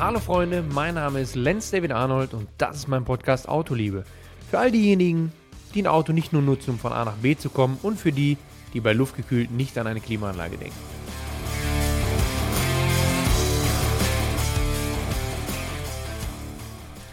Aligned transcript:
Hallo 0.00 0.20
Freunde, 0.20 0.62
mein 0.62 0.94
Name 0.94 1.20
ist 1.20 1.34
Lenz 1.34 1.72
David 1.72 1.90
Arnold 1.90 2.32
und 2.32 2.48
das 2.56 2.76
ist 2.76 2.86
mein 2.86 3.04
Podcast 3.04 3.48
Autoliebe. 3.48 4.04
Für 4.48 4.60
all 4.60 4.70
diejenigen, 4.70 5.32
die 5.74 5.82
ein 5.82 5.88
Auto 5.88 6.12
nicht 6.12 6.32
nur 6.32 6.40
nutzen, 6.40 6.70
um 6.70 6.78
von 6.78 6.92
A 6.92 7.04
nach 7.04 7.16
B 7.16 7.36
zu 7.36 7.50
kommen 7.50 7.80
und 7.82 7.98
für 7.98 8.12
die, 8.12 8.36
die 8.74 8.80
bei 8.80 8.92
luftgekühlt 8.92 9.50
nicht 9.50 9.76
an 9.76 9.88
eine 9.88 9.98
Klimaanlage 9.98 10.56
denken. 10.56 10.76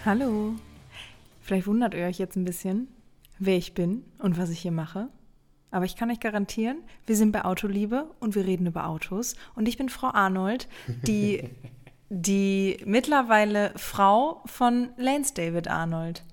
Hallo. 0.06 0.54
Vielleicht 1.42 1.66
wundert 1.66 1.96
ihr 1.96 2.06
euch 2.06 2.20
jetzt 2.20 2.36
ein 2.36 2.46
bisschen, 2.46 2.88
wer 3.40 3.58
ich 3.58 3.74
bin 3.74 4.04
und 4.20 4.38
was 4.38 4.52
ich 4.52 4.60
hier 4.60 4.72
mache. 4.72 5.08
Aber 5.72 5.86
ich 5.86 5.96
kann 5.96 6.12
euch 6.12 6.20
garantieren, 6.20 6.78
wir 7.08 7.16
sind 7.16 7.32
bei 7.32 7.46
Autoliebe 7.46 8.12
und 8.20 8.36
wir 8.36 8.46
reden 8.46 8.68
über 8.68 8.86
Autos. 8.86 9.36
Und 9.56 9.68
ich 9.68 9.76
bin 9.76 9.90
Frau 9.90 10.12
Arnold, 10.14 10.68
die, 11.08 11.50
die 12.16 12.78
mittlerweile 12.86 13.74
Frau 13.76 14.42
von 14.46 14.90
Lance 14.96 15.34
David 15.34 15.68
Arnold. 15.68 16.24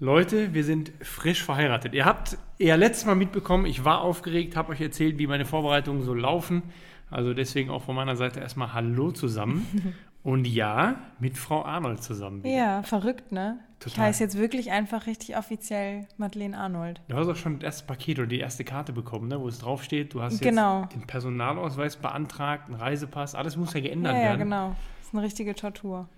Leute, 0.00 0.52
wir 0.52 0.64
sind 0.64 0.90
frisch 1.00 1.44
verheiratet. 1.44 1.94
Ihr 1.94 2.04
habt 2.04 2.36
ja 2.58 2.74
letztes 2.74 3.06
Mal 3.06 3.14
mitbekommen, 3.14 3.64
ich 3.64 3.84
war 3.84 4.00
aufgeregt, 4.00 4.56
habe 4.56 4.72
euch 4.72 4.80
erzählt, 4.80 5.18
wie 5.18 5.28
meine 5.28 5.44
Vorbereitungen 5.44 6.02
so 6.02 6.12
laufen. 6.12 6.64
Also 7.08 7.34
deswegen 7.34 7.70
auch 7.70 7.82
von 7.82 7.94
meiner 7.94 8.16
Seite 8.16 8.40
erstmal 8.40 8.72
Hallo 8.72 9.12
zusammen. 9.12 9.94
Und 10.24 10.46
ja, 10.46 10.96
mit 11.18 11.36
Frau 11.36 11.64
Arnold 11.64 12.02
zusammen. 12.02 12.44
Wieder. 12.44 12.54
Ja, 12.54 12.82
verrückt, 12.82 13.32
ne? 13.32 13.58
Total. 13.80 13.92
Ich 13.92 13.98
heiße 13.98 14.24
jetzt 14.24 14.38
wirklich 14.38 14.70
einfach 14.70 15.06
richtig 15.06 15.36
offiziell 15.36 16.06
Madeleine 16.16 16.56
Arnold. 16.56 17.00
Du 17.08 17.16
hast 17.16 17.28
auch 17.28 17.36
schon 17.36 17.58
das 17.58 17.66
erste 17.66 17.86
Paket 17.86 18.18
oder 18.18 18.28
die 18.28 18.38
erste 18.38 18.64
Karte 18.64 18.92
bekommen, 18.92 19.28
ne? 19.28 19.40
wo 19.40 19.48
es 19.48 19.58
draufsteht, 19.58 20.14
du 20.14 20.22
hast 20.22 20.34
jetzt 20.34 20.42
genau. 20.42 20.86
den 20.86 21.06
Personalausweis 21.06 21.96
beantragt, 21.96 22.66
einen 22.66 22.76
Reisepass, 22.76 23.34
alles 23.34 23.56
muss 23.56 23.74
ja 23.74 23.80
geändert 23.80 24.14
ja, 24.14 24.20
werden. 24.20 24.38
Ja, 24.38 24.44
genau. 24.44 24.76
Ist 25.12 25.18
eine 25.18 25.26
richtige 25.26 25.54
Tortur. 25.54 26.08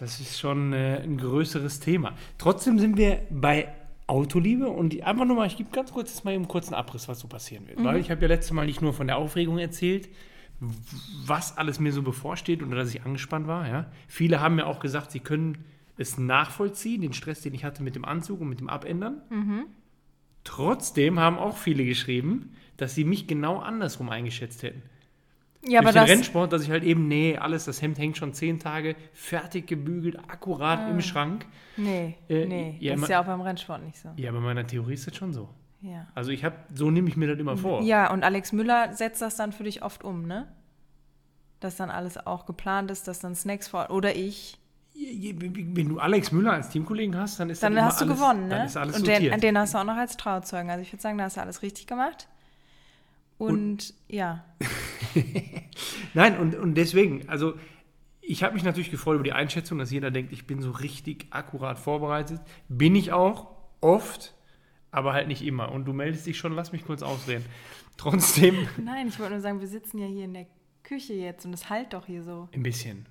Das 0.00 0.18
ist 0.18 0.36
schon 0.36 0.72
äh, 0.72 1.00
ein 1.04 1.18
größeres 1.18 1.78
Thema. 1.78 2.14
Trotzdem 2.36 2.80
sind 2.80 2.96
wir 2.96 3.22
bei 3.30 3.68
Autoliebe 4.08 4.66
und 4.66 4.92
die, 4.92 5.04
einfach 5.04 5.24
nur 5.24 5.36
mal, 5.36 5.46
ich 5.46 5.56
gebe 5.56 5.70
ganz 5.70 5.92
kurz 5.92 6.10
jetzt 6.10 6.24
mal 6.24 6.32
eben 6.32 6.42
einen 6.42 6.48
kurzen 6.48 6.74
Abriss, 6.74 7.06
was 7.06 7.20
so 7.20 7.28
passieren 7.28 7.68
wird. 7.68 7.78
Mhm. 7.78 7.84
Weil 7.84 7.98
ich 7.98 8.10
habe 8.10 8.22
ja 8.22 8.26
letztes 8.26 8.50
Mal 8.50 8.66
nicht 8.66 8.82
nur 8.82 8.92
von 8.92 9.06
der 9.06 9.18
Aufregung 9.18 9.58
erzählt, 9.58 10.08
was 11.24 11.56
alles 11.58 11.78
mir 11.78 11.92
so 11.92 12.02
bevorsteht 12.02 12.60
und 12.60 12.72
dass 12.72 12.92
ich 12.92 13.02
angespannt 13.02 13.46
war. 13.46 13.68
Ja. 13.68 13.86
Viele 14.08 14.40
haben 14.40 14.56
mir 14.56 14.66
auch 14.66 14.80
gesagt, 14.80 15.12
sie 15.12 15.20
können 15.20 15.58
es 15.96 16.18
nachvollziehen, 16.18 17.02
den 17.02 17.12
Stress, 17.12 17.42
den 17.42 17.54
ich 17.54 17.64
hatte 17.64 17.84
mit 17.84 17.94
dem 17.94 18.04
Anzug 18.04 18.40
und 18.40 18.48
mit 18.48 18.58
dem 18.58 18.68
Abändern. 18.68 19.22
Mhm. 19.30 19.66
Trotzdem 20.42 21.20
haben 21.20 21.38
auch 21.38 21.56
viele 21.56 21.84
geschrieben, 21.84 22.56
dass 22.78 22.96
sie 22.96 23.04
mich 23.04 23.28
genau 23.28 23.60
andersrum 23.60 24.08
eingeschätzt 24.08 24.64
hätten. 24.64 24.82
Ja, 25.62 25.82
Durch 25.82 25.88
aber 25.88 25.92
den 25.92 25.94
das 25.94 26.08
Rennsport, 26.08 26.52
dass 26.52 26.62
ich 26.62 26.70
halt 26.70 26.84
eben, 26.84 27.06
nee, 27.06 27.36
alles, 27.36 27.66
das 27.66 27.82
Hemd 27.82 27.98
hängt 27.98 28.16
schon 28.16 28.32
zehn 28.32 28.58
Tage 28.58 28.96
fertig 29.12 29.66
gebügelt, 29.66 30.18
akkurat 30.28 30.80
ah. 30.80 30.90
im 30.90 31.02
Schrank. 31.02 31.44
Nee, 31.76 32.16
äh, 32.28 32.46
nee, 32.46 32.76
ja, 32.80 32.94
das 32.94 33.02
ist 33.02 33.08
ja 33.10 33.20
auch 33.20 33.26
beim 33.26 33.42
Rennsport 33.42 33.82
nicht 33.82 33.98
so. 33.98 34.08
Ja, 34.16 34.32
bei 34.32 34.40
meiner 34.40 34.66
Theorie 34.66 34.94
ist 34.94 35.06
das 35.06 35.16
schon 35.16 35.34
so. 35.34 35.50
Ja. 35.82 36.06
Also 36.14 36.30
ich 36.30 36.44
habe, 36.44 36.56
so 36.74 36.90
nehme 36.90 37.08
ich 37.08 37.16
mir 37.16 37.26
das 37.26 37.38
immer 37.38 37.56
vor. 37.56 37.82
Ja, 37.82 38.10
und 38.10 38.22
Alex 38.22 38.52
Müller 38.52 38.94
setzt 38.94 39.22
das 39.22 39.36
dann 39.36 39.52
für 39.52 39.64
dich 39.64 39.82
oft 39.82 40.02
um, 40.04 40.26
ne? 40.26 40.48
Dass 41.58 41.76
dann 41.76 41.90
alles 41.90 42.26
auch 42.26 42.46
geplant 42.46 42.90
ist, 42.90 43.06
dass 43.06 43.18
dann 43.18 43.34
Snacks 43.34 43.68
vor 43.68 43.90
oder 43.90 44.16
ich. 44.16 44.58
Wenn 44.94 45.88
du 45.88 45.98
Alex 45.98 46.32
Müller 46.32 46.52
als 46.52 46.68
Teamkollegen 46.70 47.16
hast, 47.16 47.40
dann 47.40 47.48
ist 47.48 47.62
dann 47.62 47.74
das 47.74 47.84
hast 47.84 48.00
du 48.00 48.06
alles, 48.06 48.18
gewonnen, 48.18 48.48
ne? 48.48 48.56
Dann 48.56 48.66
ist 48.66 48.76
alles 48.76 48.96
und 48.96 49.06
den, 49.06 49.40
den, 49.40 49.58
hast 49.58 49.74
du 49.74 49.78
auch 49.78 49.84
noch 49.84 49.96
als 49.96 50.16
Trauzeugen. 50.16 50.70
Also 50.70 50.82
ich 50.82 50.92
würde 50.92 51.02
sagen, 51.02 51.16
da 51.16 51.24
hast 51.24 51.36
du 51.36 51.40
alles 51.40 51.62
richtig 51.62 51.86
gemacht. 51.86 52.28
Und, 53.38 53.50
und 53.50 53.94
ja. 54.08 54.44
Nein, 56.14 56.38
und, 56.38 56.54
und 56.56 56.74
deswegen, 56.74 57.28
also 57.28 57.54
ich 58.20 58.42
habe 58.42 58.54
mich 58.54 58.62
natürlich 58.62 58.90
gefreut 58.90 59.16
über 59.16 59.24
die 59.24 59.32
Einschätzung, 59.32 59.78
dass 59.78 59.90
jeder 59.90 60.10
denkt, 60.10 60.32
ich 60.32 60.46
bin 60.46 60.60
so 60.62 60.70
richtig 60.70 61.26
akkurat 61.30 61.78
vorbereitet. 61.78 62.40
Bin 62.68 62.94
ich 62.94 63.12
auch 63.12 63.48
oft 63.80 64.34
aber 64.90 65.12
halt 65.12 65.28
nicht 65.28 65.42
immer. 65.42 65.70
Und 65.72 65.84
du 65.84 65.92
meldest 65.92 66.26
dich 66.26 66.38
schon, 66.38 66.52
lass 66.52 66.72
mich 66.72 66.84
kurz 66.84 67.02
ausreden. 67.02 67.44
Trotzdem. 67.96 68.68
Nein, 68.78 69.08
ich 69.08 69.18
wollte 69.18 69.32
nur 69.32 69.40
sagen, 69.40 69.60
wir 69.60 69.68
sitzen 69.68 69.98
ja 69.98 70.06
hier 70.06 70.24
in 70.24 70.34
der 70.34 70.46
Küche 70.82 71.14
jetzt 71.14 71.44
und 71.44 71.52
es 71.52 71.68
halt 71.68 71.92
doch 71.92 72.06
hier 72.06 72.22
so. 72.22 72.48
Ein 72.52 72.62
bisschen. 72.62 73.06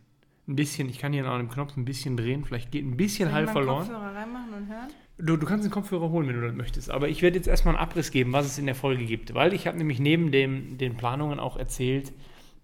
Ein 0.50 0.56
bisschen. 0.56 0.90
Ich 0.90 1.00
kann 1.00 1.14
hier 1.14 1.26
an 1.26 1.38
dem 1.38 1.50
Knopf 1.50 1.78
ein 1.78 1.86
bisschen 1.86 2.18
drehen. 2.18 2.44
Vielleicht 2.44 2.72
geht 2.72 2.84
ein 2.84 2.98
bisschen 2.98 3.32
Hall 3.32 3.48
verloren. 3.48 3.88
Kopfhörer 3.88 4.16
reinmachen 4.16 4.54
und 4.54 4.68
hören? 4.68 4.88
Du, 5.18 5.38
du 5.38 5.46
kannst 5.46 5.64
den 5.64 5.72
Kopfhörer 5.72 6.10
holen, 6.10 6.28
wenn 6.28 6.36
du 6.36 6.46
das 6.46 6.56
möchtest. 6.56 6.90
Aber 6.90 7.08
ich 7.08 7.22
werde 7.22 7.38
jetzt 7.38 7.48
erstmal 7.48 7.76
einen 7.76 7.84
Abriss 7.84 8.12
geben, 8.12 8.34
was 8.34 8.46
es 8.46 8.58
in 8.58 8.66
der 8.66 8.76
Folge 8.76 9.06
gibt. 9.06 9.34
Weil 9.34 9.54
ich 9.54 9.68
habe 9.68 9.78
nämlich 9.78 10.00
neben 10.00 10.32
dem, 10.32 10.78
den 10.78 10.98
Planungen 10.98 11.40
auch 11.40 11.56
erzählt, 11.56 12.12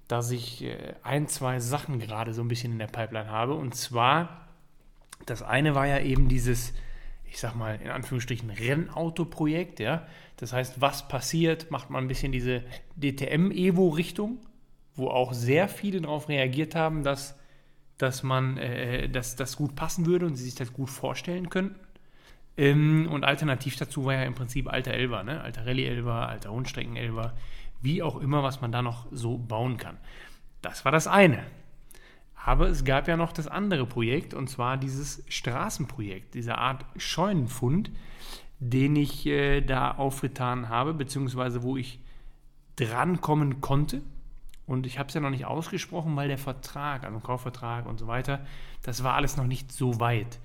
dass 0.07 0.31
ich 0.31 0.63
äh, 0.63 0.95
ein, 1.03 1.27
zwei 1.27 1.59
Sachen 1.59 1.99
gerade 1.99 2.33
so 2.33 2.41
ein 2.41 2.47
bisschen 2.47 2.73
in 2.73 2.79
der 2.79 2.87
Pipeline 2.87 3.29
habe. 3.29 3.53
Und 3.53 3.75
zwar, 3.75 4.47
das 5.25 5.43
eine 5.43 5.75
war 5.75 5.87
ja 5.87 5.99
eben 5.99 6.27
dieses 6.27 6.73
ich 7.35 7.41
sag 7.41 7.53
mal, 7.53 7.77
in 7.83 7.89
Anführungsstrichen 7.89 8.49
Rennauto-Projekt, 8.49 9.81
ja. 9.81 10.07
Das 10.37 10.53
heißt, 10.53 10.79
was 10.79 11.09
passiert, 11.09 11.69
macht 11.69 11.89
man 11.89 12.05
ein 12.05 12.07
bisschen 12.07 12.31
diese 12.31 12.63
DTM-Evo-Richtung, 12.95 14.37
wo 14.95 15.09
auch 15.09 15.33
sehr 15.33 15.67
viele 15.67 15.99
darauf 15.99 16.29
reagiert 16.29 16.75
haben, 16.75 17.03
dass, 17.03 17.37
dass 17.97 18.23
man, 18.23 18.57
äh, 18.57 19.09
dass 19.09 19.35
das 19.35 19.55
gut 19.55 19.75
passen 19.75 20.05
würde 20.05 20.25
und 20.25 20.35
sie 20.35 20.43
sich 20.45 20.55
das 20.55 20.73
gut 20.73 20.89
vorstellen 20.89 21.49
könnten. 21.49 21.79
Ähm, 22.57 23.07
und 23.11 23.23
alternativ 23.23 23.75
dazu 23.77 24.05
war 24.05 24.13
ja 24.13 24.23
im 24.23 24.35
Prinzip 24.35 24.71
alter 24.71 24.91
Elber, 24.91 25.23
ne? 25.23 25.41
alter 25.41 25.65
Rallye-Elber, 25.65 26.29
alter 26.29 26.49
Rundstrecken-Elber, 26.49 27.33
wie 27.81 28.01
auch 28.01 28.19
immer, 28.19 28.43
was 28.43 28.61
man 28.61 28.71
da 28.71 28.81
noch 28.81 29.07
so 29.11 29.37
bauen 29.37 29.77
kann. 29.77 29.97
Das 30.61 30.85
war 30.85 30.91
das 30.91 31.07
eine. 31.07 31.43
Aber 32.45 32.67
es 32.67 32.85
gab 32.85 33.07
ja 33.07 33.17
noch 33.17 33.33
das 33.33 33.47
andere 33.47 33.85
Projekt, 33.85 34.33
und 34.33 34.49
zwar 34.49 34.77
dieses 34.77 35.23
Straßenprojekt, 35.27 36.35
diese 36.35 36.57
Art 36.57 36.85
Scheunenfund, 36.95 37.91
den 38.59 38.95
ich 38.95 39.25
äh, 39.25 39.61
da 39.61 39.91
aufgetan 39.91 40.69
habe, 40.69 40.93
beziehungsweise 40.93 41.63
wo 41.63 41.75
ich 41.75 41.99
drankommen 42.75 43.61
konnte. 43.61 44.01
Und 44.67 44.85
ich 44.87 44.97
habe 44.97 45.09
es 45.09 45.13
ja 45.13 45.21
noch 45.21 45.29
nicht 45.29 45.45
ausgesprochen, 45.45 46.15
weil 46.15 46.27
der 46.27 46.37
Vertrag, 46.37 47.03
also 47.03 47.19
Kaufvertrag 47.19 47.85
und 47.85 47.99
so 47.99 48.07
weiter, 48.07 48.45
das 48.81 49.03
war 49.03 49.13
alles 49.13 49.37
noch 49.37 49.45
nicht 49.45 49.71
so 49.71 49.99
weit. 49.99 50.39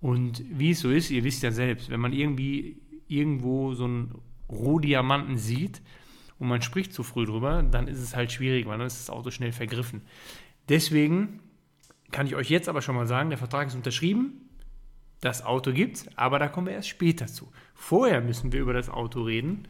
Und 0.00 0.44
wie 0.48 0.70
es 0.70 0.80
so 0.80 0.90
ist, 0.90 1.10
ihr 1.10 1.24
wisst 1.24 1.42
ja 1.42 1.50
selbst, 1.50 1.90
wenn 1.90 2.00
man 2.00 2.12
irgendwie 2.12 2.80
irgendwo 3.08 3.74
so 3.74 3.84
einen 3.84 4.14
Rohdiamanten 4.48 5.36
sieht 5.36 5.82
und 6.38 6.48
man 6.48 6.62
spricht 6.62 6.92
zu 6.92 7.02
früh 7.02 7.26
drüber, 7.26 7.62
dann 7.62 7.88
ist 7.88 7.98
es 7.98 8.14
halt 8.14 8.30
schwierig, 8.30 8.66
weil 8.66 8.78
dann 8.78 8.86
ist 8.86 9.00
das 9.00 9.10
Auto 9.10 9.30
schnell 9.30 9.52
vergriffen. 9.52 10.02
Deswegen 10.68 11.40
kann 12.12 12.26
ich 12.26 12.36
euch 12.36 12.50
jetzt 12.50 12.68
aber 12.68 12.82
schon 12.82 12.94
mal 12.94 13.06
sagen, 13.06 13.30
der 13.30 13.38
Vertrag 13.38 13.66
ist 13.68 13.74
unterschrieben, 13.74 14.48
das 15.20 15.44
Auto 15.44 15.72
gibt's, 15.72 16.06
aber 16.16 16.38
da 16.38 16.48
kommen 16.48 16.68
wir 16.68 16.74
erst 16.74 16.88
später 16.88 17.26
zu. 17.26 17.50
Vorher 17.74 18.20
müssen 18.20 18.52
wir 18.52 18.60
über 18.60 18.74
das 18.74 18.88
Auto 18.88 19.22
reden, 19.22 19.66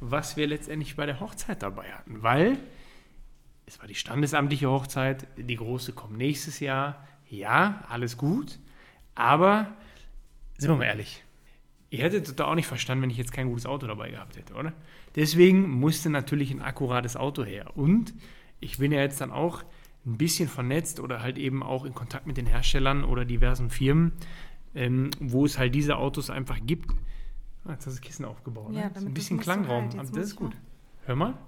was 0.00 0.36
wir 0.36 0.46
letztendlich 0.46 0.96
bei 0.96 1.06
der 1.06 1.20
Hochzeit 1.20 1.62
dabei 1.62 1.92
hatten, 1.92 2.22
weil 2.22 2.58
es 3.70 3.78
war 3.78 3.86
die 3.86 3.94
standesamtliche 3.94 4.68
Hochzeit, 4.68 5.28
die 5.36 5.54
große 5.54 5.92
kommt 5.92 6.18
nächstes 6.18 6.58
Jahr. 6.58 7.06
Ja, 7.28 7.84
alles 7.88 8.16
gut, 8.16 8.58
aber 9.14 9.68
sind 10.58 10.70
wir 10.70 10.76
mal 10.76 10.86
ehrlich, 10.86 11.22
ihr 11.90 12.00
hättet 12.00 12.40
da 12.40 12.46
auch 12.46 12.56
nicht 12.56 12.66
verstanden, 12.66 13.02
wenn 13.02 13.10
ich 13.10 13.16
jetzt 13.16 13.32
kein 13.32 13.46
gutes 13.46 13.66
Auto 13.66 13.86
dabei 13.86 14.10
gehabt 14.10 14.36
hätte, 14.36 14.54
oder? 14.54 14.72
Deswegen 15.14 15.70
musste 15.70 16.10
natürlich 16.10 16.50
ein 16.50 16.60
akkurates 16.60 17.16
Auto 17.16 17.44
her. 17.44 17.76
Und 17.76 18.12
ich 18.58 18.78
bin 18.78 18.90
ja 18.90 18.98
jetzt 19.02 19.20
dann 19.20 19.30
auch 19.30 19.62
ein 20.04 20.18
bisschen 20.18 20.48
vernetzt 20.48 20.98
oder 20.98 21.22
halt 21.22 21.38
eben 21.38 21.62
auch 21.62 21.84
in 21.84 21.94
Kontakt 21.94 22.26
mit 22.26 22.38
den 22.38 22.46
Herstellern 22.46 23.04
oder 23.04 23.24
diversen 23.24 23.70
Firmen, 23.70 24.10
ähm, 24.74 25.12
wo 25.20 25.44
es 25.44 25.58
halt 25.58 25.76
diese 25.76 25.96
Autos 25.96 26.28
einfach 26.28 26.58
gibt. 26.60 26.90
Ah, 27.64 27.70
jetzt 27.70 27.86
hast 27.86 27.86
du 27.86 27.90
das 27.90 28.00
Kissen 28.00 28.24
aufgebaut. 28.24 28.72
Ja, 28.72 28.88
ne? 28.88 28.92
ein 28.96 29.14
bisschen 29.14 29.38
Klangraum. 29.38 29.90
Halt. 29.96 30.10
das 30.10 30.26
ist 30.26 30.34
gut. 30.34 30.56
Hör 31.06 31.14
mal. 31.14 31.38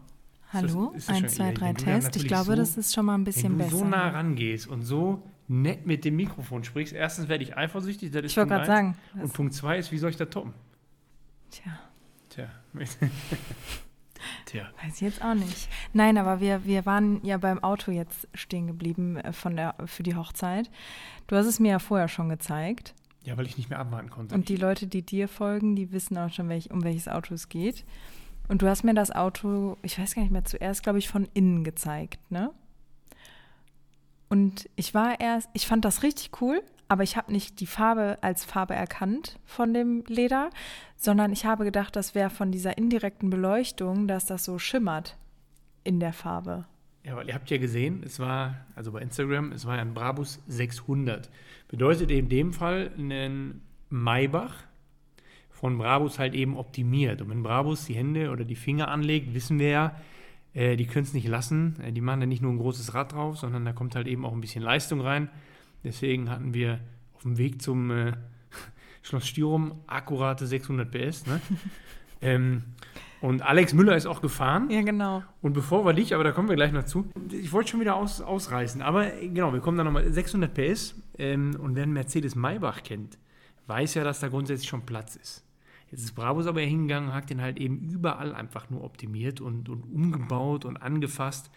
Hallo, 0.53 0.95
1, 1.07 1.35
2, 1.35 1.53
3 1.53 1.73
Test. 1.73 2.17
Ich 2.17 2.26
glaube, 2.26 2.44
so, 2.44 2.56
das 2.56 2.76
ist 2.76 2.93
schon 2.94 3.06
mal 3.06 3.15
ein 3.15 3.25
bisschen 3.25 3.56
besser. 3.56 3.71
Wenn 3.71 3.79
du 3.79 3.85
so 3.85 3.91
nah 3.91 4.09
rangehst 4.11 4.67
und 4.67 4.82
so 4.82 5.23
nett 5.49 5.87
mit 5.87 6.05
dem 6.05 6.17
Mikrofon 6.17 6.62
sprichst, 6.62 6.93
erstens 6.93 7.29
werde 7.29 7.44
ich 7.44 7.56
eifersüchtig, 7.56 8.11
das 8.11 8.23
ist 8.23 8.32
ich 8.32 8.37
wollte 8.37 8.50
gerade 8.50 8.67
sagen. 8.67 8.97
Und 9.15 9.32
Punkt 9.32 9.55
zwei 9.55 9.79
ist, 9.79 9.93
wie 9.93 9.99
soll 9.99 10.11
ich 10.11 10.17
da 10.17 10.26
toppen? 10.26 10.53
Tja. 11.50 11.79
Tja. 12.29 12.49
Tja. 14.47 14.69
Weiß 14.82 14.94
ich 14.97 15.00
jetzt 15.00 15.23
auch 15.23 15.35
nicht. 15.35 15.69
Nein, 15.93 16.19
aber 16.19 16.41
wir, 16.41 16.65
wir 16.65 16.87
waren 16.87 17.25
ja 17.25 17.38
beim 17.38 17.62
Auto 17.62 17.91
jetzt 17.91 18.29
stehen 18.35 18.67
geblieben 18.67 19.17
äh, 19.17 19.32
von 19.32 19.56
der, 19.56 19.75
für 19.87 20.03
die 20.03 20.15
Hochzeit. 20.15 20.71
Du 21.26 21.37
hast 21.37 21.47
es 21.47 21.61
mir 21.61 21.71
ja 21.71 21.79
vorher 21.79 22.09
schon 22.09 22.29
gezeigt. 22.29 22.94
Ja, 23.25 23.37
weil 23.37 23.47
ich 23.47 23.56
nicht 23.56 23.71
mehr 23.71 23.79
abwarten 23.79 24.11
konnte. 24.11 24.35
Und 24.35 24.49
die 24.49 24.56
Leute, 24.56 24.87
die 24.87 25.03
dir 25.03 25.29
folgen, 25.29 25.76
die 25.76 25.93
wissen 25.93 26.19
auch 26.19 26.31
schon, 26.31 26.49
welch, 26.49 26.71
um 26.71 26.82
welches 26.85 27.09
Auto 27.09 27.35
es 27.35 27.49
geht. 27.49 27.85
Und 28.49 28.62
du 28.62 28.69
hast 28.69 28.85
mir 28.85 28.94
das 28.94 29.11
Auto, 29.11 29.77
ich 29.83 29.99
weiß 29.99 30.15
gar 30.15 30.23
nicht 30.23 30.33
mehr, 30.33 30.44
zuerst, 30.44 30.83
glaube 30.83 30.99
ich, 30.99 31.09
von 31.09 31.29
innen 31.35 31.65
gezeigt, 31.65 32.19
ne? 32.31 32.50
Und 34.29 34.69
ich 34.77 34.94
war 34.94 35.21
erst, 35.21 35.50
ich 35.53 35.67
fand 35.67 35.85
das 35.85 36.03
richtig 36.03 36.41
cool, 36.41 36.62
aber 36.89 37.03
ich 37.03 37.17
habe 37.17 37.33
nicht 37.33 37.61
die 37.61 37.67
Farbe 37.67 38.19
als 38.23 38.44
Farbe 38.44 38.75
erkannt 38.75 39.39
von 39.44 39.75
dem 39.75 40.05
Leder, 40.09 40.50
sondern 40.97 41.33
ich 41.33 41.44
habe 41.44 41.65
gedacht, 41.65 41.97
das 41.97 42.15
wäre 42.15 42.31
von 42.31 42.50
dieser 42.50 42.79
indirekten 42.79 43.31
Beleuchtung, 43.31 44.09
dass 44.09 44.27
das 44.27 44.45
so 44.45 44.59
schimmert 44.59 45.17
in 45.85 46.00
der 46.00 46.12
Farbe. 46.12 46.65
Ja, 47.05 47.17
weil 47.17 47.29
ihr 47.29 47.35
habt 47.35 47.50
ja 47.50 47.59
gesehen, 47.59 48.03
es 48.05 48.21
war, 48.21 48.55
also 48.77 48.93
bei 48.93 49.00
Instagram, 49.00 49.53
es 49.53 49.67
war 49.67 49.79
ein 49.79 49.93
Brabus 49.93 50.41
600. 50.47 51.29
Bedeutet 51.69 52.11
in 52.11 52.29
dem 52.29 52.53
Fall 52.53 52.91
ein 52.97 53.61
Maybach 53.91 54.55
von 55.62 55.79
Brabus 55.79 56.19
halt 56.19 56.35
eben 56.35 56.56
optimiert. 56.56 57.23
Und 57.23 57.31
wenn 57.31 57.44
Brabus 57.44 57.85
die 57.85 57.94
Hände 57.94 58.32
oder 58.32 58.44
die 58.44 58.56
Finger 58.56 58.88
anlegt, 58.88 59.32
wissen 59.32 59.61
wir 59.61 59.69
ja, 59.69 59.97
äh, 60.55 60.75
die 60.75 60.87
können 60.87 61.05
es 61.05 61.14
nicht 61.14 61.29
lassen. 61.29 61.76
Äh, 61.81 61.93
die 61.93 62.00
machen 62.00 62.19
da 62.19 62.26
nicht 62.26 62.43
nur 62.43 62.50
ein 62.50 62.59
großes 62.59 62.94
Rad 62.94 63.12
drauf, 63.12 63.38
sondern 63.38 63.64
da 63.64 63.73
kommt 63.73 63.94
halt 63.94 64.09
eben 64.09 64.26
auch 64.26 64.32
ein 64.32 64.41
bisschen 64.41 64.64
Leistung 64.64 65.00
rein. 65.00 65.29
Deswegen 65.85 66.31
hatten 66.31 66.53
wir 66.53 66.81
auf 67.14 67.23
dem 67.23 67.38
Weg 67.38 67.62
zum 67.62 67.93
äh, 67.93 68.14
Schloss 69.03 69.29
Styrum 69.29 69.82
akkurate 69.87 70.49
600 70.49 70.91
PS. 70.91 71.29
Ne? 71.29 71.41
ähm, 72.23 72.64
und 73.20 73.43
Alex 73.43 73.73
Müller 73.73 73.94
ist 73.94 74.06
auch 74.06 74.20
gefahren. 74.20 74.69
Ja, 74.69 74.82
genau. 74.82 75.23
Und 75.43 75.53
bevor 75.53 75.87
wir 75.87 75.93
dich, 75.93 76.12
aber 76.12 76.25
da 76.25 76.32
kommen 76.32 76.49
wir 76.49 76.56
gleich 76.56 76.73
noch 76.73 76.87
zu, 76.87 77.09
ich 77.31 77.53
wollte 77.53 77.70
schon 77.70 77.79
wieder 77.79 77.94
aus, 77.94 78.20
ausreißen, 78.20 78.82
aber 78.82 79.14
äh, 79.14 79.29
genau, 79.29 79.53
wir 79.53 79.61
kommen 79.61 79.79
dann 79.79 79.87
nochmal 79.87 80.12
600 80.12 80.53
PS. 80.53 80.97
Ähm, 81.19 81.55
und 81.61 81.76
wer 81.76 81.85
einen 81.85 81.93
Mercedes 81.93 82.35
Maybach 82.35 82.82
kennt, 82.82 83.17
weiß 83.69 83.94
ja, 83.94 84.03
dass 84.03 84.19
da 84.19 84.26
grundsätzlich 84.26 84.69
schon 84.69 84.85
Platz 84.85 85.14
ist. 85.14 85.44
Jetzt 85.93 86.05
ist 86.05 86.15
Brabus 86.15 86.47
aber 86.47 86.62
hingegangen 86.62 87.12
hat 87.12 87.29
den 87.29 87.43
halt 87.43 87.59
eben 87.59 87.79
überall 87.79 88.35
einfach 88.35 88.71
nur 88.71 88.83
optimiert 88.83 89.43
und, 89.43 89.69
und 89.69 89.85
umgebaut 89.85 90.65
und 90.65 90.79
angefasst. 90.79 91.50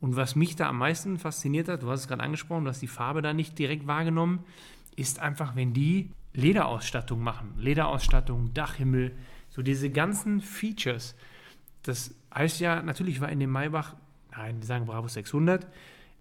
Und 0.00 0.16
was 0.16 0.34
mich 0.34 0.56
da 0.56 0.68
am 0.68 0.78
meisten 0.78 1.18
fasziniert 1.18 1.68
hat, 1.68 1.84
du 1.84 1.90
hast 1.90 2.00
es 2.00 2.08
gerade 2.08 2.22
angesprochen, 2.22 2.64
du 2.64 2.70
hast 2.70 2.82
die 2.82 2.88
Farbe 2.88 3.22
da 3.22 3.32
nicht 3.32 3.58
direkt 3.58 3.86
wahrgenommen, 3.86 4.40
ist 4.96 5.20
einfach, 5.20 5.54
wenn 5.54 5.72
die 5.72 6.10
Lederausstattung 6.34 7.22
machen. 7.22 7.54
Lederausstattung, 7.58 8.52
Dachhimmel, 8.52 9.12
so 9.50 9.62
diese 9.62 9.88
ganzen 9.88 10.40
Features. 10.40 11.14
Das 11.84 12.12
heißt 12.34 12.58
ja, 12.58 12.82
natürlich 12.82 13.20
war 13.20 13.28
in 13.28 13.38
dem 13.38 13.50
Maybach, 13.50 13.94
nein, 14.32 14.56
wir 14.58 14.66
sagen 14.66 14.86
Bravo 14.86 15.06
600, 15.06 15.64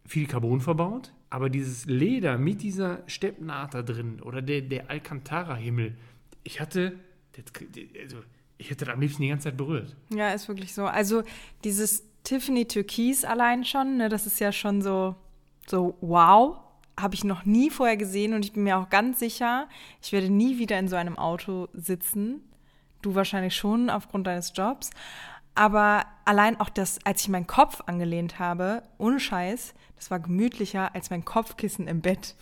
viel 0.05 0.27
Carbon 0.27 0.61
verbaut, 0.61 1.13
aber 1.31 1.49
dieses 1.49 1.87
Leder 1.87 2.37
mit 2.37 2.61
dieser 2.61 3.01
Steppnaht 3.07 3.73
da 3.73 3.81
drin 3.81 4.21
oder 4.21 4.43
der, 4.43 4.61
der 4.61 4.91
Alcantara-Himmel, 4.91 5.97
ich 6.43 6.61
hatte, 6.61 6.99
also 8.01 8.17
ich 8.57 8.69
hätte 8.69 8.85
das 8.85 8.93
am 8.93 9.01
liebsten 9.01 9.21
die 9.23 9.29
ganze 9.29 9.45
Zeit 9.45 9.57
berührt. 9.57 9.95
Ja, 10.09 10.31
ist 10.31 10.47
wirklich 10.47 10.73
so. 10.73 10.85
Also 10.85 11.23
dieses 11.63 12.03
Tiffany 12.23 12.65
Türkis 12.65 13.25
allein 13.25 13.65
schon, 13.65 13.97
ne, 13.97 14.09
das 14.09 14.25
ist 14.25 14.39
ja 14.39 14.51
schon 14.51 14.81
so, 14.81 15.15
so 15.67 15.97
wow 16.01 16.57
habe 16.99 17.15
ich 17.15 17.23
noch 17.23 17.45
nie 17.45 17.69
vorher 17.69 17.97
gesehen 17.97 18.33
und 18.33 18.45
ich 18.45 18.53
bin 18.53 18.63
mir 18.63 18.77
auch 18.77 18.89
ganz 18.89 19.19
sicher, 19.19 19.67
ich 20.01 20.11
werde 20.11 20.29
nie 20.29 20.57
wieder 20.57 20.79
in 20.79 20.87
so 20.87 20.95
einem 20.95 21.17
Auto 21.17 21.67
sitzen. 21.73 22.41
Du 23.01 23.15
wahrscheinlich 23.15 23.55
schon 23.55 23.89
aufgrund 23.89 24.27
deines 24.27 24.53
Jobs. 24.55 24.89
Aber 25.55 26.05
allein 26.25 26.59
auch 26.59 26.69
das, 26.69 26.99
als 27.05 27.21
ich 27.21 27.29
meinen 27.29 27.47
Kopf 27.47 27.81
angelehnt 27.85 28.39
habe, 28.39 28.83
ohne 28.97 29.19
Scheiß, 29.19 29.73
das 29.95 30.11
war 30.11 30.19
gemütlicher 30.19 30.93
als 30.95 31.09
mein 31.09 31.23
Kopfkissen 31.23 31.87
im 31.87 32.01
Bett. 32.01 32.35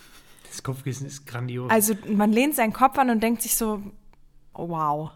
Das 0.47 0.63
Kopfkissen 0.63 1.07
ist 1.07 1.25
grandios. 1.25 1.69
Also 1.71 1.95
man 2.07 2.31
lehnt 2.31 2.55
seinen 2.55 2.73
Kopf 2.73 2.97
an 2.97 3.09
und 3.09 3.21
denkt 3.21 3.41
sich 3.41 3.55
so, 3.55 3.83
wow. 4.53 5.11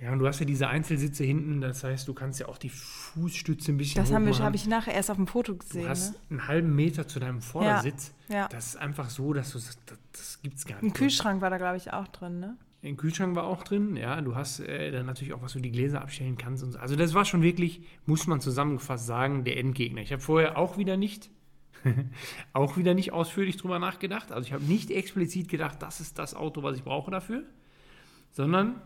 Ja, 0.00 0.12
und 0.12 0.18
du 0.18 0.26
hast 0.26 0.40
ja 0.40 0.46
diese 0.46 0.68
Einzelsitze 0.68 1.24
hinten, 1.24 1.60
das 1.60 1.84
heißt, 1.84 2.08
du 2.08 2.14
kannst 2.14 2.40
ja 2.40 2.48
auch 2.48 2.58
die 2.58 2.68
Fußstütze 2.68 3.72
ein 3.72 3.76
bisschen 3.76 4.02
Das 4.02 4.12
habe 4.12 4.30
hab 4.30 4.54
ich 4.54 4.66
nachher 4.66 4.92
erst 4.92 5.10
auf 5.10 5.16
dem 5.16 5.26
Foto 5.26 5.56
gesehen. 5.56 5.84
Du 5.84 5.88
hast 5.88 6.12
ne? 6.12 6.18
einen 6.30 6.48
halben 6.48 6.74
Meter 6.74 7.06
zu 7.06 7.20
deinem 7.20 7.40
Vordersitz. 7.40 8.12
Ja, 8.28 8.34
ja. 8.34 8.48
Das 8.48 8.66
ist 8.68 8.76
einfach 8.76 9.08
so, 9.08 9.32
dass 9.32 9.52
du 9.52 9.58
das, 9.58 9.78
das 10.12 10.42
gibt 10.42 10.58
es 10.58 10.66
gar 10.66 10.74
nicht. 10.76 10.84
Ein 10.84 10.92
Kühlschrank 10.92 11.40
war 11.40 11.50
da, 11.50 11.58
glaube 11.58 11.76
ich, 11.76 11.92
auch 11.92 12.08
drin, 12.08 12.40
ne? 12.40 12.56
Ein 12.82 12.98
Kühlschrank 12.98 13.34
war 13.34 13.44
auch 13.44 13.62
drin, 13.62 13.96
ja. 13.96 14.20
Du 14.20 14.34
hast 14.34 14.60
äh, 14.60 14.90
dann 14.90 15.06
natürlich 15.06 15.32
auch, 15.32 15.40
was 15.40 15.54
du 15.54 15.60
die 15.60 15.70
Gläser 15.70 16.02
abstellen 16.02 16.36
kannst 16.36 16.64
und 16.64 16.72
so. 16.72 16.78
Also 16.80 16.96
das 16.96 17.14
war 17.14 17.24
schon 17.24 17.42
wirklich, 17.42 17.80
muss 18.04 18.26
man 18.26 18.40
zusammengefasst 18.40 19.06
sagen, 19.06 19.44
der 19.44 19.56
Endgegner. 19.56 20.02
Ich 20.02 20.12
habe 20.12 20.20
vorher 20.20 20.58
auch 20.58 20.76
wieder 20.76 20.96
nicht, 20.96 21.30
auch 22.52 22.76
wieder 22.76 22.92
nicht 22.92 23.12
ausführlich 23.12 23.56
drüber 23.56 23.78
nachgedacht. 23.78 24.32
Also 24.32 24.46
ich 24.48 24.52
habe 24.52 24.64
nicht 24.64 24.90
explizit 24.90 25.48
gedacht, 25.48 25.80
das 25.80 26.00
ist 26.00 26.18
das 26.18 26.34
Auto, 26.34 26.62
was 26.62 26.76
ich 26.76 26.84
brauche 26.84 27.10
dafür, 27.10 27.44
sondern 28.34 28.82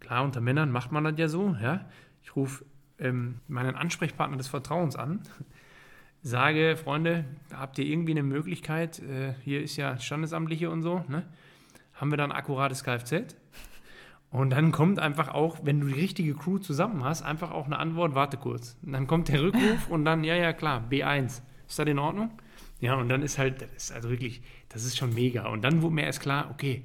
Klar, 0.00 0.24
unter 0.24 0.40
Männern 0.40 0.70
macht 0.70 0.92
man 0.92 1.04
das 1.04 1.14
ja 1.16 1.28
so. 1.28 1.56
Ja? 1.60 1.84
Ich 2.22 2.36
rufe 2.36 2.64
ähm, 2.98 3.40
meinen 3.48 3.74
Ansprechpartner 3.74 4.36
des 4.36 4.48
Vertrauens 4.48 4.96
an, 4.96 5.20
sage, 6.22 6.76
Freunde, 6.76 7.24
habt 7.52 7.78
ihr 7.78 7.86
irgendwie 7.86 8.12
eine 8.12 8.22
Möglichkeit, 8.22 9.00
äh, 9.00 9.34
hier 9.42 9.62
ist 9.62 9.76
ja 9.76 9.98
Standesamtliche 9.98 10.70
und 10.70 10.82
so, 10.82 11.04
ne? 11.08 11.24
haben 11.94 12.10
wir 12.10 12.16
dann 12.16 12.32
akkurates 12.32 12.84
Kfz? 12.84 13.34
Und 14.30 14.50
dann 14.50 14.72
kommt 14.72 14.98
einfach 14.98 15.28
auch, 15.28 15.60
wenn 15.64 15.80
du 15.80 15.86
die 15.86 16.00
richtige 16.00 16.34
Crew 16.34 16.58
zusammen 16.58 17.02
hast, 17.02 17.22
einfach 17.22 17.50
auch 17.50 17.64
eine 17.64 17.78
Antwort, 17.78 18.14
warte 18.14 18.36
kurz. 18.36 18.76
Und 18.84 18.92
dann 18.92 19.06
kommt 19.06 19.28
der 19.28 19.42
Rückruf 19.42 19.88
und 19.88 20.04
dann, 20.04 20.22
ja, 20.22 20.34
ja, 20.34 20.52
klar, 20.52 20.84
B1. 20.90 21.40
Ist 21.66 21.78
das 21.78 21.86
in 21.86 21.98
Ordnung? 21.98 22.30
Ja, 22.78 22.94
und 22.94 23.08
dann 23.08 23.22
ist 23.22 23.38
halt, 23.38 23.62
das 23.62 23.70
ist 23.74 23.92
also 23.92 24.10
wirklich, 24.10 24.42
das 24.68 24.84
ist 24.84 24.98
schon 24.98 25.14
mega. 25.14 25.48
Und 25.48 25.62
dann 25.62 25.82
wurde 25.82 25.94
mir 25.94 26.04
erst 26.04 26.20
klar, 26.20 26.50
okay, 26.50 26.84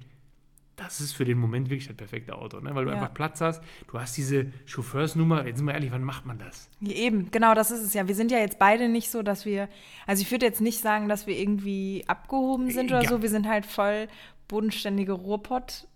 das 0.76 1.00
ist 1.00 1.14
für 1.14 1.26
den 1.26 1.38
Moment 1.38 1.70
wirklich 1.70 1.88
das 1.88 1.96
perfekte 1.96 2.36
Auto, 2.36 2.60
ne? 2.60 2.74
weil 2.74 2.86
du 2.86 2.92
ja. 2.92 2.98
einfach 2.98 3.14
Platz 3.14 3.42
hast. 3.42 3.64
Du 3.88 4.00
hast 4.00 4.18
diese 4.18 4.52
Chauffeursnummer. 4.66 5.46
Jetzt 5.46 5.58
sind 5.58 5.68
wir 5.68 5.74
ehrlich, 5.74 5.92
wann 5.92 6.04
macht 6.04 6.26
man 6.26 6.40
das? 6.40 6.70
Eben, 6.82 7.30
genau, 7.32 7.54
das 7.54 7.70
ist 7.70 7.82
es 7.82 7.94
ja. 7.94 8.08
Wir 8.08 8.16
sind 8.16 8.32
ja 8.32 8.40
jetzt 8.40 8.58
beide 8.58 8.90
nicht 8.90 9.12
so, 9.12 9.22
dass 9.22 9.46
wir, 9.46 9.70
also 10.08 10.22
ich 10.22 10.32
würde 10.32 10.46
jetzt 10.46 10.62
nicht 10.62 10.80
sagen, 10.80 11.08
dass 11.08 11.28
wir 11.28 11.38
irgendwie 11.38 12.04
abgehoben 12.08 12.72
sind 12.72 12.92
oder 12.92 13.04
ja. 13.04 13.10
so. 13.10 13.22
Wir 13.22 13.30
sind 13.30 13.48
halt 13.48 13.66
voll 13.66 14.08
bodenständige 14.48 15.14
Ruhrpott. 15.14 15.88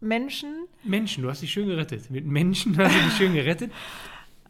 Menschen. 0.00 0.66
Menschen, 0.84 1.22
du 1.22 1.30
hast 1.30 1.40
dich 1.40 1.50
schön 1.50 1.68
gerettet. 1.68 2.10
Mit 2.10 2.26
Menschen 2.26 2.76
hast 2.76 2.94
du 2.94 3.02
dich 3.02 3.14
schön 3.14 3.34
gerettet. 3.34 3.72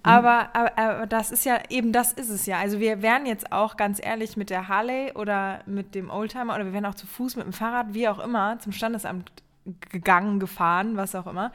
Aber, 0.02 0.54
aber, 0.54 0.78
aber, 0.78 1.06
das 1.08 1.32
ist 1.32 1.44
ja, 1.44 1.58
eben 1.68 1.90
das 1.90 2.12
ist 2.12 2.28
es 2.28 2.46
ja. 2.46 2.60
Also 2.60 2.78
wir 2.78 3.02
wären 3.02 3.26
jetzt 3.26 3.50
auch 3.50 3.76
ganz 3.76 4.00
ehrlich 4.00 4.36
mit 4.36 4.50
der 4.50 4.68
Harley 4.68 5.10
oder 5.16 5.64
mit 5.66 5.96
dem 5.96 6.10
Oldtimer 6.10 6.54
oder 6.54 6.64
wir 6.64 6.72
wären 6.72 6.86
auch 6.86 6.94
zu 6.94 7.08
Fuß 7.08 7.34
mit 7.34 7.44
dem 7.44 7.52
Fahrrad, 7.52 7.92
wie 7.92 8.06
auch 8.06 8.20
immer, 8.20 8.56
zum 8.60 8.70
Standesamt 8.70 9.32
gegangen, 9.80 10.40
gefahren, 10.40 10.96
was 10.96 11.14
auch 11.14 11.26
immer. 11.26 11.52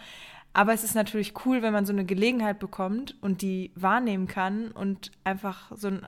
Aber 0.53 0.73
es 0.73 0.83
ist 0.83 0.95
natürlich 0.95 1.33
cool, 1.45 1.61
wenn 1.61 1.71
man 1.71 1.85
so 1.85 1.93
eine 1.93 2.05
Gelegenheit 2.05 2.59
bekommt 2.59 3.15
und 3.21 3.41
die 3.41 3.71
wahrnehmen 3.75 4.27
kann 4.27 4.71
und 4.71 5.11
einfach 5.23 5.71
so 5.75 5.87
einen 5.87 6.05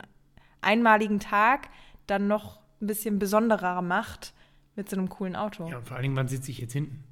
einmaligen 0.60 1.18
Tag 1.18 1.68
dann 2.06 2.28
noch 2.28 2.60
ein 2.80 2.86
bisschen 2.86 3.18
besonderer 3.18 3.80
macht 3.80 4.34
mit 4.76 4.90
so 4.90 4.96
einem 4.96 5.08
coolen 5.08 5.36
Auto. 5.36 5.68
Ja, 5.68 5.78
und 5.78 5.86
vor 5.86 5.96
allen 5.96 6.02
Dingen, 6.02 6.16
wann 6.16 6.28
sitze 6.28 6.50
ich 6.50 6.58
jetzt 6.58 6.72
hinten? 6.72 7.04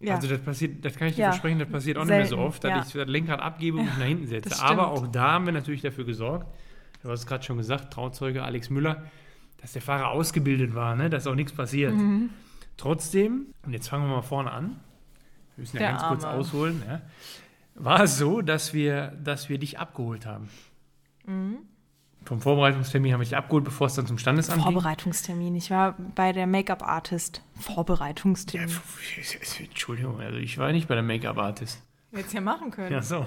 Ja. 0.00 0.16
Also 0.16 0.28
das 0.28 0.40
passiert, 0.40 0.84
das 0.84 0.96
kann 0.96 1.08
ich 1.08 1.14
dir 1.14 1.22
ja. 1.22 1.30
versprechen, 1.30 1.58
das 1.58 1.68
passiert 1.68 1.96
auch 1.96 2.04
Selten. 2.04 2.22
nicht 2.22 2.30
mehr 2.30 2.38
so 2.38 2.44
oft, 2.44 2.62
dass 2.64 2.70
ja. 2.70 2.82
ich 2.82 2.92
das 2.92 3.08
Lenkrad 3.08 3.40
abgebe 3.40 3.78
und 3.78 3.84
mich 3.84 3.96
nach 3.96 4.04
hinten 4.04 4.26
setze. 4.26 4.62
Aber 4.62 4.88
auch 4.88 5.06
da 5.06 5.32
haben 5.32 5.46
wir 5.46 5.52
natürlich 5.52 5.82
dafür 5.82 6.04
gesorgt, 6.04 6.46
du 7.02 7.10
hast 7.10 7.20
es 7.20 7.26
gerade 7.26 7.44
schon 7.44 7.56
gesagt, 7.56 7.92
Trauzeuge 7.92 8.42
Alex 8.42 8.68
Müller, 8.70 9.04
dass 9.58 9.72
der 9.72 9.82
Fahrer 9.82 10.10
ausgebildet 10.10 10.74
war, 10.74 10.96
ne? 10.96 11.08
dass 11.08 11.26
auch 11.26 11.34
nichts 11.34 11.52
passiert. 11.52 11.94
Mhm. 11.94 12.30
Trotzdem, 12.76 13.46
und 13.64 13.72
jetzt 13.72 13.88
fangen 13.88 14.06
wir 14.08 14.14
mal 14.16 14.22
vorne 14.22 14.50
an, 14.50 14.80
wir 15.56 15.62
müssen 15.62 15.76
ja 15.76 15.82
Der 15.82 15.90
ganz 15.92 16.02
Arme. 16.02 16.16
kurz 16.16 16.24
ausholen, 16.24 16.82
ja, 16.86 17.00
war 17.74 18.02
es 18.02 18.18
so, 18.18 18.40
dass 18.42 18.74
wir, 18.74 19.08
dass 19.22 19.48
wir 19.48 19.58
dich 19.58 19.78
abgeholt 19.78 20.26
haben. 20.26 20.48
Mhm. 21.26 21.58
Vom 22.24 22.40
Vorbereitungstermin 22.40 23.12
habe 23.12 23.22
ich 23.22 23.28
dich 23.28 23.36
abgeholt, 23.36 23.64
bevor 23.64 23.86
es 23.86 23.94
dann 23.94 24.06
zum 24.06 24.16
Standesamt 24.16 24.62
ging. 24.62 24.72
Vorbereitungstermin. 24.72 25.54
Ich 25.56 25.70
war 25.70 25.94
bei 26.14 26.32
der 26.32 26.46
Make-up-Artist. 26.46 27.42
Vorbereitungstermin. 27.60 28.70
Ja, 28.70 29.64
Entschuldigung, 29.66 30.20
also 30.20 30.38
ich 30.38 30.56
war 30.56 30.72
nicht 30.72 30.88
bei 30.88 30.94
der 30.94 31.02
Make-up-Artist. 31.02 31.82
Hättest 32.12 32.32
ja 32.32 32.40
machen 32.40 32.70
können. 32.70 32.92
Ja, 32.92 33.02
so. 33.02 33.26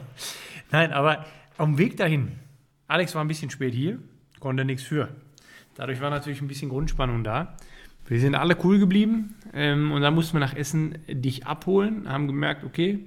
Nein, 0.71 0.93
aber 0.93 1.25
auf 1.57 1.65
dem 1.65 1.77
Weg 1.77 1.97
dahin. 1.97 2.39
Alex 2.87 3.13
war 3.13 3.23
ein 3.23 3.27
bisschen 3.27 3.51
spät 3.51 3.73
hier, 3.75 3.99
konnte 4.39 4.65
nichts 4.65 4.83
für. 4.83 5.09
Dadurch 5.75 6.01
war 6.01 6.09
natürlich 6.09 6.41
ein 6.41 6.47
bisschen 6.47 6.69
Grundspannung 6.69 7.23
da. 7.23 7.55
Wir 8.07 8.19
sind 8.19 8.35
alle 8.35 8.57
cool 8.63 8.79
geblieben 8.79 9.35
ähm, 9.53 9.91
und 9.91 10.01
dann 10.01 10.15
mussten 10.15 10.33
wir 10.33 10.39
nach 10.39 10.55
Essen 10.55 10.97
dich 11.07 11.45
abholen, 11.45 12.09
haben 12.09 12.27
gemerkt, 12.27 12.63
okay, 12.63 13.05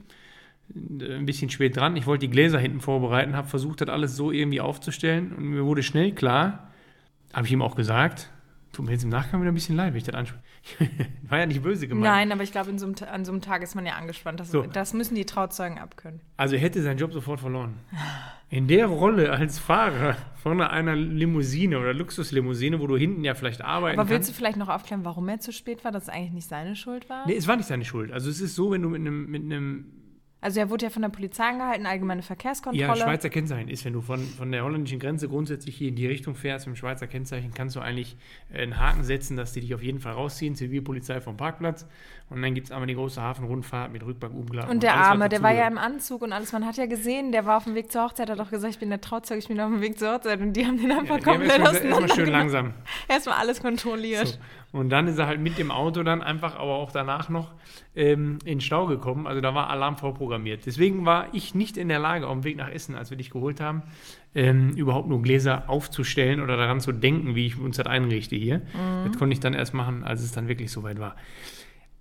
ein 0.75 1.27
bisschen 1.27 1.51
spät 1.51 1.77
dran. 1.77 1.97
Ich 1.97 2.07
wollte 2.07 2.27
die 2.27 2.33
Gläser 2.33 2.59
hinten 2.59 2.81
vorbereiten, 2.81 3.35
habe 3.35 3.49
versucht, 3.49 3.81
das 3.81 3.89
alles 3.89 4.15
so 4.15 4.31
irgendwie 4.31 4.61
aufzustellen 4.61 5.33
und 5.33 5.45
mir 5.45 5.65
wurde 5.65 5.83
schnell 5.83 6.13
klar, 6.13 6.71
habe 7.33 7.47
ich 7.47 7.53
ihm 7.53 7.63
auch 7.63 7.77
gesagt, 7.77 8.31
tut 8.73 8.87
mir 8.87 8.93
jetzt 8.93 9.03
im 9.03 9.11
Nachgang 9.11 9.41
wieder 9.41 9.51
ein 9.51 9.55
bisschen 9.55 9.77
leid, 9.77 9.93
wenn 9.93 9.99
ich 9.99 10.05
das 10.05 10.15
anspreche. 10.15 10.41
War 11.29 11.39
ja 11.39 11.47
nicht 11.47 11.63
böse 11.63 11.89
gemeint. 11.89 12.05
Nein, 12.05 12.33
aber 12.33 12.43
ich 12.43 12.53
glaube, 12.53 12.77
so 12.79 12.87
an 12.87 13.25
so 13.25 13.33
einem 13.33 13.41
Tag 13.41 13.63
ist 13.63 13.75
man 13.75 13.87
ja 13.87 13.95
angespannt. 13.95 14.39
Das, 14.39 14.51
so. 14.51 14.63
das 14.63 14.93
müssen 14.95 15.15
die 15.15 15.25
Trauzeugen 15.25 15.79
abkönnen. 15.79 16.21
Also 16.37 16.55
er 16.55 16.61
hätte 16.61 16.83
seinen 16.83 16.99
Job 16.99 17.13
sofort 17.13 17.41
verloren. 17.41 17.75
In 18.49 18.69
der 18.69 18.87
Rolle 18.87 19.33
als 19.33 19.59
Fahrer 19.59 20.17
von 20.37 20.61
einer 20.61 20.97
Limousine 20.97 21.79
oder 21.79 21.93
Luxuslimousine, 21.95 22.81
wo 22.81 22.87
du 22.87 22.97
hinten 22.97 23.25
ja 23.25 23.35
vielleicht 23.35 23.63
arbeiten 23.63 23.99
Aber 23.99 24.09
willst 24.09 24.27
kannst. 24.27 24.31
du 24.31 24.35
vielleicht 24.35 24.57
noch 24.57 24.69
aufklären, 24.69 25.05
warum 25.05 25.29
er 25.29 25.41
zu 25.41 25.53
spät 25.53 25.85
war, 25.85 25.93
dass 25.93 26.05
es 26.05 26.09
eigentlich 26.09 26.33
nicht 26.33 26.49
seine 26.49 26.77
Schuld 26.77 27.09
war? 27.09 27.27
Nee, 27.27 27.37
es 27.37 27.49
war 27.49 27.57
nicht 27.57 27.67
seine 27.67 27.85
Schuld. 27.85 28.13
Also 28.13 28.31
es 28.31 28.41
ist 28.41 28.55
so, 28.55 28.71
wenn 28.71 28.83
du 28.83 28.89
mit 28.89 29.01
einem, 29.01 29.27
mit 29.31 29.43
einem 29.43 30.00
Also 30.41 30.61
er 30.61 30.71
wurde 30.71 30.87
ja 30.87 30.91
von 30.91 31.03
der 31.03 31.11
Polizei 31.11 31.45
angehalten, 31.45 31.87
allgemeine 31.87 32.23
Verkehrskontrolle. 32.23 32.81
Ja, 32.81 32.97
Schweizer 32.97 33.29
Kennzeichen 33.29 33.69
ist, 33.69 33.85
wenn 33.85 33.93
du 33.93 34.01
von, 34.01 34.21
von 34.21 34.51
der 34.51 34.65
holländischen 34.65 34.99
Grenze 34.99 35.29
grundsätzlich 35.29 35.77
hier 35.77 35.89
in 35.89 35.97
die 35.97 36.07
Richtung 36.07 36.35
fährst, 36.35 36.67
mit 36.67 36.77
dem 36.77 36.79
Schweizer 36.79 37.07
Kennzeichen 37.07 37.53
kannst 37.53 37.77
du 37.77 37.81
eigentlich 37.81 38.17
äh, 38.53 38.63
einen 38.63 38.79
Haken 38.79 39.05
setzen, 39.05 39.37
dass 39.37 39.53
die 39.53 39.61
dich 39.61 39.75
auf 39.75 39.83
jeden 39.83 40.01
Fall 40.01 40.13
rausziehen, 40.13 40.55
Zivilpolizei 40.55 41.21
vom 41.21 41.37
Parkplatz. 41.37 41.87
Und 42.31 42.43
dann 42.43 42.55
gibt 42.55 42.69
es 42.69 42.73
einmal 42.73 42.87
die 42.87 42.95
große 42.95 43.21
Hafenrundfahrt 43.21 43.93
mit 43.93 44.05
Rückbank, 44.05 44.33
Umklappen. 44.33 44.71
Und 44.71 44.83
der 44.85 44.93
was 44.93 45.09
Arme, 45.09 45.29
der 45.29 45.43
war 45.43 45.53
ja 45.53 45.67
im 45.67 45.79
Anzug 45.79 46.23
und 46.23 46.33
alles. 46.33 46.53
Man 46.53 46.65
hat 46.65 46.77
ja 46.77 46.87
gesehen, 46.87 47.33
der 47.33 47.45
war 47.45 47.57
auf 47.57 47.65
dem 47.65 47.75
Weg 47.75 47.91
zur 47.91 48.05
Hochzeit, 48.05 48.31
hat 48.31 48.39
doch 48.39 48.51
gesagt, 48.51 48.73
ich 48.73 48.79
bin 48.79 48.89
der 48.89 49.01
Trauzeug, 49.01 49.39
ich 49.39 49.49
bin 49.49 49.61
auf 49.61 49.69
dem 49.69 49.81
Weg 49.81 49.99
zur 49.99 50.15
Hochzeit. 50.15 50.41
Und 50.41 50.53
die 50.53 50.65
haben 50.65 50.79
den 50.79 50.93
einfach 50.93 51.19
Ja, 51.19 51.25
komplett 51.25 51.59
erstmal 51.59 51.85
erstmal 51.85 52.15
schön 52.15 52.31
langsam. 52.31 52.75
Erstmal 53.09 53.37
alles 53.37 53.61
kontrolliert. 53.61 54.29
So. 54.29 54.39
Und 54.73 54.91
dann 54.91 55.09
ist 55.09 55.19
er 55.19 55.27
halt 55.27 55.41
mit 55.41 55.59
dem 55.59 55.71
Auto 55.71 56.03
dann 56.05 56.23
einfach, 56.23 56.55
aber 56.55 56.77
auch 56.77 56.93
danach 56.93 57.29
noch 57.29 57.53
ähm, 57.97 58.39
in 58.45 58.61
Stau 58.61 58.87
gekommen. 58.87 59.27
Also 59.27 59.41
da 59.41 59.55
war 59.55 59.69
Alarm 59.69 59.97
vorprogrammiert. 59.97 60.65
Deswegen 60.65 61.05
war 61.05 61.27
ich 61.33 61.55
nicht 61.55 61.77
in 61.77 61.89
der 61.89 61.99
Lage, 61.99 62.29
auf 62.29 62.35
dem 62.35 62.45
Weg 62.45 62.57
nach 62.57 62.71
Essen, 62.71 62.95
als 62.95 63.11
wir 63.11 63.17
dich 63.17 63.31
geholt 63.31 63.61
haben, 63.61 63.83
ähm, 64.35 64.71
überhaupt 64.71 65.09
nur 65.09 65.23
Gläser 65.23 65.69
aufzustellen 65.69 66.41
oder 66.41 66.57
daran 66.57 66.81
zu 66.81 66.93
denken, 66.93 67.35
wie 67.35 67.47
ich 67.47 67.59
uns 67.59 67.79
das 67.79 67.87
einrichte 67.87 68.37
hier. 68.37 68.59
Mhm. 68.59 69.09
Das 69.09 69.19
konnte 69.19 69.33
ich 69.33 69.41
dann 69.41 69.55
erst 69.55 69.75
machen, 69.75 70.05
als 70.05 70.23
es 70.23 70.31
dann 70.31 70.47
wirklich 70.47 70.71
soweit 70.71 71.01
war. 71.01 71.17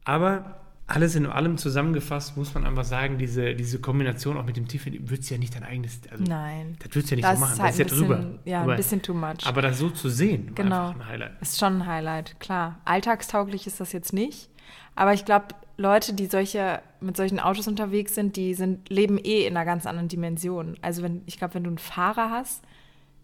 Aber 0.03 0.61
alles 0.89 1.15
in 1.15 1.25
allem 1.25 1.57
zusammengefasst 1.57 2.35
muss 2.35 2.53
man 2.53 2.65
einfach 2.65 2.83
sagen, 2.83 3.17
diese, 3.17 3.55
diese 3.55 3.79
Kombination 3.79 4.37
auch 4.37 4.43
mit 4.45 4.57
dem 4.57 4.67
Tiffany 4.67 4.99
wird 5.09 5.21
es 5.21 5.29
ja 5.29 5.37
nicht 5.37 5.55
dein 5.55 5.63
eigenes. 5.63 5.99
Also, 6.11 6.23
Nein. 6.23 6.75
Das 6.79 6.95
würdest 6.95 7.11
du 7.11 7.15
ja 7.15 7.17
nicht 7.17 7.25
Das 7.25 7.35
so 7.35 7.39
machen. 7.45 7.53
ist 7.53 7.59
halt 7.59 7.69
das 7.69 7.73
ist 7.73 7.79
ja 7.79 7.85
ein 7.85 7.89
bisschen, 8.07 8.07
drüber. 8.31 8.39
ja, 8.45 8.61
Aber- 8.63 8.71
ein 8.73 8.77
bisschen 8.77 9.01
too 9.01 9.13
much. 9.13 9.45
aber 9.45 9.61
das 9.61 9.77
so 9.79 9.89
zu 9.89 10.09
sehen, 10.09 10.53
Genau. 10.55 10.89
ein 10.89 11.07
Highlight. 11.07 11.41
Ist 11.41 11.59
schon 11.59 11.81
ein 11.81 11.85
Highlight, 11.85 12.39
klar. 12.39 12.79
Alltagstauglich 12.85 13.67
ist 13.67 13.79
das 13.79 13.91
jetzt 13.93 14.13
nicht. 14.13 14.49
Aber 14.95 15.13
ich 15.13 15.25
glaube, 15.25 15.47
Leute, 15.77 16.13
die 16.13 16.25
solche, 16.25 16.81
mit 16.99 17.15
solchen 17.15 17.39
Autos 17.39 17.67
unterwegs 17.67 18.13
sind, 18.15 18.35
die 18.35 18.53
sind, 18.53 18.89
leben 18.89 19.17
eh 19.17 19.45
in 19.47 19.55
einer 19.55 19.65
ganz 19.65 19.85
anderen 19.85 20.09
Dimension. 20.09 20.75
Also 20.81 21.03
wenn, 21.03 21.21
ich 21.25 21.37
glaube, 21.37 21.53
wenn 21.53 21.63
du 21.63 21.69
einen 21.69 21.77
Fahrer 21.77 22.31
hast, 22.31 22.63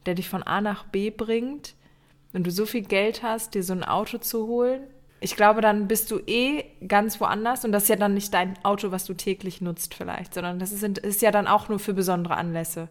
der 0.05 0.15
dich 0.15 0.29
von 0.29 0.43
A 0.43 0.61
nach 0.61 0.85
B 0.85 1.09
bringt, 1.09 1.75
wenn 2.31 2.43
du 2.43 2.51
so 2.51 2.65
viel 2.65 2.83
Geld 2.83 3.23
hast, 3.23 3.55
dir 3.55 3.63
so 3.63 3.73
ein 3.73 3.83
Auto 3.83 4.19
zu 4.19 4.47
holen, 4.47 4.81
ich 5.19 5.35
glaube, 5.35 5.61
dann 5.61 5.87
bist 5.87 6.11
du 6.11 6.19
eh 6.27 6.63
ganz 6.87 7.19
woanders 7.19 7.65
und 7.65 7.71
das 7.71 7.83
ist 7.83 7.89
ja 7.89 7.95
dann 7.95 8.13
nicht 8.13 8.33
dein 8.33 8.53
Auto, 8.63 8.91
was 8.91 9.05
du 9.05 9.13
täglich 9.13 9.61
nutzt 9.61 9.93
vielleicht, 9.95 10.33
sondern 10.33 10.59
das 10.59 10.71
ist, 10.71 10.83
ist 10.83 11.21
ja 11.21 11.31
dann 11.31 11.47
auch 11.47 11.69
nur 11.69 11.79
für 11.79 11.93
besondere 11.93 12.35
Anlässe. 12.35 12.89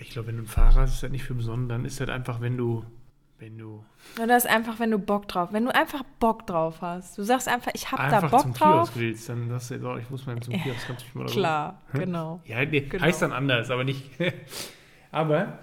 Ich 0.00 0.10
glaube, 0.10 0.28
wenn 0.28 0.36
du 0.36 0.42
ein 0.44 0.46
Fahrer 0.46 0.82
hast, 0.82 0.94
ist 0.94 1.02
das 1.02 1.10
nicht 1.10 1.24
für 1.24 1.34
besonders, 1.34 1.76
dann 1.76 1.84
ist 1.84 2.00
das 2.00 2.08
einfach, 2.08 2.40
wenn 2.40 2.56
du, 2.56 2.84
wenn 3.38 3.58
du 3.58 3.84
Und 4.20 4.28
das 4.28 4.44
ist 4.44 4.50
einfach, 4.50 4.78
wenn 4.80 4.90
du 4.90 4.98
Bock 4.98 5.28
drauf, 5.28 5.52
wenn 5.52 5.64
du 5.64 5.74
einfach 5.74 6.02
Bock 6.20 6.46
drauf 6.46 6.80
hast. 6.80 7.18
Du 7.18 7.22
sagst 7.22 7.48
einfach, 7.48 7.72
ich 7.74 7.90
hab 7.92 7.98
da 7.98 8.16
einfach 8.16 8.30
Bock 8.30 8.42
zum 8.42 8.54
drauf. 8.54 8.72
Kiosk 8.92 8.96
willst, 8.96 9.28
dann 9.28 9.48
sagst 9.48 9.70
du, 9.72 9.80
so, 9.80 9.96
ich 9.96 10.08
muss 10.10 10.26
mal 10.26 10.40
zum 10.40 10.54
Kiosk, 10.54 10.86
kannst 10.86 11.02
du 11.02 11.06
mich 11.06 11.14
mal 11.14 11.26
da 11.26 11.32
Klar, 11.32 11.82
Hä? 11.92 11.98
genau. 11.98 12.40
Ja, 12.46 12.64
nee, 12.64 12.80
Genau. 12.80 13.04
heißt 13.04 13.22
dann 13.22 13.32
anders, 13.32 13.70
aber 13.70 13.84
nicht. 13.84 14.10
aber 15.12 15.58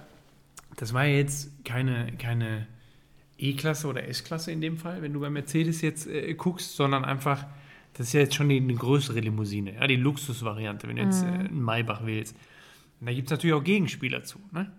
das 0.78 0.94
war 0.94 1.06
ja 1.06 1.16
jetzt 1.16 1.64
keine, 1.66 2.12
keine 2.18 2.68
E-Klasse 3.38 3.88
oder 3.88 4.08
S-Klasse 4.08 4.52
in 4.52 4.62
dem 4.62 4.78
Fall, 4.78 5.02
wenn 5.02 5.14
du 5.14 5.20
bei 5.20 5.30
Mercedes 5.30 5.82
jetzt 5.82 6.08
äh, 6.08 6.34
guckst, 6.36 6.76
sondern 6.76 7.04
einfach, 7.06 7.46
das 7.94 8.08
ist 8.08 8.14
ja 8.14 8.22
jetzt 8.22 8.36
schon 8.36 8.50
die, 8.50 8.58
eine 8.58 8.74
größere 8.74 9.20
Limousine, 9.20 9.76
ja, 9.76 9.88
die 9.88 9.96
Luxusvariante, 9.98 10.88
wenn 10.88 10.96
du 10.98 11.04
jetzt 11.04 11.24
äh, 11.24 11.28
Mhm. 11.28 11.34
einen 11.48 11.62
Maybach 11.64 12.06
willst. 12.06 12.36
Und 13.00 13.08
da 13.08 13.14
gibt 13.14 13.28
es 13.28 13.32
natürlich 13.32 13.54
auch 13.54 13.64
Gegenspieler 13.64 14.24
zu, 14.24 14.40
ne? 14.52 14.72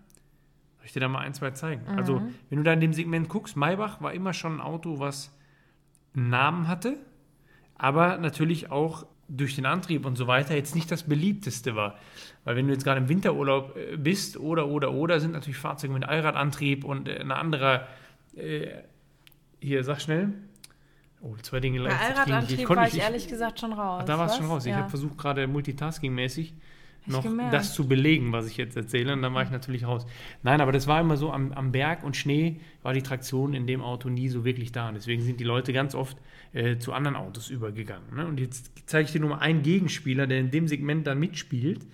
Soll 0.78 0.86
ich 0.86 0.92
dir 0.92 1.00
da 1.00 1.08
mal 1.08 1.20
ein, 1.20 1.34
zwei 1.34 1.50
zeigen? 1.50 1.82
Also, 1.96 2.20
Mhm. 2.20 2.34
wenn 2.48 2.58
du 2.58 2.64
da 2.64 2.72
in 2.72 2.80
dem 2.80 2.92
Segment 2.92 3.28
guckst, 3.28 3.56
Maybach 3.56 4.00
war 4.00 4.12
immer 4.12 4.32
schon 4.32 4.56
ein 4.56 4.60
Auto, 4.60 4.98
was 5.00 5.36
einen 6.14 6.30
Namen 6.30 6.68
hatte, 6.68 6.96
aber 7.76 8.16
natürlich 8.18 8.70
auch 8.70 9.04
durch 9.28 9.56
den 9.56 9.66
Antrieb 9.66 10.06
und 10.06 10.16
so 10.16 10.28
weiter 10.28 10.54
jetzt 10.54 10.74
nicht 10.76 10.90
das 10.90 11.02
beliebteste 11.02 11.74
war. 11.74 11.98
Weil 12.44 12.54
wenn 12.56 12.68
du 12.68 12.72
jetzt 12.72 12.84
gerade 12.84 13.00
im 13.00 13.08
Winterurlaub 13.08 13.76
äh, 13.76 13.96
bist 13.96 14.36
oder, 14.38 14.68
oder, 14.68 14.92
oder, 14.92 15.18
sind 15.20 15.32
natürlich 15.32 15.58
Fahrzeuge 15.58 15.92
mit 15.92 16.04
Allradantrieb 16.04 16.84
und 16.84 17.08
äh, 17.08 17.18
ein 17.18 17.32
anderer, 17.32 17.86
äh, 18.36 18.82
hier, 19.60 19.82
sag 19.84 20.00
schnell. 20.00 20.32
Oh, 21.20 21.34
zwei 21.42 21.60
Dinge 21.60 21.78
klingen. 21.80 21.96
Allradantrieb 21.98 22.64
konnte 22.66 22.82
war 22.82 22.88
ich 22.88 22.98
ehrlich 22.98 23.26
gesagt 23.28 23.60
schon 23.60 23.72
raus. 23.72 24.00
Ach, 24.02 24.06
da 24.06 24.18
war 24.18 24.26
es 24.26 24.36
schon 24.36 24.46
raus. 24.46 24.64
Ich 24.66 24.70
Ja. 24.70 24.78
habe 24.78 24.90
versucht, 24.90 25.16
gerade 25.18 25.46
multitasking-mäßig 25.46 26.52
ich 27.06 27.12
noch 27.12 27.24
das 27.50 27.74
zu 27.74 27.88
belegen, 27.88 28.32
was 28.32 28.46
ich 28.48 28.56
jetzt 28.56 28.76
erzähle. 28.76 29.12
Und 29.12 29.22
dann 29.22 29.32
war 29.32 29.42
ich 29.42 29.50
natürlich 29.50 29.86
raus. 29.86 30.06
Nein, 30.42 30.60
aber 30.60 30.72
das 30.72 30.86
war 30.86 31.00
immer 31.00 31.16
so, 31.16 31.32
am, 31.32 31.52
am 31.52 31.72
Berg 31.72 32.04
und 32.04 32.16
Schnee 32.16 32.60
war 32.82 32.92
die 32.92 33.02
Traktion 33.02 33.54
in 33.54 33.66
dem 33.66 33.80
Auto 33.80 34.08
nie 34.08 34.28
so 34.28 34.44
wirklich 34.44 34.72
da. 34.72 34.88
Und 34.88 34.94
deswegen 34.94 35.22
sind 35.22 35.40
die 35.40 35.44
Leute 35.44 35.72
ganz 35.72 35.94
oft 35.94 36.16
äh, 36.52 36.78
zu 36.78 36.92
anderen 36.92 37.16
Autos 37.16 37.48
übergegangen. 37.48 38.14
Ne? 38.14 38.26
Und 38.26 38.40
jetzt 38.40 38.72
zeige 38.86 39.06
ich 39.06 39.12
dir 39.12 39.20
nur 39.20 39.30
mal 39.30 39.38
einen 39.38 39.62
Gegenspieler, 39.62 40.26
der 40.26 40.38
in 40.38 40.50
dem 40.50 40.68
Segment 40.68 41.06
dann 41.06 41.18
mitspielt. 41.18 41.86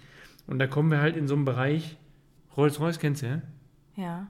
Und 0.46 0.58
da 0.58 0.66
kommen 0.66 0.90
wir 0.90 1.00
halt 1.00 1.16
in 1.16 1.28
so 1.28 1.34
einen 1.34 1.44
Bereich, 1.44 1.96
Rolls-Royce 2.56 2.99
kennst 2.99 3.22
du, 3.22 3.26
ja? 3.26 3.42
Ja. 3.96 4.26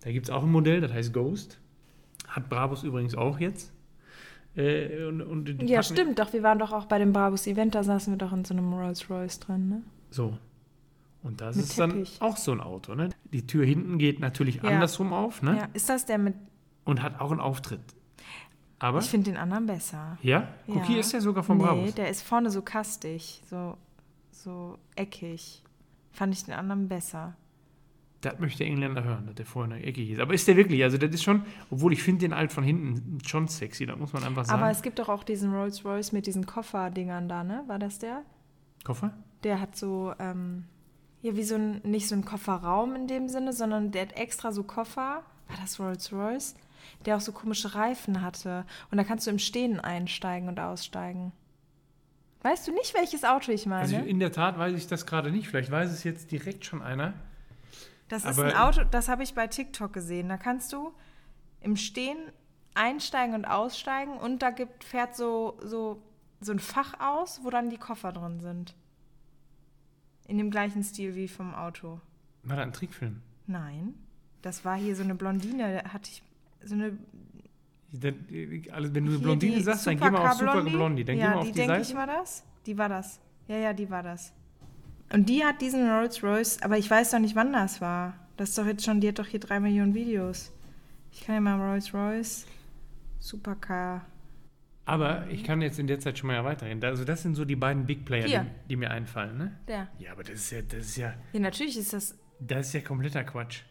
Da 0.00 0.12
gibt 0.12 0.26
es 0.26 0.30
auch 0.30 0.42
ein 0.42 0.52
Modell, 0.52 0.80
das 0.80 0.92
heißt 0.92 1.12
Ghost. 1.12 1.58
Hat 2.28 2.48
Brabus 2.48 2.82
übrigens 2.84 3.14
auch 3.14 3.38
jetzt. 3.40 3.72
Äh, 4.56 5.04
und, 5.04 5.20
und 5.20 5.62
ja, 5.68 5.82
stimmt, 5.82 6.18
doch, 6.18 6.32
wir 6.32 6.42
waren 6.42 6.58
doch 6.58 6.72
auch 6.72 6.86
bei 6.86 6.98
dem 6.98 7.12
Brabus 7.12 7.46
Event, 7.46 7.74
da 7.74 7.82
saßen 7.82 8.12
wir 8.14 8.18
doch 8.18 8.32
in 8.32 8.44
so 8.44 8.54
einem 8.54 8.72
Rolls 8.72 9.10
Royce 9.10 9.38
drin, 9.40 9.68
ne? 9.68 9.82
So. 10.10 10.38
Und 11.22 11.40
das 11.40 11.56
Mit 11.56 11.66
ist 11.66 11.78
dann 11.78 11.90
Teppich. 11.90 12.22
auch 12.22 12.36
so 12.36 12.52
ein 12.52 12.60
Auto. 12.60 12.94
Ne? 12.94 13.10
Die 13.32 13.46
Tür 13.46 13.66
hinten 13.66 13.98
geht 13.98 14.20
natürlich 14.20 14.56
Ja. 14.56 14.62
andersrum 14.70 15.12
auf 15.12 15.42
ne? 15.42 15.56
Ja, 15.56 15.68
ist 15.72 15.88
das 15.88 16.06
der 16.06 16.18
mit. 16.18 16.34
und 16.84 17.02
hat 17.02 17.20
auch 17.20 17.32
einen 17.32 17.40
Auftritt. 17.40 17.80
Aber, 18.78 18.98
Ich 19.00 19.06
finde 19.10 19.30
den 19.30 19.36
anderen 19.38 19.66
besser. 19.66 20.18
ja, 20.22 20.48
guck, 20.66 20.88
Ja. 20.88 20.98
ist 21.00 21.12
der 21.12 21.20
sogar 21.20 21.42
vom 21.42 21.58
nee, 21.58 21.64
Brabus. 21.64 21.94
der 21.94 22.08
ist 22.10 22.22
vorne 22.22 22.50
so 22.50 22.62
kastig, 22.62 23.42
so, 23.50 23.76
so 24.30 24.78
eckig. 24.94 25.62
Fand 26.12 26.32
ich 26.32 26.44
den 26.44 26.54
anderen 26.54 26.86
besser. 26.88 27.34
Das 28.22 28.38
möchte 28.38 28.58
der 28.58 28.68
Engländer 28.68 29.04
hören, 29.04 29.26
dass 29.26 29.34
der 29.34 29.46
vorne 29.46 29.82
eckig 29.82 30.10
ist. 30.10 30.20
Aber 30.20 30.34
ist 30.34 30.48
der 30.48 30.56
wirklich? 30.56 30.82
Also, 30.82 30.98
das 30.98 31.10
ist 31.10 31.22
schon, 31.22 31.44
obwohl 31.70 31.92
ich 31.92 32.02
finde 32.02 32.20
den 32.20 32.32
alt 32.32 32.52
von 32.52 32.64
hinten 32.64 33.18
schon 33.24 33.46
sexy, 33.46 33.86
da 33.86 33.94
muss 33.94 34.12
man 34.12 34.24
einfach 34.24 34.44
sagen. 34.44 34.60
Aber 34.60 34.70
es 34.70 34.82
gibt 34.82 34.98
doch 34.98 35.08
auch 35.08 35.22
diesen 35.22 35.52
Rolls 35.52 35.84
Royce 35.84 36.12
mit 36.12 36.26
diesen 36.26 36.46
Kofferdingern 36.46 37.28
da, 37.28 37.44
ne? 37.44 37.62
War 37.66 37.78
das 37.78 37.98
der? 37.98 38.22
Koffer? 38.84 39.12
Der 39.44 39.60
hat 39.60 39.76
so, 39.76 40.14
ähm, 40.18 40.64
ja, 41.22 41.36
wie 41.36 41.42
so 41.42 41.56
ein, 41.56 41.80
nicht 41.84 42.08
so 42.08 42.14
ein 42.14 42.24
Kofferraum 42.24 42.94
in 42.94 43.06
dem 43.06 43.28
Sinne, 43.28 43.52
sondern 43.52 43.90
der 43.92 44.02
hat 44.02 44.16
extra 44.16 44.50
so 44.52 44.62
Koffer, 44.62 45.22
war 45.48 45.56
das 45.60 45.78
Rolls 45.78 46.12
Royce, 46.12 46.54
der 47.04 47.16
auch 47.16 47.20
so 47.20 47.32
komische 47.32 47.74
Reifen 47.74 48.22
hatte. 48.22 48.64
Und 48.90 48.98
da 48.98 49.04
kannst 49.04 49.26
du 49.26 49.30
im 49.30 49.38
Stehen 49.38 49.78
einsteigen 49.78 50.48
und 50.48 50.58
aussteigen. 50.58 51.32
Weißt 52.42 52.68
du 52.68 52.72
nicht, 52.72 52.94
welches 52.94 53.24
Auto 53.24 53.50
ich 53.50 53.66
meine? 53.66 53.82
Also, 53.82 53.96
in 53.96 54.20
der 54.20 54.30
Tat 54.30 54.56
weiß 54.56 54.76
ich 54.76 54.86
das 54.86 55.04
gerade 55.04 55.32
nicht. 55.32 55.48
Vielleicht 55.48 55.70
weiß 55.70 55.90
es 55.90 56.04
jetzt 56.04 56.30
direkt 56.30 56.64
schon 56.64 56.80
einer. 56.80 57.14
Das 58.08 58.24
ist 58.24 58.38
ein 58.38 58.54
Auto, 58.54 58.84
das 58.84 59.08
habe 59.08 59.22
ich 59.22 59.34
bei 59.34 59.46
TikTok 59.46 59.92
gesehen. 59.92 60.28
Da 60.28 60.36
kannst 60.36 60.72
du 60.72 60.92
im 61.60 61.76
Stehen 61.76 62.18
einsteigen 62.74 63.34
und 63.34 63.44
aussteigen 63.44 64.16
und 64.18 64.42
da 64.42 64.50
gibt, 64.50 64.84
fährt 64.84 65.16
so, 65.16 65.58
so, 65.62 66.02
so 66.40 66.52
ein 66.52 66.58
Fach 66.58 67.00
aus, 67.00 67.40
wo 67.42 67.50
dann 67.50 67.70
die 67.70 67.78
Koffer 67.78 68.12
drin 68.12 68.40
sind. 68.40 68.74
In 70.28 70.38
dem 70.38 70.50
gleichen 70.50 70.82
Stil 70.82 71.14
wie 71.14 71.28
vom 71.28 71.54
Auto. 71.54 72.00
War 72.42 72.56
da 72.56 72.62
ein 72.62 72.72
Trickfilm? 72.72 73.22
Nein, 73.46 73.94
das 74.42 74.64
war 74.64 74.76
hier 74.76 74.94
so 74.94 75.02
eine 75.02 75.14
Blondine, 75.14 75.82
da 75.82 75.92
hatte 75.92 76.10
ich 76.10 76.22
so 76.62 76.74
eine 76.74 76.98
Das, 77.92 78.12
also, 78.72 78.94
wenn 78.94 79.06
du 79.06 79.20
Blondine 79.20 79.60
sagst, 79.62 79.86
dann 79.86 79.98
geh 79.98 80.10
mal 80.10 80.28
auf 80.28 80.34
Super 80.34 80.62
Blondie. 80.62 81.04
Dann 81.04 81.16
ja, 81.16 81.28
geh 81.28 81.34
mal 81.34 81.38
auf 81.38 81.46
die 81.46 81.52
die 81.52 81.58
denke 81.58 81.80
ich 81.80 81.94
mal 81.94 82.06
das. 82.06 82.44
Die 82.66 82.76
war 82.76 82.88
das. 82.88 83.20
Ja, 83.48 83.56
ja, 83.56 83.72
die 83.72 83.88
war 83.88 84.02
das. 84.02 84.32
Und 85.12 85.28
die 85.28 85.44
hat 85.44 85.60
diesen 85.60 85.88
Rolls 85.88 86.22
Royce, 86.22 86.62
aber 86.62 86.78
ich 86.78 86.90
weiß 86.90 87.12
doch 87.12 87.18
nicht, 87.18 87.36
wann 87.36 87.52
das 87.52 87.80
war. 87.80 88.14
Das 88.36 88.50
ist 88.50 88.58
doch 88.58 88.66
jetzt 88.66 88.84
schon, 88.84 89.00
die 89.00 89.08
hat 89.08 89.18
doch 89.18 89.26
hier 89.26 89.40
drei 89.40 89.60
Millionen 89.60 89.94
Videos. 89.94 90.52
Ich 91.12 91.24
kann 91.24 91.36
ja 91.36 91.40
mal 91.40 91.60
Rolls 91.60 91.94
Royce, 91.94 92.46
Supercar. 93.18 94.04
Aber 94.84 95.26
ich 95.28 95.42
kann 95.42 95.62
jetzt 95.62 95.78
in 95.78 95.86
der 95.86 95.98
Zeit 95.98 96.18
schon 96.18 96.28
mal 96.28 96.34
erweitern. 96.34 96.82
Also, 96.84 97.04
das 97.04 97.22
sind 97.22 97.34
so 97.34 97.44
die 97.44 97.56
beiden 97.56 97.86
Big 97.86 98.04
Player, 98.04 98.26
die, 98.44 98.50
die 98.68 98.76
mir 98.76 98.90
einfallen. 98.90 99.36
Ne? 99.36 99.58
Der. 99.66 99.88
Ja, 99.98 100.12
aber 100.12 100.22
das 100.22 100.34
ist 100.34 100.50
ja, 100.52 100.62
das 100.62 100.78
ist 100.78 100.96
ja, 100.96 101.14
Ja, 101.32 101.40
natürlich 101.40 101.76
ist 101.76 101.92
das. 101.92 102.16
das 102.38 102.68
ist 102.68 102.72
ja 102.74 102.80
kompletter 102.82 103.24
Quatsch. 103.24 103.62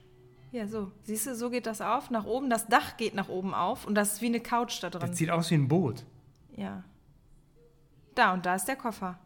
Ja, 0.51 0.67
so. 0.67 0.91
Siehst 1.03 1.27
du, 1.27 1.35
so 1.35 1.49
geht 1.49 1.67
das 1.67 1.81
auf, 1.81 2.09
nach 2.11 2.25
oben. 2.25 2.49
Das 2.49 2.67
Dach 2.67 2.97
geht 2.97 3.13
nach 3.13 3.29
oben 3.29 3.53
auf 3.53 3.85
und 3.85 3.95
das 3.95 4.13
ist 4.13 4.21
wie 4.21 4.27
eine 4.27 4.39
Couch 4.41 4.81
da 4.81 4.89
drin. 4.89 5.01
Das 5.07 5.17
sieht 5.17 5.29
aus 5.29 5.51
wie 5.51 5.55
ein 5.55 5.67
Boot. 5.67 6.05
Ja. 6.55 6.83
Da 8.13 8.33
und 8.33 8.45
da 8.45 8.55
ist 8.55 8.65
der 8.65 8.77
Koffer. 8.77 9.19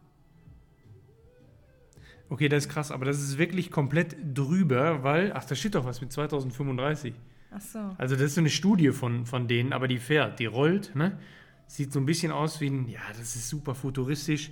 Okay, 2.30 2.48
das 2.48 2.64
ist 2.66 2.72
krass, 2.72 2.90
aber 2.90 3.04
das 3.04 3.20
ist 3.20 3.36
wirklich 3.38 3.70
komplett 3.70 4.16
drüber, 4.34 5.02
weil, 5.02 5.32
ach, 5.34 5.44
da 5.44 5.54
steht 5.54 5.74
doch 5.74 5.84
was 5.84 6.00
mit 6.00 6.12
2035. 6.12 7.12
Ach 7.52 7.60
so. 7.60 7.78
Also 7.98 8.14
das 8.14 8.26
ist 8.26 8.34
so 8.36 8.40
eine 8.40 8.50
Studie 8.50 8.90
von, 8.92 9.26
von 9.26 9.48
denen, 9.48 9.72
aber 9.72 9.88
die 9.88 9.98
fährt, 9.98 10.38
die 10.38 10.46
rollt, 10.46 10.94
ne? 10.94 11.18
Sieht 11.66 11.92
so 11.92 11.98
ein 12.00 12.06
bisschen 12.06 12.32
aus 12.32 12.60
wie 12.60 12.68
ein, 12.68 12.88
ja, 12.88 13.00
das 13.10 13.36
ist 13.36 13.48
super 13.48 13.74
futuristisch. 13.74 14.50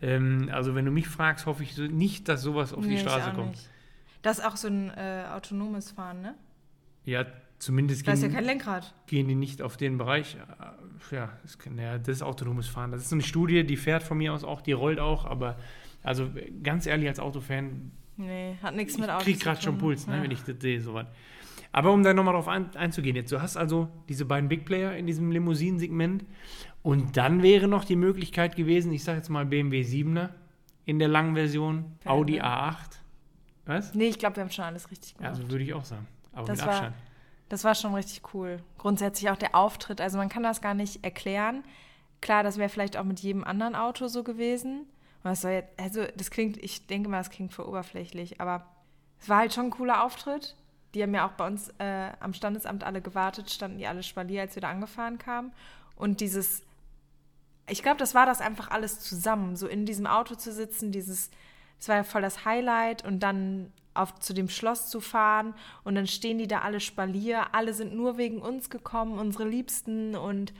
Ähm, 0.00 0.48
also 0.52 0.74
wenn 0.74 0.84
du 0.84 0.90
mich 0.90 1.08
fragst, 1.08 1.46
hoffe 1.46 1.62
ich 1.62 1.74
so 1.74 1.82
nicht, 1.82 2.28
dass 2.28 2.42
sowas 2.42 2.72
auf 2.72 2.84
Nee, 2.84 2.90
die 2.96 2.98
Straße 2.98 3.30
kommt. 3.32 3.50
nicht. 3.52 3.68
Das 4.22 4.38
ist 4.38 4.44
auch 4.44 4.56
so 4.56 4.68
ein 4.68 4.90
äh, 4.90 5.24
autonomes 5.32 5.92
Fahren, 5.92 6.22
ne? 6.22 6.34
Ja, 7.04 7.24
zumindest 7.58 8.06
Da 8.06 8.12
ist 8.12 8.22
ja 8.22 8.28
gehen, 8.28 8.34
kein 8.36 8.44
Lenkrad. 8.44 8.94
gehen 9.06 9.26
die 9.28 9.34
nicht 9.36 9.62
auf 9.62 9.76
den 9.76 9.98
Bereich. 9.98 10.36
äh, 10.36 11.14
Ja, 11.14 11.30
das, 11.42 11.58
ja, 11.76 11.98
das 11.98 12.08
ist 12.16 12.22
autonomes 12.22 12.66
Fahren. 12.68 12.90
Das 12.92 13.02
ist 13.02 13.08
so 13.10 13.16
eine 13.16 13.22
Studie, 13.24 13.64
die 13.64 13.76
fährt 13.76 14.02
von 14.02 14.18
mir 14.18 14.32
aus 14.32 14.42
auch, 14.44 14.60
die 14.60 14.72
rollt 14.72 14.98
auch, 15.00 15.24
aber 15.24 15.56
also 16.02 16.28
ganz 16.62 16.86
ehrlich, 16.86 17.08
als 17.08 17.18
Autofan, 17.20 17.92
Nee, 18.16 18.56
hat 18.62 18.74
nichts 18.76 18.94
ich 18.94 19.00
mit 19.00 19.08
Autos 19.10 19.24
krieg 19.24 19.38
zu 19.38 19.44
gerade 19.44 19.62
schon. 19.62 19.78
Puls, 19.78 20.06
ne, 20.06 20.16
Ja. 20.18 20.22
wenn 20.22 20.30
ich 20.30 20.42
das 20.42 20.56
sehe, 20.60 20.80
sowas. 20.80 21.06
Aber 21.72 21.90
um 21.92 22.02
da 22.02 22.12
nochmal 22.12 22.34
drauf 22.34 22.48
ein, 22.48 22.74
einzugehen, 22.76 23.16
jetzt, 23.16 23.32
du 23.32 23.40
hast 23.40 23.56
also 23.56 23.88
diese 24.08 24.26
beiden 24.26 24.48
Big 24.48 24.66
Player 24.66 24.94
in 24.94 25.06
diesem 25.06 25.30
Limousinen-Segment 25.32 26.24
und 26.82 27.16
dann 27.16 27.42
wäre 27.42 27.68
noch 27.68 27.84
die 27.86 27.96
Möglichkeit 27.96 28.54
gewesen, 28.56 28.92
ich 28.92 29.02
sage 29.04 29.18
jetzt 29.18 29.30
mal 29.30 29.46
BMW 29.46 29.80
7er 29.82 30.28
in 30.84 30.98
der 30.98 31.08
langen 31.08 31.34
Version, 31.34 31.96
Fair, 32.00 32.12
Audi 32.12 32.34
ne? 32.34 32.44
A8. 32.44 32.76
Was? 33.64 33.94
Nee, 33.94 34.08
ich 34.08 34.18
glaube, 34.18 34.36
wir 34.36 34.42
haben 34.42 34.50
schon 34.50 34.64
alles 34.66 34.90
richtig 34.90 35.14
gemacht. 35.14 35.30
also 35.36 35.50
würde 35.50 35.64
ich 35.64 35.72
auch 35.72 35.84
sagen. 35.84 36.06
Aber 36.32 36.46
Das 36.46 36.58
mit 36.58 36.66
war- 36.66 36.74
Abstand. 36.74 36.96
Das 37.48 37.64
war 37.64 37.74
schon 37.74 37.94
richtig 37.94 38.34
cool. 38.34 38.58
Grundsätzlich 38.78 39.30
auch 39.30 39.36
der 39.36 39.54
Auftritt. 39.54 40.00
Also 40.00 40.16
man 40.18 40.28
kann 40.30 40.42
das 40.42 40.60
gar 40.62 40.72
nicht 40.74 41.04
erklären. 41.04 41.64
Klar, 42.22 42.42
das 42.42 42.56
wäre 42.56 42.68
vielleicht 42.70 42.96
auch 42.96 43.04
mit 43.04 43.20
jedem 43.20 43.44
anderen 43.44 43.74
Auto 43.74 44.08
so 44.08 44.22
gewesen. 44.22 44.86
Und 45.24 45.30
das 45.30 45.42
jetzt, 45.42 45.78
also 45.78 46.04
das 46.16 46.30
klingt, 46.30 46.56
ich 46.62 46.86
denke 46.86 47.08
mal, 47.08 47.18
das 47.18 47.30
klingt 47.30 47.52
für 47.52 47.66
oberflächlich, 47.66 48.40
aber 48.40 48.66
es 49.20 49.28
war 49.28 49.38
halt 49.38 49.54
schon 49.54 49.66
ein 49.66 49.70
cooler 49.70 50.04
Auftritt. 50.04 50.56
Die 50.94 51.02
haben 51.02 51.14
ja 51.14 51.26
auch 51.26 51.32
bei 51.32 51.46
uns 51.46 51.68
äh, 51.78 52.10
am 52.20 52.34
Standesamt 52.34 52.84
alle 52.84 53.00
gewartet, 53.00 53.50
standen 53.50 53.78
die 53.78 53.86
alle 53.86 54.02
Spalier, 54.02 54.42
als 54.42 54.56
wir 54.56 54.62
da 54.62 54.70
angefahren 54.70 55.18
kamen. 55.18 55.52
Und 55.96 56.20
dieses, 56.20 56.62
ich 57.68 57.82
glaube, 57.82 57.98
das 57.98 58.14
war 58.14 58.26
das 58.26 58.40
einfach 58.40 58.70
alles 58.70 59.00
zusammen, 59.00 59.56
so 59.56 59.68
in 59.68 59.86
diesem 59.86 60.06
Auto 60.06 60.34
zu 60.34 60.52
sitzen, 60.52 60.90
dieses, 60.90 61.30
das 61.78 61.88
war 61.88 61.96
ja 61.96 62.04
voll 62.04 62.22
das 62.22 62.44
Highlight 62.44 63.04
und 63.04 63.20
dann 63.20 63.72
auf 63.94 64.18
zu 64.18 64.32
dem 64.32 64.48
Schloss 64.48 64.88
zu 64.88 65.00
fahren 65.00 65.54
und 65.84 65.94
dann 65.94 66.06
stehen 66.06 66.38
die 66.38 66.48
da 66.48 66.60
alle 66.60 66.80
Spalier, 66.80 67.54
alle 67.54 67.74
sind 67.74 67.94
nur 67.94 68.16
wegen 68.16 68.40
uns 68.40 68.70
gekommen, 68.70 69.18
unsere 69.18 69.46
Liebsten 69.46 70.16
und 70.16 70.52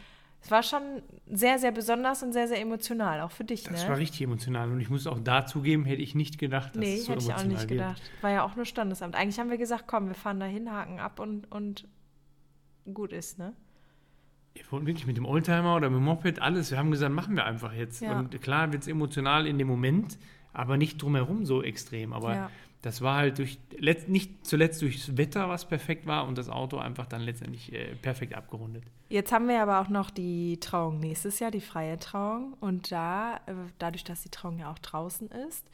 es 0.45 0.51
war 0.51 0.63
schon 0.65 0.83
sehr, 1.31 1.59
sehr 1.61 1.71
besonders 1.71 2.23
und 2.23 2.33
sehr, 2.33 2.49
sehr 2.49 2.61
emotional, 2.61 3.21
auch 3.21 3.31
für 3.31 3.45
dich, 3.45 3.63
Das 3.63 3.85
ne? 3.85 3.89
war 3.91 3.97
richtig 3.99 4.23
emotional 4.23 4.71
und 4.73 4.81
ich 4.81 4.91
muss 4.91 5.07
auch 5.07 5.21
dazugeben, 5.21 5.85
hätte 5.85 6.03
ich 6.03 6.15
nicht 6.17 6.39
gedacht, 6.39 6.71
dass 6.75 6.81
nee, 6.81 6.97
es 6.97 7.05
so 7.05 7.13
hätte 7.13 7.23
ich 7.25 7.33
auch 7.33 7.45
nicht 7.45 7.61
wird. 7.61 7.69
gedacht. 7.69 8.03
War 8.23 8.31
ja 8.31 8.43
auch 8.43 8.57
nur 8.57 8.65
Standesamt. 8.65 9.15
Eigentlich 9.15 9.39
haben 9.39 9.51
wir 9.51 9.59
gesagt, 9.59 9.85
komm, 9.87 10.09
wir 10.09 10.15
fahren 10.15 10.41
da 10.41 10.47
hin, 10.47 10.71
haken 10.71 10.99
ab 10.99 11.21
und, 11.21 11.51
und 11.53 11.87
gut 12.93 13.13
ist, 13.13 13.39
ne? 13.39 13.55
Wir 14.55 14.65
wollten 14.71 14.87
wirklich 14.87 15.07
mit 15.07 15.17
dem 15.17 15.25
Oldtimer 15.25 15.77
oder 15.77 15.89
mit 15.89 15.99
dem 15.99 16.05
Moped 16.05 16.43
alles. 16.43 16.71
Wir 16.71 16.77
haben 16.79 16.91
gesagt, 16.91 17.15
machen 17.15 17.37
wir 17.37 17.47
einfach 17.47 17.73
jetzt. 17.73 18.03
Ja. 18.03 18.19
Und 18.19 18.39
klar 18.43 18.71
wird 18.73 18.83
es 18.83 18.89
emotional 18.89 19.47
in 19.47 19.57
dem 19.57 19.67
Moment, 19.69 20.19
aber 20.53 20.77
nicht 20.77 21.01
drumherum 21.01 21.47
so 21.47 21.63
extrem. 21.63 22.13
Aber 22.13 22.35
Ja. 22.35 22.51
Das 22.83 23.01
war 23.01 23.17
halt 23.17 23.39
durch, 23.39 23.59
nicht 24.09 24.45
zuletzt 24.45 24.83
durchs 24.83 25.17
Wetter, 25.17 25.49
was 25.49 25.67
perfekt 25.67 26.07
war 26.07 26.27
und 26.27 26.37
das 26.37 26.49
Auto 26.49 26.79
einfach 26.79 27.07
dann 27.07 27.23
letztendlich 27.23 27.73
äh, 27.73 27.95
perfekt 27.95 28.35
abgerundet. 28.35 28.83
Jetzt 29.09 29.31
haben 29.31 29.47
wir 29.47 29.63
aber 29.63 29.81
auch 29.81 29.89
noch 29.89 30.11
die 30.11 30.59
Trauung 30.59 30.99
nächstes 30.99 31.39
Jahr, 31.39 31.53
die 31.53 31.61
freie 31.61 31.99
Trauung. 31.99 32.55
Und 32.61 32.91
da, 32.91 33.37
äh, 33.47 33.55
dadurch, 33.79 34.03
dass 34.03 34.25
die 34.25 34.31
Trauung 34.31 34.59
ja 34.59 34.71
auch 34.71 34.81
draußen 34.81 35.29
ist, 35.49 35.65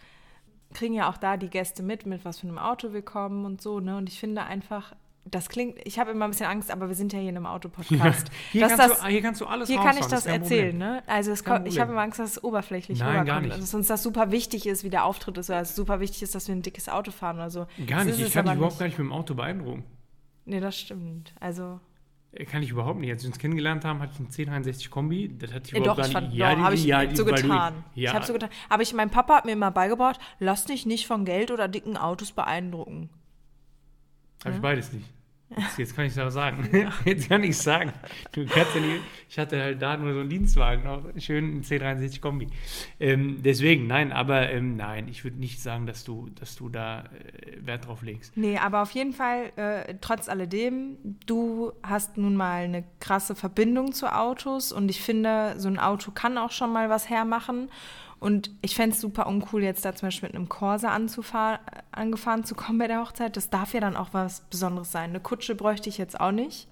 kriegen 0.75 0.93
ja 0.93 1.09
auch 1.09 1.17
da 1.17 1.39
die 1.39 1.49
Gäste 1.49 1.83
mit, 1.83 2.05
mit 2.05 2.27
was 2.27 2.41
für 2.41 2.47
einem 2.47 2.59
Auto 2.59 2.93
wir 2.93 3.03
kommen 3.03 3.47
und 3.47 3.63
so. 3.63 3.81
Ne? 3.81 3.97
Und 3.97 4.11
ich 4.11 4.21
finde 4.21 4.43
einfach, 4.43 4.95
das 5.31 5.49
klingt, 5.49 5.79
ich 5.85 5.99
habe 5.99 6.11
immer 6.13 6.25
ein 6.27 6.31
bisschen 6.31 6.47
Angst, 6.47 6.71
aber 6.71 6.89
wir 6.89 6.95
sind 6.95 7.13
ja 7.13 7.19
hier 7.19 7.31
in 7.31 7.37
einem 7.37 7.47
Autopodcast. 7.47 8.31
Hier, 8.53 8.61
dass 8.63 8.77
kannst 8.77 8.93
das, 8.95 9.01
du, 9.01 9.07
hier 9.09 9.23
kannst 9.23 9.41
du 9.41 9.47
alles 9.47 9.69
hier 9.69 9.79
kann 9.79 9.97
ich 9.99 10.07
das 10.07 10.27
erzählen, 10.27 10.71
Problem. 10.71 10.79
ne? 10.79 11.03
Also 11.07 11.35
kommt, 11.45 11.67
ich 11.69 11.79
habe 11.81 11.93
immer 11.93 12.01
Angst, 12.03 12.19
dass 12.19 12.31
es 12.33 12.45
oberflächlich 12.45 12.99
Nein, 13.01 13.13
gar 13.15 13.21
rüberkommt. 13.23 13.43
nicht. 13.43 13.53
Also, 13.53 13.63
dass 13.65 13.75
uns 13.75 13.87
das 13.89 14.03
super 14.03 14.31
wichtig 14.31 14.67
ist, 14.67 14.85
wie 14.85 14.91
der 14.91 15.05
Auftritt 15.05 15.37
ist, 15.39 15.51
oder 15.51 15.59
dass 15.61 15.71
es 15.71 15.77
super 15.77 16.01
wichtig 16.01 16.23
ist, 16.23 16.35
dass 16.35 16.49
wir 16.49 16.55
ein 16.55 16.63
dickes 16.63 16.89
Auto 16.89 17.11
fahren 17.11 17.37
oder 17.37 17.51
so. 17.51 17.67
Gar 17.87 18.05
Das 18.05 18.17
nicht. 18.17 18.27
Ich 18.29 18.33
kann 18.33 18.47
dich 18.47 18.55
überhaupt 18.55 18.73
nicht. 18.75 18.79
gar 18.81 18.87
nicht 18.87 18.99
mit 18.99 19.07
dem 19.07 19.13
Auto 19.13 19.35
beeindrucken. 19.35 19.85
Nee, 20.45 20.61
das 20.61 20.79
stimmt. 20.79 21.35
Also, 21.41 21.81
Äh, 22.33 22.45
Kann 22.45 22.63
ich 22.63 22.71
überhaupt 22.71 23.01
nicht. 23.01 23.11
Als 23.11 23.23
wir 23.23 23.29
uns 23.31 23.39
kennengelernt 23.39 23.85
haben, 23.85 24.01
hatte 24.01 24.13
ich 24.15 24.19
einen 24.21 24.29
1063 24.29 24.91
Kombi. 24.91 25.35
Das 25.39 25.53
hatte 25.53 25.67
ich 25.69 25.73
Ja, 25.73 25.79
überhaupt 25.81 26.01
doch, 26.01 26.07
ich 26.07 26.13
gar 26.15 26.21
nicht. 26.23 26.33
die- 26.35 26.43
habe 26.45 26.75
ich 26.75 26.85
ja, 26.85 27.15
so 27.17 27.25
du- 27.25 27.33
getan. 27.35 27.85
Ja, 27.95 28.11
Ich 28.11 28.15
habe 28.15 28.27
so 28.27 28.33
getan. 28.35 28.51
Aber 28.69 28.83
ich, 28.83 28.93
mein 28.95 29.11
Papa 29.11 29.37
hat 29.37 29.45
mir 29.47 29.53
immer 29.53 29.71
beigebracht, 29.71 30.19
lass 30.39 30.65
dich 30.65 30.87
nicht 30.87 31.07
von 31.07 31.25
Geld 31.25 31.51
oder 31.51 31.69
dicken 31.69 31.97
Autos 31.97 32.33
beeindrucken. 32.33 33.09
Habe 34.45 34.55
ich 34.55 34.61
beides 34.61 34.93
nicht. 34.93 35.07
Jetzt, 35.57 35.79
jetzt 35.79 35.97
kann 35.97 36.05
ich 36.05 36.13
es 36.13 36.19
aber 36.19 36.31
sagen. 36.31 36.69
Jetzt 37.05 37.29
kann 37.29 37.43
ich 37.43 37.51
es 37.51 37.63
sagen. 37.63 37.93
Du 38.33 38.45
kannst 38.45 38.75
ja 38.75 38.81
nicht, 38.81 39.01
ich 39.31 39.39
hatte 39.39 39.61
halt 39.61 39.81
da 39.81 39.97
nur 39.97 40.13
so 40.13 40.21
einen 40.21 40.29
Dienstwagen, 40.29 40.85
noch 40.85 41.03
schön 41.19 41.45
einen 41.45 41.63
C63 41.63 42.21
Kombi. 42.21 42.49
Ähm, 43.01 43.39
deswegen, 43.43 43.87
nein, 43.87 44.13
aber 44.13 44.51
ähm, 44.51 44.77
nein, 44.77 45.09
ich 45.09 45.25
würde 45.25 45.39
nicht 45.39 45.63
sagen, 45.63 45.87
dass 45.87 46.05
du, 46.05 46.29
dass 46.39 46.55
du 46.57 46.69
da 46.69 47.01
äh, 47.01 47.67
Wert 47.67 47.87
drauf 47.87 48.03
legst. 48.03 48.37
Nee, 48.37 48.59
aber 48.59 48.83
auf 48.83 48.91
jeden 48.91 49.15
Fall, 49.15 49.53
äh, 49.57 49.95
trotz 50.01 50.29
alledem, 50.29 50.99
du 51.27 51.73
hast 51.83 52.19
nun 52.19 52.37
mal 52.37 52.65
eine 52.65 52.85
krasse 53.01 53.35
Verbindung 53.35 53.93
zu 53.93 54.15
Autos 54.15 54.71
und 54.71 54.91
ich 54.91 55.03
finde, 55.03 55.55
so 55.57 55.69
ein 55.69 55.79
Auto 55.79 56.11
kann 56.11 56.37
auch 56.37 56.51
schon 56.51 56.73
mal 56.73 56.91
was 56.91 57.09
hermachen. 57.09 57.71
Und 58.21 58.51
ich 58.63 58.75
fände 58.75 58.95
es 58.97 59.01
super 59.01 59.27
uncool, 59.29 59.63
jetzt 59.63 59.85
da 59.85 59.95
zum 59.95 60.09
Beispiel 60.09 60.29
mit 60.29 60.37
einem 60.37 60.49
Corsa 60.49 60.89
angefahren 61.93 62.45
zu 62.45 62.55
kommen 62.55 62.79
bei 62.79 62.89
der 62.89 63.01
Hochzeit. 63.01 63.37
Das 63.37 63.49
darf 63.51 63.75
ja 63.75 63.81
dann 63.81 63.97
auch 63.97 64.09
was 64.13 64.41
Besonderes 64.51 64.91
sein. 64.91 65.11
Eine 65.11 65.21
Kutsche 65.21 65.55
bräuchte 65.55 65.89
ich 65.89 65.99
jetzt 65.99 66.19
auch 66.21 66.33
nicht. 66.33 66.67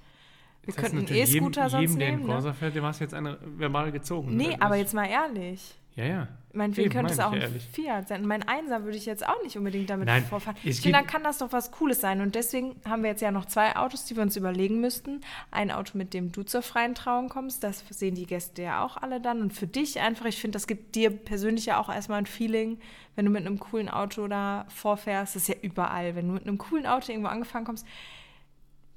Wir 0.65 0.75
Das 0.75 0.83
könnten 0.83 0.99
einen 1.07 1.07
E-Scooter 1.17 1.67
jedem, 1.67 1.71
sonst 1.71 1.81
jedem, 1.83 1.99
der 1.99 2.09
nehmen. 2.11 2.21
in 2.23 2.27
Ne? 2.27 2.33
Corsa 2.33 2.53
fährt, 2.53 2.75
dem 2.75 2.85
hast 2.85 2.99
du 3.01 3.05
jetzt 3.05 3.15
eine 3.15 3.39
verbal 3.57 3.93
gezogen. 3.93 4.37
Nee, 4.37 4.49
ne? 4.49 4.57
aber 4.61 4.71
Das- 4.71 4.79
jetzt 4.79 4.95
mal 4.95 5.07
ehrlich. 5.07 5.75
Ja, 5.97 6.05
ja. 6.05 6.29
Meinetwegen 6.53 6.91
könnte 6.91 7.13
es 7.13 7.21
auch 7.21 7.33
ein 7.33 7.41
ehrlich. 7.41 7.67
Fiat 7.71 8.09
sein. 8.09 8.27
Mein 8.27 8.43
Einser 8.43 8.85
würde 8.85 8.97
ich 8.97 9.05
jetzt 9.05 9.27
auch 9.27 9.43
nicht 9.43 9.57
unbedingt 9.59 9.91
damit 9.91 10.07
Nein, 10.07 10.25
vorfahren. 10.25 10.57
Ich 10.63 10.81
finde, 10.81 10.99
dann 10.99 11.07
kann 11.07 11.23
das 11.23 11.39
doch 11.39 11.53
was 11.53 11.71
Cooles 11.71 12.01
sein. 12.01 12.23
Und 12.23 12.35
deswegen 12.35 12.77
haben 12.87 13.03
wir 13.03 13.11
jetzt 13.11 13.21
ja 13.21 13.31
noch 13.31 13.45
zwei 13.45 13.77
Autos, 13.77 14.07
die 14.07 14.17
wir 14.17 14.23
uns 14.23 14.37
überlegen 14.37 14.81
müssten. 14.81 15.21
Ein 15.51 15.71
Auto, 15.71 15.99
mit 15.99 16.15
dem 16.15 16.33
du 16.33 16.43
zur 16.45 16.63
freien 16.63 16.95
Trauung 16.95 17.29
kommst. 17.29 17.63
Das 17.63 17.85
sehen 17.91 18.15
die 18.15 18.27
Gäste 18.27 18.63
ja 18.63 18.85
auch 18.85 18.97
alle 18.97 19.21
dann. 19.21 19.43
Und 19.43 19.53
für 19.53 19.67
dich 19.67 20.01
einfach, 20.01 20.25
ich 20.27 20.41
finde, 20.41 20.57
das 20.57 20.67
gibt 20.67 20.95
dir 20.95 21.11
persönlich 21.11 21.67
ja 21.67 21.79
auch 21.79 21.91
erstmal 21.91 22.19
ein 22.19 22.27
Feeling, 22.27 22.79
wenn 23.17 23.27
du 23.27 23.31
mit 23.31 23.47
einem 23.47 23.59
coolen 23.59 23.91
Auto 23.91 24.27
da 24.27 24.65
vorfährst. 24.69 25.37
Das 25.37 25.43
ist 25.43 25.49
ja 25.49 25.57
überall. 25.61 26.17
Wenn 26.17 26.27
du 26.27 26.35
mit 26.35 26.47
einem 26.47 26.59
coolen 26.59 26.87
Auto 26.87 27.13
irgendwo 27.13 27.29
angefahren 27.29 27.67
kommst, 27.67 27.87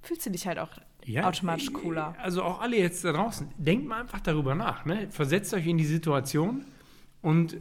fühlst 0.01 0.25
du 0.25 0.29
dich 0.29 0.47
halt 0.47 0.59
auch 0.59 0.69
Ja, 1.03 1.27
automatisch 1.27 1.69
äh, 1.69 1.73
cooler. 1.73 2.15
Also 2.19 2.41
auch 2.43 2.61
alle 2.61 2.77
jetzt 2.77 3.03
da 3.03 3.11
draußen, 3.11 3.49
denkt 3.57 3.85
mal 3.85 3.99
einfach 3.99 4.21
darüber 4.21 4.55
nach. 4.55 4.85
Ne? 4.85 5.07
Versetzt 5.09 5.53
euch 5.53 5.67
in 5.67 5.77
die 5.77 5.85
Situation 5.85 6.65
und 7.21 7.57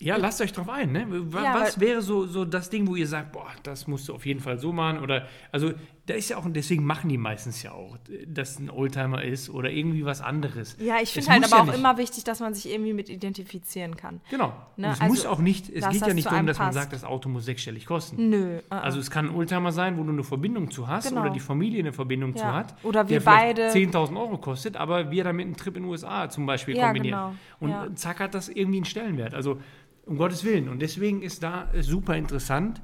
ja, 0.00 0.16
lasst 0.16 0.40
euch 0.40 0.52
drauf 0.52 0.68
ein. 0.68 0.92
Ne? 0.92 1.06
Wa- 1.08 1.42
Ja, 1.42 1.54
Was 1.60 1.74
aber- 1.76 1.80
wäre 1.86 2.02
so, 2.02 2.26
so 2.26 2.44
das 2.44 2.70
Ding, 2.70 2.86
wo 2.86 2.94
ihr 2.96 3.06
sagt, 3.06 3.32
boah, 3.32 3.50
das 3.64 3.86
musst 3.88 4.08
du 4.08 4.14
auf 4.14 4.24
jeden 4.26 4.40
Fall 4.40 4.58
so 4.58 4.72
machen? 4.72 5.00
Oder, 5.00 5.26
also, 5.50 5.72
da 6.08 6.14
ist 6.14 6.30
ja 6.30 6.38
auch, 6.38 6.44
und 6.44 6.54
deswegen 6.54 6.84
machen 6.84 7.08
die 7.10 7.18
meistens 7.18 7.62
ja 7.62 7.72
auch, 7.72 7.98
dass 8.26 8.58
ein 8.58 8.70
Oldtimer 8.70 9.22
ist 9.22 9.50
oder 9.50 9.70
irgendwie 9.70 10.04
was 10.04 10.20
anderes. 10.20 10.76
Ja, 10.80 10.96
ich 11.02 11.12
finde 11.12 11.30
halt 11.30 11.44
aber 11.44 11.56
ja 11.56 11.62
auch 11.62 11.66
nicht- 11.66 11.74
immer 11.78 11.98
wichtig, 11.98 12.24
dass 12.24 12.40
man 12.40 12.54
sich 12.54 12.70
irgendwie 12.72 12.94
mit 12.94 13.08
identifizieren 13.10 13.96
kann. 13.96 14.20
Genau. 14.30 14.52
Ne, 14.76 14.88
es 14.92 15.00
also, 15.00 15.12
muss 15.12 15.26
auch 15.26 15.38
nicht, 15.38 15.68
es 15.68 15.88
geht 15.88 16.00
ja 16.06 16.14
nicht 16.14 16.24
zu 16.24 16.30
darum, 16.30 16.46
dass 16.46 16.58
man 16.58 16.68
passt. 16.68 16.78
sagt, 16.78 16.92
das 16.94 17.04
Auto 17.04 17.28
muss 17.28 17.44
sechsstellig 17.44 17.84
kosten. 17.86 18.30
Nö. 18.30 18.56
äh, 18.58 18.62
Also 18.74 18.98
es 18.98 19.10
kann 19.10 19.26
ein 19.28 19.34
Oldtimer 19.34 19.70
sein, 19.70 19.98
wo 19.98 20.02
du 20.02 20.10
eine 20.10 20.24
Verbindung 20.24 20.70
zu 20.70 20.88
hast 20.88 21.10
Genau. 21.10 21.20
oder 21.20 21.30
die 21.30 21.40
Familie 21.40 21.80
eine 21.80 21.92
Verbindung 21.92 22.34
zu 22.34 22.42
Ja. 22.44 22.54
hat. 22.54 22.74
Oder 22.84 23.08
wir 23.08 23.20
der 23.20 23.24
beide. 23.24 23.68
10.000 23.70 24.16
Euro 24.18 24.38
kostet, 24.38 24.76
aber 24.76 25.10
wir 25.10 25.24
damit 25.24 25.44
einen 25.46 25.56
Trip 25.56 25.76
in 25.76 25.82
den 25.82 25.90
USA 25.90 26.30
zum 26.30 26.46
Beispiel 26.46 26.76
Ja, 26.76 26.86
kombinieren. 26.86 27.36
genau. 27.60 27.80
Und 27.84 27.98
zack 27.98 28.20
hat 28.20 28.34
das 28.34 28.48
irgendwie 28.48 28.78
einen 28.78 28.84
Stellenwert. 28.86 29.34
Also 29.34 29.58
um 30.06 30.16
Gottes 30.16 30.42
Willen. 30.42 30.70
Und 30.70 30.80
deswegen 30.80 31.20
ist 31.20 31.42
da 31.42 31.68
super 31.82 32.16
interessant. 32.16 32.80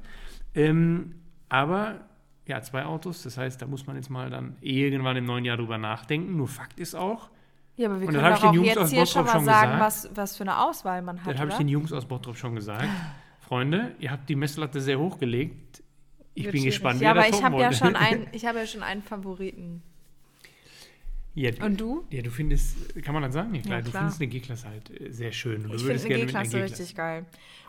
Ähm, 0.53 1.15
aber 1.49 2.01
ja, 2.47 2.61
zwei 2.61 2.85
Autos, 2.85 3.23
das 3.23 3.37
heißt, 3.37 3.61
da 3.61 3.65
muss 3.67 3.87
man 3.87 3.95
jetzt 3.95 4.09
mal 4.09 4.29
dann 4.29 4.55
irgendwann 4.61 5.17
im 5.17 5.25
neuen 5.25 5.45
Jahr 5.45 5.57
drüber 5.57 5.77
nachdenken. 5.77 6.37
Nur 6.37 6.47
Fakt 6.47 6.79
ist 6.79 6.95
auch, 6.95 7.29
Ja, 7.75 7.89
aber 7.89 7.99
wir 8.01 8.07
Und 8.07 8.13
können 8.13 8.31
doch 8.33 8.39
den 8.39 8.49
auch 8.49 8.53
Jungs 8.53 8.67
jetzt 8.67 8.89
hier 8.91 9.05
schon 9.05 9.25
mal 9.25 9.31
schon 9.31 9.45
sagen, 9.45 9.71
gesagt. 9.73 9.79
was, 9.81 10.09
was 10.15 10.37
für 10.37 10.43
eine 10.43 10.59
Auswahl 10.59 11.01
man 11.01 11.23
hat, 11.23 11.33
das 11.33 11.39
habe 11.41 11.51
ich 11.51 11.57
den 11.57 11.67
Jungs 11.67 11.91
aus 11.91 12.05
Bottrop 12.05 12.37
schon 12.37 12.55
gesagt. 12.55 12.87
Freunde, 13.39 13.95
ihr 13.99 14.11
habt 14.11 14.27
die 14.29 14.35
Messlatte 14.35 14.79
sehr 14.81 14.99
hochgelegt. 14.99 15.83
Ich 16.33 16.45
Wird 16.45 16.51
bin 16.53 16.61
schwierig. 16.61 16.75
gespannt, 16.75 17.01
Ja, 17.01 17.01
wer 17.01 17.11
aber 17.11 17.21
da 17.21 17.27
ich 17.37 17.43
habe 17.43 17.59
ja 17.59 17.71
schon 17.73 17.95
einen, 17.95 18.27
ich 18.31 18.45
habe 18.45 18.59
ja 18.59 18.65
schon 18.67 18.83
einen 18.83 19.01
Favoriten. 19.01 19.81
Ja, 21.35 21.51
Und 21.63 21.79
du? 21.81 22.05
Ja, 22.09 22.21
du 22.21 22.31
findest, 22.31 22.95
kann 23.03 23.13
man 23.13 23.21
das 23.23 23.33
sagen? 23.33 23.53
Ja, 23.55 23.81
du 23.81 23.91
findest 23.91 24.21
eine 24.21 24.27
G-Klasse 24.27 24.69
halt 24.69 24.89
äh, 24.89 25.11
sehr 25.11 25.33
schön. 25.33 25.69
Ich 25.73 25.83
finde 25.83 26.01
eine 26.01 26.25
G-Klasse 26.25 26.63
richtig 26.63 26.95
geil. 26.95 27.25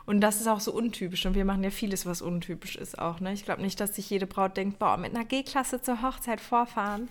Und 0.06 0.20
das 0.20 0.40
ist 0.40 0.46
auch 0.46 0.60
so 0.60 0.72
untypisch. 0.72 1.26
Und 1.26 1.34
wir 1.34 1.44
machen 1.44 1.64
ja 1.64 1.70
vieles, 1.70 2.06
was 2.06 2.22
untypisch 2.22 2.76
ist 2.76 2.96
auch. 2.96 3.18
Ne? 3.18 3.32
Ich 3.32 3.44
glaube 3.44 3.62
nicht, 3.62 3.80
dass 3.80 3.96
sich 3.96 4.08
jede 4.08 4.28
Braut 4.28 4.56
denkt, 4.56 4.78
boah, 4.78 4.96
mit 4.96 5.12
einer 5.12 5.24
G-Klasse 5.24 5.82
zur 5.82 6.00
Hochzeit 6.00 6.40
vorfahren. 6.40 7.08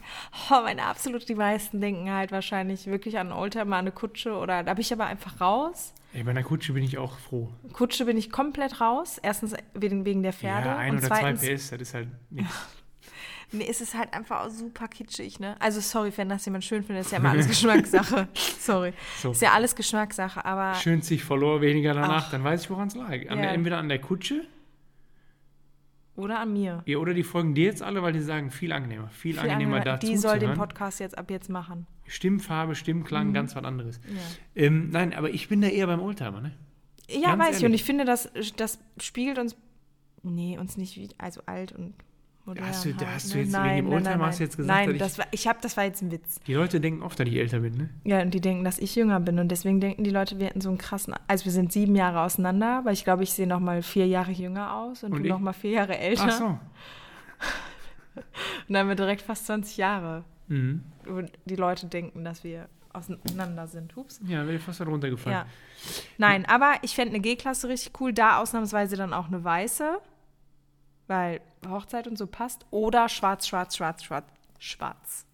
Oh, 0.49 0.61
meine 0.63 0.83
absolut 0.83 1.27
die 1.27 1.35
meisten 1.35 1.81
denken 1.81 2.09
halt 2.09 2.31
wahrscheinlich 2.31 2.87
wirklich 2.87 3.19
an 3.19 3.31
einen 3.31 3.37
Oldtimer, 3.37 3.75
eine 3.75 3.91
Kutsche 3.91 4.35
oder 4.37 4.63
da 4.63 4.73
bin 4.73 4.81
ich 4.81 4.93
aber 4.93 5.07
einfach 5.07 5.41
raus. 5.41 5.93
Ey, 6.13 6.23
bei 6.23 6.31
einer 6.31 6.43
Kutsche 6.43 6.71
bin 6.71 6.83
ich 6.83 6.97
auch 6.97 7.19
froh. 7.19 7.51
Kutsche 7.73 8.05
bin 8.05 8.15
ich 8.15 8.31
komplett 8.31 8.79
raus. 8.79 9.19
Erstens 9.21 9.53
wegen, 9.73 10.05
wegen 10.05 10.23
der 10.23 10.31
Pferde. 10.31 10.69
ja, 10.69 10.77
ein 10.77 10.91
und 10.91 10.99
oder 10.99 11.07
zwei 11.07 11.19
zweitens, 11.19 11.41
PS, 11.41 11.69
das 11.71 11.81
ist 11.81 11.93
halt 11.93 12.07
nichts. 12.29 12.53
Nee, 13.57 13.67
es 13.69 13.81
ist 13.81 13.93
halt 13.95 14.13
einfach 14.13 14.45
auch 14.45 14.49
super 14.49 14.87
kitschig, 14.87 15.39
ne? 15.39 15.55
Also 15.59 15.79
sorry, 15.79 16.11
wenn 16.15 16.29
das 16.29 16.45
jemand 16.45 16.63
schön 16.65 16.83
findet, 16.83 17.05
ist 17.05 17.11
ja 17.11 17.17
immer 17.19 17.29
alles 17.29 17.47
Geschmackssache. 17.49 18.27
sorry. 18.59 18.93
So. 19.21 19.31
Ist 19.31 19.41
ja 19.41 19.53
alles 19.53 19.75
Geschmackssache, 19.75 20.43
aber 20.45 20.73
Schön 20.75 21.01
sich 21.01 21.23
verlor 21.23 21.61
weniger 21.61 21.93
danach, 21.93 22.29
dann 22.31 22.43
weiß 22.43 22.63
ich, 22.63 22.69
woran 22.69 22.87
es 22.89 22.95
lag. 22.95 23.09
An 23.11 23.21
Ja. 23.21 23.35
der, 23.35 23.51
entweder 23.53 23.77
an 23.77 23.89
der 23.89 23.99
Kutsche 23.99 24.45
Oder 26.15 26.39
an 26.39 26.53
mir. 26.53 26.81
Ja, 26.85 26.97
oder 26.97 27.13
die 27.13 27.23
folgen 27.23 27.55
dir 27.55 27.65
jetzt 27.65 27.81
alle, 27.83 28.01
weil 28.01 28.13
die 28.13 28.21
sagen, 28.21 28.49
viel 28.51 28.71
angenehmer. 28.71 29.09
Viel, 29.09 29.33
Viel 29.33 29.39
angenehmer, 29.41 29.77
angenehmer. 29.77 29.97
da 29.99 30.07
Die 30.07 30.15
soll 30.17 30.39
den. 30.39 30.53
Podcast 30.53 30.99
jetzt 31.01 31.17
ab 31.17 31.29
jetzt 31.29 31.49
machen. 31.49 31.87
Stimmfarbe, 32.07 32.75
Stimmklang, 32.75 33.33
ganz 33.33 33.55
was 33.55 33.63
anderes. 33.65 33.99
Ja. 34.07 34.21
Ähm, 34.63 34.91
nein, 34.91 35.13
aber 35.13 35.29
ich 35.31 35.49
bin 35.49 35.59
da 35.61 35.67
eher 35.67 35.87
beim 35.87 35.99
Oldtimer, 35.99 36.39
ne? 36.39 36.51
Ja, 37.09 37.35
Ganz 37.35 37.41
weiß 37.43 37.49
ich. 37.57 37.63
Und 37.63 37.71
ehrlich. 37.71 37.81
ich 37.81 37.85
finde, 37.85 38.05
das, 38.05 38.31
das 38.57 38.79
spiegelt 38.99 39.37
uns. 39.39 39.55
Nee, 40.23 40.57
uns 40.57 40.77
nicht 40.77 40.95
wie. 40.97 41.09
Also 41.17 41.41
alt 41.45 41.71
und 41.73 41.93
modern. 42.45 42.65
Hast 42.67 42.85
du- 42.85 42.95
halt, 42.95 43.07
hast 43.07 43.27
ne? 43.27 43.33
du 43.33 43.39
jetzt 43.39 43.47
wegen 43.47 43.51
nein, 43.51 43.75
dem 43.77 43.85
nein, 43.85 43.93
Oldtimer 43.93 44.17
nein, 44.17 44.27
hast 44.27 44.39
du 44.39 44.43
jetzt 44.43 44.57
gesagt, 44.57 44.87
Nein, 44.87 44.97
das 44.97 45.17
war, 45.17 45.25
ich 45.31 45.47
hab, 45.47 45.61
das 45.61 45.77
war 45.77 45.83
jetzt 45.83 46.01
ein 46.01 46.11
Witz. 46.11 46.39
Die 46.47 46.53
Leute 46.53 46.79
denken 46.79 47.03
oft, 47.03 47.19
dass 47.19 47.27
ich 47.27 47.35
älter 47.35 47.59
bin, 47.59 47.75
ne? 47.75 47.89
Ja, 48.03 48.21
und 48.21 48.31
die 48.33 48.41
denken, 48.41 48.63
dass 48.63 48.77
ich 48.79 48.95
jünger 48.95 49.19
bin. 49.19 49.39
Und 49.39 49.49
deswegen 49.49 49.79
denken 49.79 50.03
die 50.03 50.09
Leute, 50.11 50.39
wir 50.39 50.47
hätten 50.47 50.61
so 50.61 50.69
einen 50.69 50.77
krassen. 50.77 51.13
Also, 51.27 51.45
wir 51.45 51.51
sind 51.51 51.71
sieben 51.71 51.95
Jahre 51.95 52.21
auseinander, 52.21 52.81
weil 52.83 52.93
ich 52.93 53.03
glaube, 53.03 53.23
ich 53.23 53.33
sehe 53.33 53.47
noch 53.47 53.59
mal 53.59 53.81
vier 53.81 54.07
Jahre 54.07 54.31
jünger 54.31 54.73
aus 54.73 55.03
und, 55.03 55.13
Und 55.13 55.23
du 55.23 55.29
noch 55.29 55.39
mal 55.39 55.53
vier 55.53 55.71
Jahre 55.71 55.97
älter. 55.97 56.25
Ach 56.27 56.31
so. 56.31 56.45
Und 58.15 58.73
dann 58.73 58.77
haben 58.81 58.87
wir 58.87 58.95
direkt 58.95 59.21
fast 59.21 59.45
20 59.45 59.77
Jahre. 59.77 60.23
Mhm. 60.47 60.83
Und 61.05 61.31
die 61.45 61.55
Leute 61.55 61.87
denken, 61.87 62.23
dass 62.23 62.43
wir 62.43 62.67
auseinander 62.93 63.67
sind. 63.67 63.95
Ups. 63.97 64.21
Ja, 64.25 64.47
wäre 64.47 64.59
fast 64.59 64.81
runtergefallen. 64.81 65.39
Ja. 65.39 65.45
Nein, 66.17 66.45
aber 66.45 66.75
ich 66.81 66.95
fände 66.95 67.13
eine 67.13 67.21
G-Klasse 67.21 67.67
richtig 67.67 67.99
cool. 67.99 68.13
Da 68.13 68.39
ausnahmsweise 68.39 68.95
dann 68.95 69.13
auch 69.13 69.27
eine 69.27 69.43
weiße, 69.43 69.97
weil 71.07 71.41
Hochzeit 71.67 72.07
und 72.07 72.17
so 72.17 72.27
passt. 72.27 72.65
Oder 72.71 73.09
schwarz, 73.09 73.47
schwarz, 73.47 73.75
schwarz, 73.75 74.03
schwarz, 74.03 74.25
schwarz. 74.59 75.25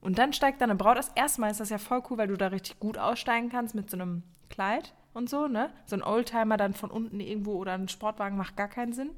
Und 0.00 0.18
dann 0.18 0.32
steigt 0.32 0.60
da 0.60 0.64
eine 0.64 0.74
Braut. 0.74 0.96
Das 0.98 1.10
erste 1.14 1.40
Mal 1.40 1.50
ist 1.50 1.60
das 1.60 1.70
ja 1.70 1.78
voll 1.78 2.02
cool, 2.10 2.18
weil 2.18 2.28
du 2.28 2.36
da 2.36 2.48
richtig 2.48 2.80
gut 2.80 2.98
aussteigen 2.98 3.48
kannst 3.50 3.74
mit 3.74 3.88
so 3.90 3.96
einem 3.96 4.22
Kleid 4.50 4.94
und 5.14 5.30
so, 5.30 5.46
ne? 5.46 5.70
So 5.86 5.96
ein 5.96 6.02
Oldtimer 6.02 6.56
dann 6.56 6.74
von 6.74 6.90
unten 6.90 7.20
irgendwo 7.20 7.54
oder 7.54 7.72
ein 7.74 7.88
Sportwagen 7.88 8.36
macht 8.36 8.56
gar 8.56 8.68
keinen 8.68 8.92
Sinn. 8.92 9.10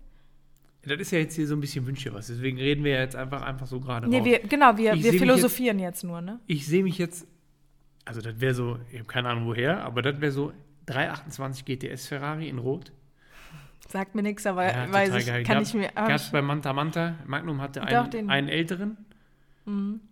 Das 0.87 1.01
ist 1.01 1.13
ja 1.13 1.19
jetzt 1.19 1.35
hier 1.35 1.47
so 1.47 1.55
ein 1.57 1.61
bisschen 1.61 1.87
Wünsche 1.87 2.13
was. 2.13 2.27
Deswegen 2.27 2.59
reden 2.59 2.85
wir 2.85 2.93
ja 2.93 3.01
jetzt 3.01 3.17
einfach, 3.17 3.41
einfach 3.41 3.67
so 3.67 3.81
gerade 3.81 4.07
Nee, 4.07 4.19
raus. 4.19 4.25
wir, 4.27 4.39
genau, 4.41 4.77
wir, 4.77 4.93
Ich 4.93 5.03
wir 5.03 5.15
philosophieren 5.15 5.79
jetzt, 5.79 6.05
nur, 6.05 6.21
ne? 6.21 6.41
Ich 6.47 6.67
sehe 6.67 6.83
mich 6.83 6.99
jetzt, 6.99 7.27
also 8.05 8.21
das 8.21 8.39
wäre 8.41 8.53
so, 8.53 8.79
ich 8.91 8.99
habe 8.99 9.07
keine 9.07 9.31
Ahnung 9.31 9.47
woher, 9.47 9.83
aber 9.83 10.03
das 10.03 10.21
wäre 10.21 10.33
so 10.33 10.53
328 10.87 11.65
GTS 11.65 12.07
Ferrari 12.07 12.49
in 12.51 12.59
Rot. 12.59 12.93
Sagt 13.89 14.15
mir 14.15 14.23
nichts, 14.23 14.47
aber 14.47 14.65
Ja, 14.65 14.91
weiß 14.93 15.15
ich, 15.15 15.27
geil. 15.27 15.43
kann 15.45 15.57
Gab- 15.59 15.63
ich 15.65 15.75
mir. 15.75 15.89
Gab's 15.95 16.27
ich- 16.27 16.33
bei 16.33 16.43
Manta 16.43 16.73
Manta. 16.73 17.15
Magnum 17.27 17.61
hatte 17.61 17.83
einen, 17.83 18.11
den- 18.11 18.25
Mhm. 18.27 18.31
einen 18.31 18.49
älteren. 18.49 18.97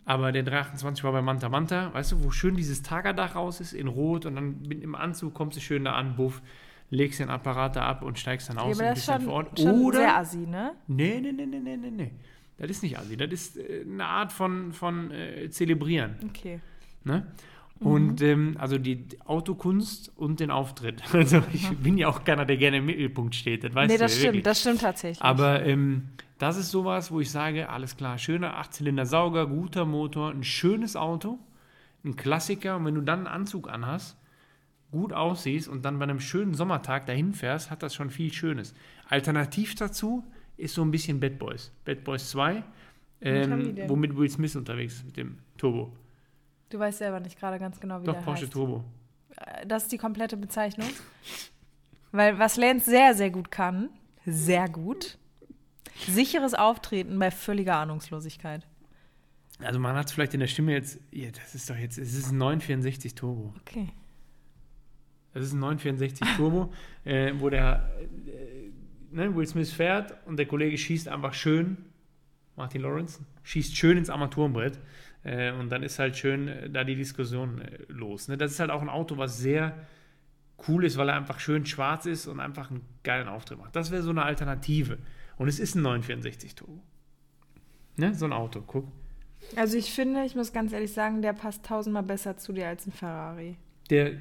Aber 0.07 0.33
der 0.33 0.45
328 0.45 1.05
war 1.05 1.13
bei 1.13 1.21
Manta 1.21 1.49
Manta. 1.51 1.93
Weißt 1.93 2.13
du, 2.13 2.25
wo 2.25 2.31
schön 2.31 2.55
dieses 2.57 2.81
Tagerdach 2.83 3.35
raus 3.35 3.61
ist 3.61 3.75
in 3.75 3.87
Rot 3.87 4.25
und 4.25 4.35
dann 4.37 4.63
mit 4.63 4.83
im 4.83 4.95
Anzug 4.95 5.35
kommst 5.35 5.59
du 5.59 5.61
schön 5.61 5.85
da 5.85 5.93
an, 5.93 6.17
buff, 6.17 6.41
legst 6.89 7.21
den 7.21 7.29
Apparat 7.29 7.77
da 7.77 7.83
ab 7.87 8.03
und 8.03 8.19
steigst 8.19 8.49
dann 8.49 8.57
Ja, 8.57 8.63
aus 8.63 8.79
aber 8.81 8.89
und 8.89 8.97
das 8.97 8.99
ist 9.01 9.13
schon, 9.13 9.21
vor 9.23 9.33
Ort. 9.35 9.61
schon 9.61 9.83
Oder 9.83 9.99
sehr 9.99 10.17
assi, 10.17 10.39
ne? 10.47 10.73
Nee, 10.87 11.21
nee, 11.21 11.33
nee, 11.33 11.45
nee, 11.47 11.59
nee, 11.61 11.77
nee, 11.77 11.91
nee. 11.91 12.11
Das 12.57 12.71
ist 12.71 12.83
nicht 12.83 12.97
Assi. 12.99 13.17
Das 13.17 13.31
ist 13.31 13.59
äh, 13.59 13.85
eine 13.87 14.05
Art 14.07 14.33
von, 14.33 14.73
von 14.73 15.11
äh, 15.11 15.51
Zelebrieren. 15.51 16.17
Okay. 16.29 16.61
Ne? 17.05 17.27
Und 17.81 18.23
ähm, 18.23 18.57
also 18.59 18.79
die 18.79 19.07
Autokunst 19.25 20.13
und 20.17 20.41
den 20.41 20.51
Auftritt. 20.51 21.03
Also 21.13 21.43
ich 21.53 21.69
bin 21.79 21.99
ja 21.99 22.09
auch 22.09 22.25
keiner, 22.25 22.45
der 22.45 22.57
gerne 22.57 22.79
im 22.79 22.87
Mittelpunkt 22.87 23.35
steht. 23.35 23.65
Das 23.65 23.75
weißt 23.75 23.91
nee, 23.91 23.97
du 23.97 24.03
das 24.03 24.13
ja 24.13 24.19
stimmt, 24.19 24.35
wirklich. 24.35 24.45
das 24.45 24.61
stimmt 24.61 24.81
tatsächlich. 24.81 25.23
Aber 25.23 25.65
ähm, 25.65 26.09
das 26.39 26.57
ist 26.57 26.71
sowas, 26.71 27.11
wo 27.11 27.21
ich 27.21 27.31
sage, 27.31 27.69
alles 27.69 27.97
klar, 27.97 28.19
schöner 28.19 28.57
Achtzylinder-Sauger, 28.57 29.47
guter 29.47 29.85
Motor, 29.85 30.31
ein 30.31 30.45
schönes 30.45 30.97
Auto, 30.97 31.39
ein 32.05 32.17
Klassiker. 32.17 32.77
Und 32.77 32.85
wenn 32.85 32.95
du 32.95 33.01
dann 33.01 33.21
einen 33.21 33.29
Anzug 33.29 33.69
anhast, 33.69 34.17
gut 34.91 35.13
aussiehst 35.13 35.69
und 35.69 35.85
dann 35.85 35.99
bei 35.99 36.05
einem 36.05 36.21
schönen 36.21 36.55
Sommertag 36.55 37.07
dahin 37.07 37.33
fährst, 37.33 37.71
hat 37.71 37.83
das 37.83 37.95
schon 37.95 38.11
viel 38.11 38.33
Schönes. 38.33 38.75
Alternativ 39.09 39.75
dazu 39.75 40.25
ist 40.57 40.75
so 40.75 40.83
ein 40.83 40.91
bisschen 40.91 41.19
Bad 41.19 41.39
Boys. 41.39 41.73
Bad 41.85 42.05
Boys 42.05 42.31
2, 42.31 42.55
haben 42.55 42.63
die 43.23 43.81
ähm, 43.81 43.89
womit 43.89 44.17
Will 44.17 44.29
Smith 44.29 44.55
unterwegs 44.55 44.95
ist, 44.95 45.07
mit 45.07 45.17
dem 45.17 45.39
Turbo. 45.57 45.93
Du 46.73 46.79
weißt 46.79 46.99
selber 46.99 47.21
nicht 47.21 47.39
gerade 47.39 47.59
ganz 47.59 47.81
genau, 47.81 48.01
wie 48.03 48.07
Doch, 48.07 48.15
der 48.15 48.21
Porsche 48.23 48.43
heißt. 48.45 48.53
Turbo. 48.53 48.85
Äh, 49.37 49.67
Das 49.67 49.85
ist 49.85 49.93
die 49.93 49.99
komplette 49.99 50.37
Bezeichnung. 50.37 50.89
Weil 52.11 52.39
was 52.39 52.57
Lance 52.57 52.91
sehr, 52.91 53.15
sehr 53.15 53.31
gut 53.31 53.51
kann, 53.51 53.89
sehr 54.27 54.69
gut, 54.69 55.19
sicheres 56.07 56.55
Auftreten 56.55 57.19
bei 57.19 57.31
völliger 57.31 57.77
Ahnungslosigkeit. 57.77 58.67
Also 59.61 59.79
man 59.79 59.97
hat 59.97 60.07
es 60.07 60.13
vielleicht 60.13 60.35
in 60.35 60.41
der 60.41 60.47
Stimme 60.47 60.73
jetzt, 60.73 60.99
ja, 61.11 61.31
das 61.31 61.55
ist 61.55 61.71
doch 61.71 61.77
jetzt, 61.77 61.99
es 61.99 62.15
ist 62.15 62.33
ein 62.33 62.39
964 62.39 63.15
Turbo. 63.15 63.55
Okay. 63.61 63.89
Das 65.33 65.45
ist 65.45 65.53
ein 65.53 65.61
964 65.61 66.37
Turbo, 66.37 66.73
äh, 67.05 67.33
wo 67.39 67.49
der 67.49 67.91
äh, 68.27 68.71
ne, 69.15 69.35
Will 69.35 69.47
Smith 69.47 69.73
fährt 69.73 70.15
und 70.27 70.37
der 70.37 70.47
Kollege 70.47 70.77
schießt 70.77 71.09
einfach 71.09 71.33
schön, 71.33 71.79
Martin 72.57 72.83
Lawrence, 72.83 73.21
schießt 73.45 73.77
schön 73.77 73.97
ins 73.97 74.11
Armaturenbrett 74.11 74.79
und 75.53 75.71
dann 75.71 75.83
ist 75.83 75.99
halt 75.99 76.17
schön 76.17 76.49
äh, 76.49 76.71
da 76.71 76.85
die 76.85 76.97
Diskussion 76.97 77.61
äh, 77.61 77.79
los. 77.89 78.29
Ne? 78.29 78.37
Das 78.37 78.51
ist 78.53 78.61
halt 78.61 78.71
auch 78.71 78.83
ein 78.83 78.89
Auto, 78.89 79.19
was 79.19 79.39
sehr 79.39 79.75
cool 80.69 80.85
ist, 80.85 80.97
weil 80.97 81.09
er 81.09 81.17
einfach 81.17 81.41
schön 81.41 81.67
schwarz 81.67 82.07
ist 82.07 82.27
und 82.27 82.41
einfach 82.41 82.71
einen 82.71 82.85
geilen 83.03 83.29
Auftritt 83.29 83.59
macht. 83.59 83.75
Das 83.77 83.91
wäre 83.91 84.03
so 84.03 84.11
eine 84.11 84.25
Alternative. 84.25 84.99
Und 85.37 85.49
es 85.49 85.59
ist 85.59 85.75
ein 85.75 85.83
964 85.83 86.55
Turbo. 86.55 86.83
Ne? 87.97 88.15
So 88.15 88.25
ein 88.25 88.33
Auto, 88.33 88.63
guck. 88.67 88.89
Also 89.57 89.77
ich 89.77 89.93
finde, 89.93 90.25
ich 90.25 90.35
muss 90.35 90.53
ganz 90.53 90.73
ehrlich 90.73 90.93
sagen, 90.93 91.21
der 91.21 91.33
passt 91.33 91.65
tausendmal 91.65 92.05
besser 92.05 92.37
zu 92.37 92.53
dir 92.53 92.69
als 92.69 92.87
ein 92.87 92.93
Ferrari. 92.93 93.57
Der, 93.91 94.13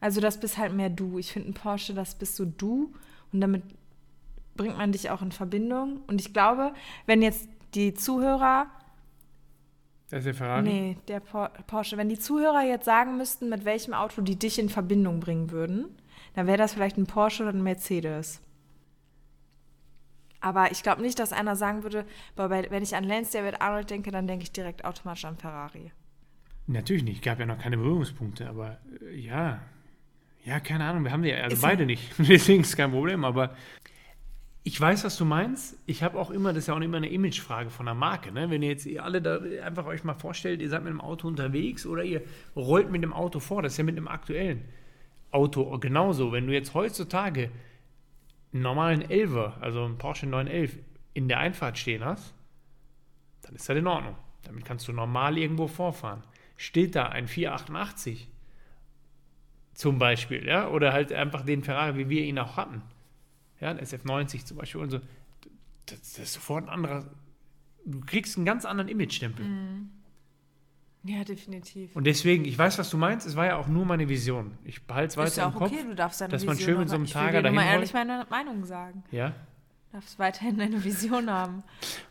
Also 0.00 0.20
das 0.20 0.38
bist 0.38 0.56
halt 0.56 0.72
mehr 0.72 0.90
du. 0.90 1.18
Ich 1.18 1.32
finde 1.32 1.50
ein 1.50 1.54
Porsche, 1.54 1.94
das 1.94 2.14
bist 2.14 2.36
so 2.36 2.44
du 2.44 2.94
und 3.32 3.40
damit 3.40 3.62
bringt 4.56 4.76
man 4.76 4.92
dich 4.92 5.10
auch 5.10 5.20
in 5.20 5.32
Verbindung. 5.32 6.00
Und 6.06 6.20
ich 6.20 6.32
glaube, 6.32 6.74
wenn 7.06 7.22
jetzt 7.22 7.48
die 7.74 7.92
Zuhörer 7.92 8.66
das 10.14 10.20
ist 10.20 10.26
der 10.26 10.34
Ferrari. 10.34 10.62
Nee, 10.62 10.96
der 11.08 11.18
Por 11.18 11.50
Porsche. 11.66 11.96
Wenn 11.96 12.08
die 12.08 12.20
Zuhörer 12.20 12.62
jetzt 12.62 12.84
sagen 12.84 13.16
müssten, 13.16 13.48
mit 13.48 13.64
welchem 13.64 13.94
Auto 13.94 14.22
die 14.22 14.38
dich 14.38 14.60
in 14.60 14.68
Verbindung 14.68 15.18
bringen 15.18 15.50
würden, 15.50 15.86
dann 16.34 16.46
wäre 16.46 16.56
das 16.56 16.72
vielleicht 16.72 16.96
ein 16.96 17.06
Porsche 17.06 17.42
oder 17.42 17.52
ein 17.52 17.64
Mercedes. 17.64 18.40
Aber 20.40 20.70
ich 20.70 20.84
glaube 20.84 21.02
nicht, 21.02 21.18
dass 21.18 21.32
einer 21.32 21.56
sagen 21.56 21.82
würde, 21.82 22.06
boah, 22.36 22.48
wenn 22.48 22.82
ich 22.84 22.94
an 22.94 23.02
Lance 23.02 23.36
David 23.36 23.60
Arnold 23.60 23.90
denke, 23.90 24.12
dann 24.12 24.28
denke 24.28 24.44
ich 24.44 24.52
direkt 24.52 24.84
automatisch 24.84 25.24
an 25.24 25.36
Ferrari. 25.36 25.90
Natürlich 26.68 27.02
nicht, 27.02 27.24
gab 27.24 27.40
ja 27.40 27.46
noch 27.46 27.58
keine 27.58 27.76
Berührungspunkte, 27.76 28.48
aber 28.48 28.78
äh, 29.02 29.18
ja. 29.18 29.62
Ja, 30.44 30.60
keine 30.60 30.84
Ahnung, 30.84 31.02
wir 31.02 31.10
haben 31.10 31.24
die 31.24 31.30
ja, 31.30 31.38
also 31.38 31.56
Ist 31.56 31.62
beide 31.62 31.86
nicht. 31.86 32.08
Deswegen 32.18 32.60
ist 32.60 32.76
kein 32.76 32.92
Problem, 32.92 33.24
aber 33.24 33.56
ich 34.66 34.80
weiß, 34.80 35.04
was 35.04 35.18
du 35.18 35.26
meinst. 35.26 35.78
Ich 35.84 36.02
habe 36.02 36.18
auch 36.18 36.30
immer, 36.30 36.54
das 36.54 36.64
ist 36.64 36.66
ja 36.68 36.74
auch 36.74 36.80
immer 36.80 36.96
eine 36.96 37.10
Imagefrage 37.10 37.68
von 37.68 37.84
der 37.84 37.94
Marke, 37.94 38.32
ne? 38.32 38.48
Wenn 38.48 38.62
ihr 38.62 38.70
jetzt 38.70 38.86
ihr 38.86 39.04
alle 39.04 39.20
da 39.20 39.38
einfach 39.62 39.84
euch 39.84 40.04
mal 40.04 40.14
vorstellt, 40.14 40.62
ihr 40.62 40.70
seid 40.70 40.82
mit 40.82 40.90
dem 40.90 41.02
Auto 41.02 41.28
unterwegs 41.28 41.84
oder 41.84 42.02
ihr 42.02 42.22
rollt 42.56 42.90
mit 42.90 43.02
dem 43.02 43.12
Auto 43.12 43.40
vor, 43.40 43.60
das 43.60 43.72
ist 43.72 43.78
ja 43.78 43.84
mit 43.84 43.98
einem 43.98 44.08
aktuellen 44.08 44.64
Auto 45.30 45.78
genauso. 45.78 46.32
Wenn 46.32 46.46
du 46.46 46.54
jetzt 46.54 46.72
heutzutage 46.72 47.50
einen 48.54 48.62
normalen 48.62 49.02
11er, 49.02 49.60
also 49.60 49.84
einen 49.84 49.98
Porsche 49.98 50.26
911 50.26 50.78
in 51.12 51.28
der 51.28 51.40
Einfahrt 51.40 51.76
stehen 51.76 52.02
hast, 52.02 52.34
dann 53.42 53.54
ist 53.54 53.68
das 53.68 53.76
in 53.76 53.86
Ordnung. 53.86 54.16
Damit 54.44 54.64
kannst 54.64 54.88
du 54.88 54.92
normal 54.92 55.36
irgendwo 55.36 55.66
vorfahren. 55.66 56.22
Steht 56.56 56.96
da 56.96 57.08
ein 57.08 57.28
488 57.28 58.30
zum 59.74 59.98
Beispiel, 59.98 60.46
ja, 60.46 60.68
oder 60.68 60.94
halt 60.94 61.12
einfach 61.12 61.44
den 61.44 61.62
Ferrari, 61.62 61.98
wie 61.98 62.08
wir 62.08 62.22
ihn 62.22 62.38
auch 62.38 62.56
hatten, 62.56 62.80
ja, 63.64 63.70
ein 63.70 63.80
SF90 63.80 64.44
zum 64.44 64.58
Beispiel 64.58 64.80
und 64.82 64.90
so, 64.90 65.00
das, 65.86 66.00
das 66.00 66.18
ist 66.18 66.32
sofort 66.34 66.64
ein 66.64 66.68
anderer, 66.68 67.06
du 67.86 68.00
kriegst 68.00 68.36
einen 68.36 68.44
ganz 68.44 68.66
anderen 68.66 68.88
Image-Stempel. 68.90 69.46
Ja, 71.04 71.24
definitiv. 71.24 71.96
Und 71.96 72.04
deswegen, 72.04 72.44
ich 72.44 72.56
weiß, 72.58 72.78
was 72.78 72.90
du 72.90 72.96
meinst, 72.98 73.26
es 73.26 73.36
war 73.36 73.46
ja 73.46 73.56
auch 73.56 73.66
nur 73.66 73.84
meine 73.86 74.08
Vision. 74.08 74.56
Ich 74.64 74.86
behalte 74.86 75.08
es 75.08 75.16
weiter 75.16 75.36
ja 75.36 75.46
im 75.48 75.54
Kopf. 75.54 75.72
okay, 75.72 75.82
du 75.82 75.94
darfst 75.94 76.20
deine 76.20 76.30
dass 76.30 76.44
man 76.44 76.56
Vision 76.56 76.72
schön 76.74 76.78
mit 76.80 76.88
so 76.90 76.94
einem 76.94 77.04
ich 77.04 77.14
will 77.14 77.22
Tager 77.22 77.42
dir 77.42 77.48
nur 77.48 77.52
mal 77.52 77.62
dahin 77.62 77.74
ehrlich 77.74 77.92
meine 77.94 78.26
Meinung 78.30 78.64
sagen. 78.64 79.02
Ja, 79.10 79.28
Du 79.90 79.98
darfst 80.00 80.18
weiterhin 80.18 80.60
eine 80.60 80.82
Vision 80.82 81.30
haben. 81.30 81.62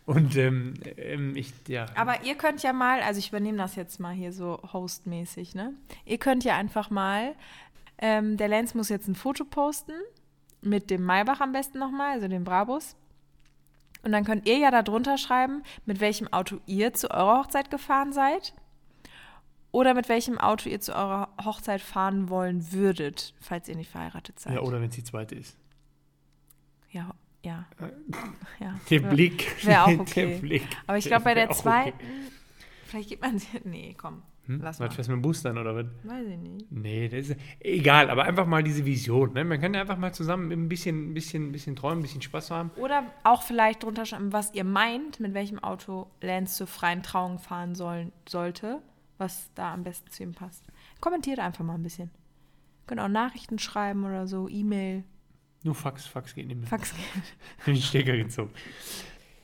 und 0.06 0.38
ähm, 0.38 0.76
ähm, 0.98 1.36
ich, 1.36 1.52
ja. 1.68 1.86
Aber 1.96 2.24
ihr 2.24 2.36
könnt 2.36 2.64
ja 2.64 2.72
mal, 2.72 3.02
also 3.02 3.20
ich 3.20 3.30
übernehme 3.30 3.58
das 3.58 3.76
jetzt 3.76 4.00
mal 4.00 4.14
hier 4.14 4.32
so 4.32 4.60
hostmäßig, 4.72 5.54
ne? 5.54 5.74
Ihr 6.06 6.18
könnt 6.18 6.46
ja 6.46 6.56
einfach 6.56 6.90
mal, 6.90 7.36
ähm, 7.98 8.38
der 8.38 8.48
Lenz 8.48 8.74
muss 8.74 8.90
jetzt 8.90 9.08
ein 9.08 9.16
Foto 9.16 9.44
posten, 9.44 9.94
mit 10.64 10.90
dem 10.90 11.04
Maybach 11.06 11.42
am 11.42 11.52
besten 11.52 11.80
nochmal, 11.80 12.14
also 12.14 12.28
dem 12.28 12.44
Brabus. 12.44 12.96
Und 14.04 14.12
dann 14.12 14.26
könnt 14.26 14.48
ihr 14.48 14.58
ja 14.58 14.70
da 14.72 14.82
drunter 14.84 15.18
schreiben, 15.18 15.64
mit 15.86 16.00
welchem 16.02 16.28
Auto 16.32 16.60
ihr 16.66 16.94
zu 16.94 17.10
eurer 17.10 17.40
Hochzeit 17.40 17.72
gefahren 17.72 18.12
seid. 18.12 18.54
Oder 19.72 19.94
mit 19.94 20.08
welchem 20.10 20.38
Auto 20.38 20.70
ihr 20.70 20.80
zu 20.82 20.94
eurer 20.94 21.30
Hochzeit 21.44 21.82
fahren 21.82 22.30
wollen 22.30 22.72
würdet, 22.72 23.34
falls 23.40 23.68
ihr 23.70 23.76
nicht 23.76 23.90
verheiratet 23.90 24.40
seid. 24.40 24.54
ja, 24.54 24.62
oder 24.62 24.80
wenn 24.82 24.90
es 24.90 24.96
die 24.96 25.04
zweite 25.04 25.36
ist. 25.36 25.58
ja. 26.92 27.16
ja. 27.44 27.66
ja. 28.60 28.76
Der 28.90 29.02
Ja. 29.02 29.10
Blick. 29.10 29.66
Wär 29.66 29.84
auch 29.86 29.88
Der 29.92 30.00
okay. 30.02 30.38
Blick. 30.40 30.68
Aber 30.86 30.98
ich 30.98 31.06
glaube, 31.06 31.24
bei 31.24 31.34
der 31.34 31.50
auch 31.50 31.56
zweiten, 31.56 31.98
okay. 31.98 32.08
vielleicht 32.86 33.10
gibt 33.10 33.22
man. 33.24 33.42
Nee, 33.64 33.96
komm. 33.98 34.22
Hm? 34.46 34.60
Lass 34.62 34.80
was 34.80 34.98
mal. 34.98 35.04
du 35.04 35.12
mit 35.12 35.20
dem 35.20 35.22
Bus 35.22 35.42
dann 35.42 35.58
oder 35.58 35.76
was? 35.76 35.86
Weiß 36.04 36.28
ich 36.28 36.38
nicht. 36.38 36.72
Nee, 36.72 37.08
das 37.08 37.30
ist 37.30 37.40
egal, 37.62 38.10
aber 38.10 38.24
einfach 38.26 38.46
mal 38.46 38.62
diese 38.62 38.84
Vision. 38.86 39.34
Ne? 39.34 39.46
Man 39.46 39.62
kann 39.62 39.74
ja 39.74 39.82
einfach 39.82 39.98
mal 39.98 40.14
zusammen 40.14 40.52
ein 40.52 40.68
bisschen, 40.68 41.12
ein 41.12 41.14
bisschen, 41.14 41.48
ein 41.48 41.52
bisschen 41.54 41.76
träumen, 41.78 42.00
ein 42.00 42.02
bisschen 42.02 42.22
Spaß 42.22 42.52
haben. 42.52 42.72
Oder 42.76 43.06
auch 43.24 43.42
vielleicht 43.44 43.84
drunter 43.84 44.06
schreiben, 44.06 44.34
was 44.34 44.54
ihr 44.54 44.66
meint, 44.66 45.20
mit 45.22 45.34
welchem 45.34 45.60
Auto 45.60 46.08
Lance 46.22 46.56
zur 46.58 46.68
freien 46.68 47.04
Trauung 47.04 47.40
fahren 47.40 47.74
sollen, 47.76 48.12
sollte, 48.28 48.82
was 49.18 49.50
da 49.56 49.74
am 49.74 49.84
besten 49.84 50.10
zu 50.12 50.24
ihm 50.24 50.34
passt. 50.34 50.66
Kommentiert 51.00 51.40
einfach 51.40 51.64
mal 51.64 51.76
ein 51.76 51.84
bisschen. 51.84 52.10
Könnt 52.86 53.00
auch 53.00 53.08
Nachrichten 53.08 53.60
schreiben 53.60 54.04
oder 54.04 54.28
so, 54.28 54.50
E-Mail, 54.50 55.06
Nur 55.64 55.74
Fax, 55.74 56.06
Fax 56.06 56.36
geht 56.36 56.48
nicht 56.48 56.60
mehr. 56.60 56.68
Fax. 56.68 56.94
den 57.66 57.76
Stecker 57.82 58.18
gezogen. 58.18 58.52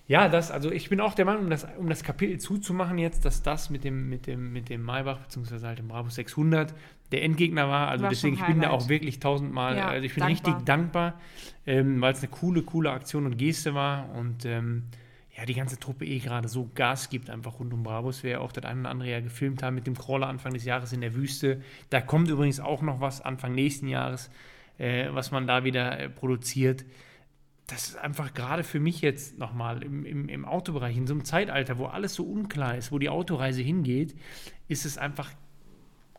Ja, 0.10 0.28
das, 0.28 0.50
also 0.50 0.72
ich 0.72 0.90
bin 0.90 1.02
auch 1.02 1.14
der 1.14 1.26
Meinung, 1.26 1.44
um 1.44 1.50
das, 1.52 1.68
um 1.78 1.88
das 1.88 2.04
Kapitel 2.04 2.40
zuzumachen 2.40 2.98
jetzt, 2.98 3.26
dass 3.26 3.44
das 3.44 3.70
mit 3.70 3.84
dem, 3.84 4.10
mit 4.10 4.26
dem, 4.26 4.52
mit 4.52 4.68
dem 4.70 4.84
Maybach, 4.84 5.20
beziehungsweise 5.20 5.68
halt 5.68 5.78
dem 5.78 5.88
Brabus 5.88 6.16
600 6.16 6.74
der 7.12 7.22
Endgegner 7.22 7.70
war. 7.70 7.90
Also 7.90 8.06
War 8.06 8.10
deswegen, 8.10 8.34
ich 8.34 8.44
bin 8.44 8.60
da 8.60 8.72
auch 8.72 8.90
wirklich 8.90 9.20
tausendmal, 9.20 9.78
Ja, 9.78 9.88
also 9.88 10.04
ich 10.04 10.16
bin 10.16 10.22
dankbar. 10.22 10.54
richtig 10.54 10.66
dankbar, 10.66 11.22
ähm, 11.68 12.02
weil 12.02 12.14
es 12.14 12.24
eine 12.24 12.30
coole, 12.30 12.64
coole 12.64 12.90
Aktion 12.90 13.28
und 13.28 13.38
Geste 13.38 13.76
war 13.76 14.10
und 14.16 14.46
ähm, 14.46 14.86
ja, 15.38 15.46
die 15.46 15.54
ganze 15.54 15.80
Truppe 15.80 16.06
eh 16.08 16.18
gerade 16.18 16.48
so 16.48 16.72
Gas 16.74 17.12
gibt, 17.12 17.30
einfach 17.30 17.60
rund 17.60 17.72
um 17.72 17.84
Brabus. 17.84 18.24
Wir 18.24 18.32
ja 18.32 18.40
auch 18.40 18.52
das 18.52 18.66
eine 18.66 18.80
oder 18.80 18.90
andere 18.90 19.12
ja 19.12 19.20
gefilmt 19.20 19.62
haben 19.62 19.76
mit 19.76 19.86
dem 19.86 19.96
Crawler 19.96 20.26
Anfang 20.26 20.56
des 20.56 20.66
Jahres 20.66 20.92
in 20.92 21.02
der 21.02 21.14
Wüste. 21.14 21.62
Da 21.92 22.02
kommt 22.02 22.30
übrigens 22.30 22.60
auch 22.60 22.82
noch 22.82 23.00
was 23.00 23.22
Anfang 23.22 23.54
nächsten 23.54 23.88
Jahres, 23.88 24.32
äh, 24.80 25.10
was 25.12 25.30
man 25.30 25.46
da 25.46 25.64
wieder 25.64 26.00
äh, 26.00 26.10
produziert 26.10 26.84
das 27.70 27.90
ist 27.90 27.98
einfach 27.98 28.34
gerade 28.34 28.64
für 28.64 28.80
mich 28.80 29.02
jetzt 29.02 29.38
nochmal 29.38 29.84
im, 29.84 30.06
im, 30.06 30.30
im 30.30 30.46
Autobereich, 30.46 30.98
in 30.98 31.08
so 31.08 31.14
einem 31.14 31.26
Zeitalter, 31.26 31.78
wo 31.78 31.86
alles 31.86 32.14
so 32.16 32.24
unklar 32.24 32.76
ist, 32.78 32.92
wo 32.92 33.00
die 33.00 33.10
Autoreise 33.10 33.62
hingeht, 33.62 34.16
ist 34.68 34.86
es 34.86 34.98
einfach 34.98 35.32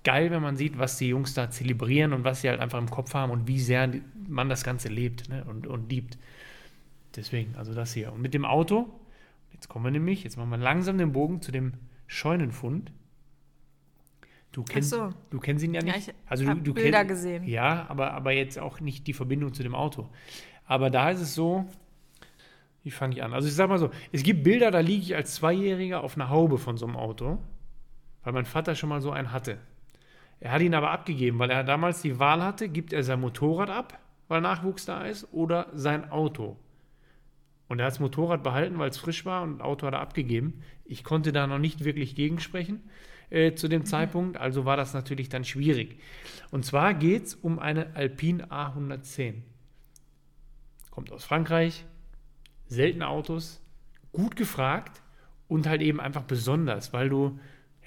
geil, 0.04 0.30
wenn 0.30 0.42
man 0.42 0.56
sieht, 0.56 0.78
was 0.78 0.96
die 0.96 1.08
Jungs 1.08 1.34
da 1.34 1.50
zelebrieren 1.50 2.12
und 2.12 2.24
was 2.24 2.40
sie 2.40 2.48
halt 2.48 2.60
einfach 2.60 2.78
im 2.78 2.90
Kopf 2.90 3.14
haben 3.14 3.30
und 3.30 3.46
wie 3.48 3.60
sehr 3.60 3.90
man 4.28 4.48
das 4.48 4.64
Ganze 4.64 4.88
lebt 4.88 5.28
ne, 5.28 5.44
und, 5.44 5.66
und 5.66 5.90
liebt. 5.90 6.18
Deswegen, 7.16 7.54
also 7.56 7.74
das 7.74 7.92
hier. 7.92 8.12
Und 8.12 8.22
mit 8.22 8.32
dem 8.34 8.44
Auto, 8.44 8.88
jetzt 9.52 9.68
kommen 9.68 9.84
wir 9.84 9.90
nämlich, 9.90 10.24
jetzt 10.24 10.36
machen 10.36 10.50
wir 10.50 10.56
langsam 10.58 10.96
den 10.98 11.12
Bogen 11.12 11.42
zu 11.42 11.52
dem 11.52 11.72
Scheunenfund. 12.06 12.92
Du 14.52 14.64
kennst, 14.64 14.90
so. 14.90 15.10
du 15.30 15.38
kennst 15.38 15.64
ihn 15.64 15.74
ja 15.74 15.82
Ja, 15.84 15.94
nicht. 15.94 16.08
ich 16.08 16.14
also 16.26 16.44
du, 16.44 16.54
du 16.56 16.74
Bilder 16.74 17.00
kenn- 17.00 17.06
gesehen. 17.08 17.44
Ja, 17.44 17.86
aber, 17.88 18.12
aber 18.12 18.32
jetzt 18.32 18.58
auch 18.58 18.80
nicht 18.80 19.06
die 19.06 19.12
Verbindung 19.12 19.54
zu 19.54 19.62
dem 19.62 19.74
Auto. 19.74 20.08
Aber 20.70 20.88
da 20.88 21.11
ist 21.11 21.20
es 21.20 21.35
so, 21.35 21.66
wie 22.85 22.92
fange 22.92 23.16
ich 23.16 23.24
an? 23.24 23.35
Also 23.35 23.48
ich 23.48 23.54
sag 23.56 23.68
mal 23.68 23.80
so, 23.80 23.90
es 24.12 24.22
gibt 24.22 24.44
Bilder, 24.44 24.70
da 24.70 24.78
liege 24.78 25.02
ich 25.02 25.16
als 25.16 25.35
Zweijähriger 25.35 26.04
auf 26.04 26.14
einer 26.14 26.30
Haube 26.30 26.59
von 26.59 26.76
so 26.76 26.87
einem 26.87 26.94
Auto, 26.94 27.38
weil 28.22 28.33
mein 28.33 28.44
Vater 28.44 28.76
schon 28.76 28.88
mal 28.88 29.00
so 29.00 29.11
einen 29.11 29.33
hatte. 29.33 29.59
Er 30.38 30.52
hat 30.52 30.62
ihn 30.62 30.76
aber 30.76 30.92
abgegeben, 30.92 31.40
weil 31.40 31.50
er 31.50 31.64
damals 31.64 32.02
die 32.02 32.20
Wahl 32.20 32.40
hatte, 32.40 32.68
gibt 32.68 32.92
er 32.92 33.02
sein 33.02 33.20
Motorrad 33.20 33.68
ab, 33.68 33.98
weil 34.28 34.42
Nachwuchs 34.42 34.85
da 34.85 35.02
ist, 35.06 35.26
oder 35.33 35.66
sein 35.74 36.09
Auto. 36.12 36.56
Und 37.66 37.80
er 37.80 37.87
hat 37.87 37.94
das 37.94 38.00
Motorrad 38.00 38.44
behalten, 38.44 38.78
weil 38.78 38.90
es 38.90 38.98
frisch 38.98 39.26
war 39.26 39.42
und 39.42 39.59
das 39.59 39.66
Auto 39.66 39.88
hat 39.88 39.94
er 39.94 40.00
abgegeben. 40.00 40.62
Ich 40.85 41.02
konnte 41.02 41.33
da 41.33 41.48
noch 41.48 41.59
nicht 41.59 41.85
wirklich 41.85 42.14
gegensprechen 42.14 42.80
äh, 43.30 43.54
zu 43.54 43.66
dem 43.66 43.87
Zeitpunkt, 43.87 44.37
also 44.37 44.66
war 44.66 44.76
das 44.76 44.94
natürlich 44.94 45.28
dann 45.28 45.42
schwierig. 45.42 45.98
Und 46.52 46.64
zwar 46.64 46.94
geht 46.94 47.24
es 47.24 47.35
um 47.35 47.59
eine 47.59 47.96
Alpine 47.96 48.52
A110. 48.52 49.42
Kommt 51.00 51.12
aus 51.12 51.24
Frankreich, 51.24 51.86
seltene 52.66 53.08
Autos, 53.08 53.62
gut 54.12 54.36
gefragt 54.36 55.00
und 55.48 55.66
halt 55.66 55.80
eben 55.80 55.98
einfach 55.98 56.24
besonders, 56.24 56.92
weil 56.92 57.08
du, 57.08 57.38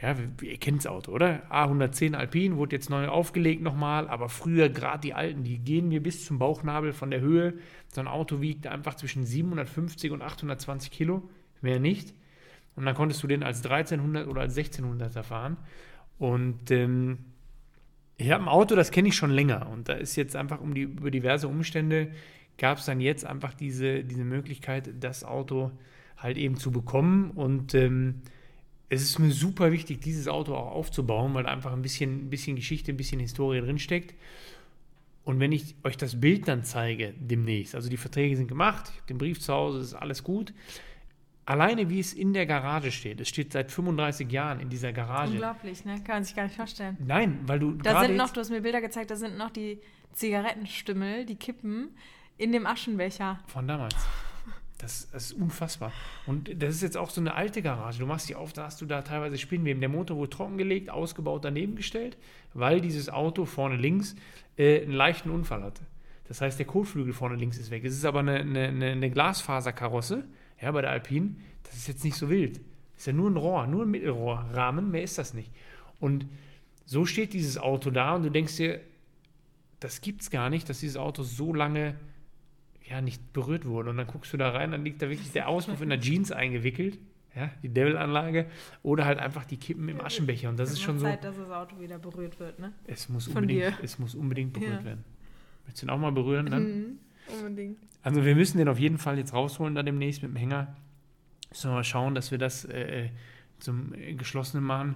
ja, 0.02 0.15
ihr 0.41 0.58
kennt 0.58 0.80
das 0.80 0.88
Auto, 0.88 1.12
oder? 1.12 1.43
A110 1.52 2.15
Alpine 2.15 2.58
wurde 2.58 2.76
jetzt 2.76 2.89
neu 2.89 3.08
aufgelegt 3.08 3.62
nochmal, 3.62 4.08
aber 4.08 4.30
früher 4.30 4.69
gerade 4.69 5.02
die 5.02 5.13
alten, 5.13 5.43
die 5.43 5.60
gehen 5.60 5.89
mir 5.89 6.02
bis 6.02 6.26
zum 6.26 6.39
Bauchnabel 6.39 6.91
von 6.91 7.12
der 7.12 7.21
Höhe. 7.21 7.54
So 7.93 8.02
ein 8.02 8.08
Auto 8.08 8.41
wiegt 8.41 8.65
einfach 8.65 8.95
zwischen 8.95 9.28
750 9.28 10.10
und 10.10 10.23
820 10.23 10.89
Kilo, 10.89 11.21
mehr 11.62 11.80
nicht. 11.80 12.15
Und 12.76 12.88
dann 12.88 12.95
konntest 12.95 13.21
du 13.21 13.28
den 13.28 13.43
als 13.43 13.58
1300 13.63 14.28
oder 14.28 14.41
als 14.41 14.58
1600er 14.58 15.21
fahren. 15.21 15.58
Und 16.17 16.71
ähm, 16.71 17.19
ich 18.17 18.32
habe 18.32 18.43
ein 18.43 18.49
Auto, 18.49 18.76
das 18.76 18.89
kenne 18.89 19.10
ich 19.10 19.15
schon 19.15 19.30
länger. 19.30 19.69
Und 19.69 19.88
da 19.88 19.93
ist 19.93 20.15
jetzt 20.15 20.36
einfach 20.36 20.62
um 20.62 20.73
die, 20.73 20.82
über 20.82 21.12
diverse 21.12 21.47
Umstände 21.47 22.12
gab 22.58 22.78
es 22.78 22.86
dann 22.86 23.02
jetzt 23.02 23.26
einfach 23.26 23.54
diese, 23.54 24.04
diese 24.04 24.24
Möglichkeit, 24.24 24.89
das 25.00 25.24
Auto 25.24 25.72
halt 26.18 26.38
eben 26.38 26.58
zu 26.58 26.72
bekommen. 26.72 27.32
Und 27.32 27.74
ähm, 27.74 28.22
es 28.89 29.02
ist 29.02 29.20
mir 29.20 29.32
super 29.32 29.72
wichtig, 29.72 30.02
dieses 30.02 30.28
Auto 30.28 30.56
auch 30.56 30.72
aufzubauen, 30.72 31.34
weil 31.34 31.46
einfach 31.46 31.74
ein 31.74 31.82
bisschen, 31.82 32.28
ein 32.28 32.30
bisschen 32.30 32.56
Geschichte, 32.56 32.92
ein 32.92 32.98
bisschen 32.98 33.20
Historie 33.20 33.62
drinsteckt. 33.62 34.16
Und 35.26 35.39
wenn 35.39 35.52
ich 35.52 35.76
euch 35.84 35.98
das 35.98 36.20
Bild 36.20 36.48
dann 36.48 36.63
zeige 36.63 37.13
demnächst, 37.18 37.76
also 37.76 37.89
die 37.89 37.98
Verträge 37.98 38.36
sind 38.36 38.48
gemacht, 38.48 38.89
ich 38.89 38.98
habe 38.98 39.08
den 39.08 39.18
Brief 39.18 39.39
zu 39.39 39.54
Hause, 39.54 39.80
ist 39.80 39.94
alles 39.94 40.24
gut. 40.24 40.54
Alleine 41.46 41.89
wie 41.89 42.00
es 42.00 42.13
in 42.13 42.34
der 42.34 42.46
Garage 42.46 42.92
steht, 42.92 43.20
es 43.20 43.30
steht 43.30 43.52
seit 43.52 43.72
35 43.72 44.32
Jahren 44.32 44.60
in 44.60 44.70
dieser 44.70 44.94
Garage. 44.94 45.34
Unglaublich, 45.34 45.84
ne? 45.84 45.96
Kann 46.06 46.18
man 46.18 46.24
sich 46.24 46.36
gar 46.36 46.44
nicht 46.44 46.56
vorstellen. 46.56 46.98
Nein, 47.06 47.39
weil 47.46 47.60
du 47.60 47.74
Da 47.74 48.02
sind 48.02 48.16
noch, 48.16 48.32
du 48.32 48.39
hast 48.39 48.50
mir 48.50 48.62
Bilder 48.62 48.80
gezeigt, 48.80 49.12
da 49.12 49.16
sind 49.16 49.38
noch 49.38 49.50
die 49.50 49.80
Zigarettenstümmel, 50.13 51.26
die 51.26 51.36
Kippen 51.36 51.89
in 52.43 52.51
dem 52.51 52.67
Aschenbecher. 52.67 53.39
Von 53.47 53.67
damals. 53.67 53.95
Das, 54.77 55.10
das 55.12 55.32
ist 55.32 55.34
unfassbar. 55.34 55.93
Und 56.25 56.62
das 56.62 56.75
ist 56.75 56.82
jetzt 56.82 56.97
auch 56.97 57.10
so 57.10 57.21
eine 57.21 57.36
alte 57.36 57.62
Garage. 57.62 57.99
Du 57.99 58.06
machst 58.06 58.27
die 58.27 58.36
auf, 58.36 58.51
da 58.51 58.65
hast 58.65 58.82
du 58.82 58.86
da 58.86 59.01
teilweise 59.01 59.38
Spinnweben. 59.38 59.79
Der 59.79 59.88
Motor 59.88 60.17
wurde 60.17 60.32
trockengelegt, 60.32 60.89
ausgebaut, 60.89 61.45
daneben 61.45 61.75
gestellt, 61.75 62.17
weil 62.53 62.82
dieses 62.82 63.10
Auto 63.10 63.45
vorne 63.45 63.77
links 63.77 64.15
äh, 64.58 64.82
einen 64.82 64.91
leichten 64.91 65.29
Unfall 65.29 65.63
hatte. 65.63 65.84
Das 66.27 66.41
heißt, 66.41 66.60
der 66.60 66.65
Kotflügel 66.65 67.13
vorne 67.13 67.38
links 67.38 67.58
ist 67.58 67.71
weg. 67.71 67.86
Es 67.86 67.93
ist 67.93 68.03
aber 68.03 68.19
eine, 68.19 68.39
eine, 68.39 68.91
eine, 68.91 69.10
Glasfaserkarosse, 69.10 70.25
ja, 70.62 70.71
bei 70.71 70.82
der 70.82 70.91
Alpine. 70.91 71.36
Das 71.63 71.75
ist 71.75 71.88
jetzt 71.88 72.03
nicht 72.03 72.17
so 72.17 72.29
wild. 72.29 72.58
Das 72.58 73.03
ist 73.03 73.08
ja 73.08 73.13
nur 73.13 73.29
ein 73.29 73.38
Rohr, 73.38 73.67
nur 73.67 73.86
ein 73.86 73.91
Mittelrohrrahmen, 73.91 74.91
mehr 74.91 75.03
ist 75.03 75.17
das 75.17 75.34
nicht. 75.34 75.49
Und 76.01 76.25
so 76.86 77.06
steht 77.06 77.32
dieses 77.32 77.58
Auto 77.58 77.89
da 77.89 78.15
und 78.15 78.23
du 78.23 78.32
denkst 78.32 78.58
dir, 78.58 78.82
das 79.79 80.01
gibt's 80.01 80.29
gar 80.29 80.49
nicht, 80.49 80.67
dass 80.67 80.79
dieses 80.79 80.97
Auto 80.97 81.23
so 81.23 81.53
lange 81.53 81.95
ja, 82.89 83.02
nicht 83.02 83.34
berührt 83.34 83.65
wurde. 83.65 83.89
Und 83.89 83.98
dann 83.98 84.08
guckst 84.08 84.34
du 84.34 84.38
da 84.38 84.50
rein, 84.50 84.72
dann 84.72 84.84
liegt 84.84 85.02
da 85.02 85.10
wirklich 85.10 85.32
der 85.32 85.48
Auspuff 85.48 85.82
in 85.82 85.89
der 85.89 86.00
Jeans 86.00 86.32
eingewickelt, 86.32 87.00
ja, 87.36 87.50
die 87.63 87.69
Devil-Anlage, 87.69 88.46
oder 88.84 89.06
halt 89.06 89.19
einfach 89.19 89.46
die 89.46 89.58
Kippen 89.58 89.88
im 89.89 90.02
Aschenbecher. 90.02 90.50
Und 90.50 90.58
das 90.58 90.72
ist 90.72 90.82
schon 90.82 91.00
so, 91.00 91.06
Zeit, 91.06 91.24
dass 91.24 91.38
das 91.38 91.50
Auto 91.50 91.80
wieder 91.80 91.98
berührt 91.98 92.39
wird, 92.39 92.60
ne? 92.60 92.74
es 92.86 93.10
muss 93.10 93.26
von 93.26 93.43
unbedingt, 93.43 93.62
dir. 93.62 93.78
es 93.84 93.98
muss 94.00 94.15
unbedingt 94.15 94.54
berührt 94.54 94.80
Ja. 94.82 94.84
werden. 94.86 95.04
Willst 95.65 95.82
du 95.82 95.86
ihn 95.86 95.89
auch 95.89 95.98
mal 95.98 96.12
berühren 96.12 96.48
dann? 96.48 96.63
Mhm, 96.63 97.00
unbedingt. 97.39 97.78
Also 98.02 98.26
wir 98.26 98.36
müssen 98.36 98.58
den 98.58 98.67
auf 98.67 98.80
jeden 98.80 98.98
Fall 98.98 99.17
jetzt 99.17 99.34
rausholen, 99.34 99.76
da 99.76 99.82
demnächst 99.84 100.22
mit 100.22 100.32
dem 100.32 100.36
Hänger. 100.36 100.76
Müssen 101.50 101.69
wir 101.72 101.76
mal 101.76 101.84
schauen, 101.86 102.15
dass 102.15 102.32
wir 102.32 102.38
das 102.38 102.65
äh, 102.65 103.10
zum 103.60 103.93
äh, 103.93 104.13
geschlossenen 104.15 104.65
machen. 104.65 104.96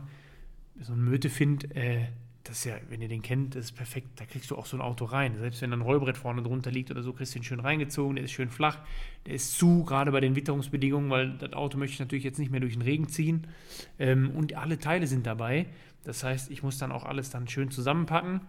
So 0.81 0.93
ein 0.93 1.03
Mötefind, 1.03 1.73
äh, 1.75 2.07
das 2.47 2.59
ist 2.59 2.65
ja, 2.65 2.75
wenn 2.89 3.01
ihr 3.01 3.09
den 3.09 3.21
kennt, 3.21 3.55
das 3.55 3.65
ist 3.65 3.71
perfekt. 3.73 4.07
Da 4.15 4.25
kriegst 4.25 4.49
du 4.51 4.55
auch 4.55 4.65
so 4.65 4.77
ein 4.77 4.81
Auto 4.81 5.03
rein. 5.03 5.35
Selbst 5.37 5.61
wenn 5.61 5.73
ein 5.73 5.81
Rollbrett 5.81 6.17
vorne 6.17 6.41
drunter 6.41 6.71
liegt 6.71 6.89
oder 6.91 7.03
so, 7.03 7.11
kriegst 7.11 7.35
du 7.35 7.39
ihn 7.39 7.43
schön 7.43 7.59
reingezogen. 7.59 8.15
Der 8.15 8.23
ist 8.23 8.31
schön 8.31 8.49
flach. 8.49 8.79
Der 9.25 9.33
ist 9.33 9.57
zu, 9.57 9.83
gerade 9.83 10.11
bei 10.11 10.21
den 10.21 10.35
Witterungsbedingungen, 10.35 11.09
weil 11.09 11.37
das 11.37 11.51
Auto 11.53 11.77
möchte 11.77 11.93
ich 11.95 11.99
natürlich 11.99 12.23
jetzt 12.23 12.39
nicht 12.39 12.49
mehr 12.49 12.61
durch 12.61 12.73
den 12.73 12.83
Regen 12.83 13.09
ziehen. 13.09 13.47
Ähm, 13.99 14.31
und 14.31 14.55
alle 14.55 14.79
Teile 14.79 15.07
sind 15.07 15.27
dabei. 15.27 15.65
Das 16.05 16.23
heißt, 16.23 16.49
ich 16.49 16.63
muss 16.63 16.77
dann 16.77 16.93
auch 16.93 17.03
alles 17.03 17.29
dann 17.29 17.49
schön 17.49 17.69
zusammenpacken. 17.69 18.41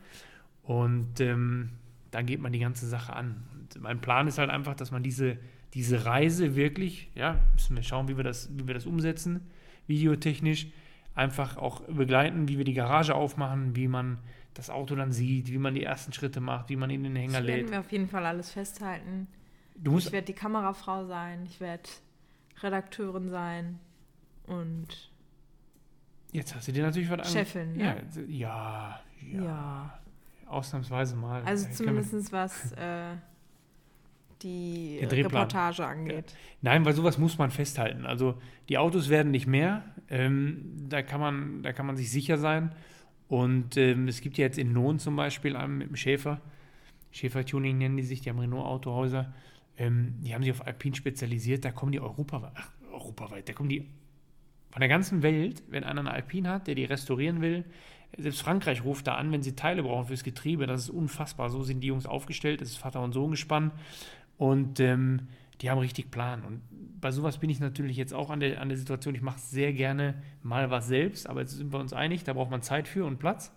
Und 0.63 1.21
ähm, 1.21 1.71
dann 2.13 2.25
geht 2.25 2.41
man 2.41 2.53
die 2.53 2.61
ganze 2.61 2.87
Sache 2.87 3.17
an. 3.17 3.43
Und 3.53 3.83
mein 3.83 4.01
Plan 4.01 4.29
ist 4.29 4.39
halt 4.39 4.51
einfach, 4.51 4.77
dass 4.77 4.93
man 4.93 5.03
diese, 5.03 5.39
diese 5.75 6.05
Reise 6.05 6.55
wirklich, 6.55 7.11
ja, 7.17 7.41
müssen 7.55 7.75
wir 7.75 7.83
schauen, 7.83 8.07
wie 8.07 8.17
wir 8.17 8.25
das, 8.25 8.49
wie 8.57 8.67
wir 8.67 8.75
das 8.75 8.87
umsetzen, 8.87 9.41
videotechnisch, 9.89 10.69
einfach 11.19 11.57
auch 11.57 11.81
begleiten, 11.83 12.49
wie 12.49 12.57
wir 12.59 12.65
die 12.65 12.75
Garage 12.75 13.15
aufmachen, 13.15 13.75
wie 13.77 13.89
man 13.89 14.19
das 14.55 14.71
Auto 14.71 14.95
dann 14.95 15.13
sieht, 15.13 15.49
wie 15.53 15.59
man 15.59 15.75
die 15.75 15.83
ersten 15.85 16.13
Schritte 16.13 16.41
macht, 16.41 16.69
wie 16.69 16.77
man 16.77 16.91
ihn 16.91 17.05
in 17.05 17.15
den 17.15 17.17
Hänger 17.17 17.39
Das 17.41 17.47
werden 17.47 17.61
lädt. 17.63 17.71
wir 17.71 17.81
auf 17.81 17.93
jeden 17.93 18.09
Fall 18.09 18.25
alles 18.25 18.51
festhalten. 18.53 19.27
Du 19.77 19.93
musst, 19.93 20.07
Ich 20.09 20.13
werde 20.13 20.27
die 20.27 20.33
Kamerafrau 20.33 21.05
sein, 21.07 21.45
ich 21.47 21.61
werde 21.61 21.89
Redakteurin 22.63 23.29
sein 23.29 23.79
und 24.47 25.11
jetzt 26.33 26.55
hast 26.55 26.69
du 26.69 26.73
dir 26.73 26.85
natürlich 26.85 27.11
was 27.11 27.21
an- 27.21 27.25
Chefin, 27.27 27.79
Ja, 27.79 27.95
ne? 27.95 28.03
ja, 28.29 29.01
ja, 29.33 29.43
Ja. 29.45 29.99
ausnahmsweise 30.47 31.15
mal. 31.17 31.43
Also 31.45 31.69
zumindest 31.71 32.33
was 32.33 32.73
äh, 32.77 33.15
die 34.43 34.99
Drehplan. 35.01 35.43
Reportage 35.43 35.87
angeht. 35.87 36.35
Nein, 36.63 36.85
weil 36.85 36.93
sowas 36.93 37.19
muss 37.19 37.39
man 37.39 37.51
festhalten. 37.51 38.07
Also 38.07 38.39
die 38.69 38.79
Autos 38.79 39.09
werden 39.09 39.31
nicht 39.31 39.47
mehr. 39.47 39.85
Ähm, 40.09 40.89
da, 40.89 41.03
kann 41.03 41.21
man, 41.21 41.63
da 41.63 41.73
kann 41.73 41.87
man 41.87 41.97
sich 41.97 42.11
sicher 42.11 42.39
sein. 42.39 42.73
Und 43.29 43.77
ähm, 43.77 44.09
es 44.09 44.21
gibt 44.21 44.39
ja 44.39 44.45
jetzt 44.45 44.59
in 44.59 44.73
Lohn 44.73 44.99
zum 44.99 45.17
Beispiel 45.17 45.57
einen 45.57 45.79
mit 45.79 45.89
dem 45.89 45.97
Schäfer. 45.97 46.41
Schäfer-Tuning 47.11 47.79
nennen 47.79 47.97
die 47.97 48.03
sich, 48.03 48.21
die 48.21 48.31
haben 48.31 48.39
Renault-Autohäuser. 48.39 49.33
Ähm, 49.77 50.15
die 50.21 50.35
haben 50.35 50.43
sich 50.43 50.53
auf 50.53 50.67
Alpine 50.67 50.97
spezialisiert. 50.97 51.65
Da 51.65 51.71
kommen 51.71 51.93
die 51.93 52.01
europaweit, 52.01 52.53
ach, 52.55 52.71
europaweit, 52.93 53.49
da 53.49 53.53
kommen 53.53 53.69
die 53.69 53.89
von 54.71 54.81
der 54.81 54.89
ganzen 54.89 55.23
Welt, 55.23 55.63
wenn 55.69 55.83
einer 55.83 56.01
eine 56.01 56.11
Alpine 56.11 56.51
hat, 56.51 56.67
der 56.67 56.75
die 56.75 56.85
restaurieren 56.85 57.41
will, 57.41 57.65
selbst 58.17 58.41
Frankreich 58.43 58.85
ruft 58.85 59.07
da 59.07 59.17
an, 59.17 59.31
wenn 59.33 59.43
sie 59.43 59.55
Teile 59.55 59.83
brauchen 59.83 60.07
fürs 60.07 60.25
Getriebe. 60.25 60.67
Das 60.67 60.83
ist 60.83 60.91
unfassbar. 60.91 61.51
So 61.51 61.63
sind 61.63 61.81
die 61.81 61.89
Jungs 61.89 62.07
aufgestellt. 62.07 62.61
Das 62.61 62.69
ist 62.69 62.77
Vater 62.77 63.03
und 63.03 63.13
Sohn 63.13 63.31
gespannt. 63.31 63.73
Und 64.39 64.81
ähm, 64.81 65.29
die 65.61 65.71
haben 65.71 65.79
richtig 65.79 66.11
Plan. 66.11 66.45
Und 66.45 66.63
bei 67.01 67.11
sowas 67.11 67.39
bin 67.39 67.51
ich 67.51 67.61
natürlich 67.61 67.97
jetzt 67.97 68.15
auch 68.15 68.31
an 68.31 68.41
der, 68.41 68.61
an 68.61 68.69
der 68.69 68.79
Situation, 68.79 69.15
ich 69.15 69.23
mache 69.23 69.39
sehr 69.39 69.73
gerne 69.73 70.15
mal 70.43 70.71
was 70.71 70.89
selbst, 70.89 71.29
aber 71.29 71.41
jetzt 71.41 71.57
sind 71.57 71.73
wir 71.73 71.81
uns 71.81 71.93
einig, 71.93 72.25
da 72.25 72.33
braucht 72.33 72.51
man 72.51 72.63
Zeit 72.63 72.89
für 72.89 73.05
und 73.05 73.19
Platz. 73.19 73.53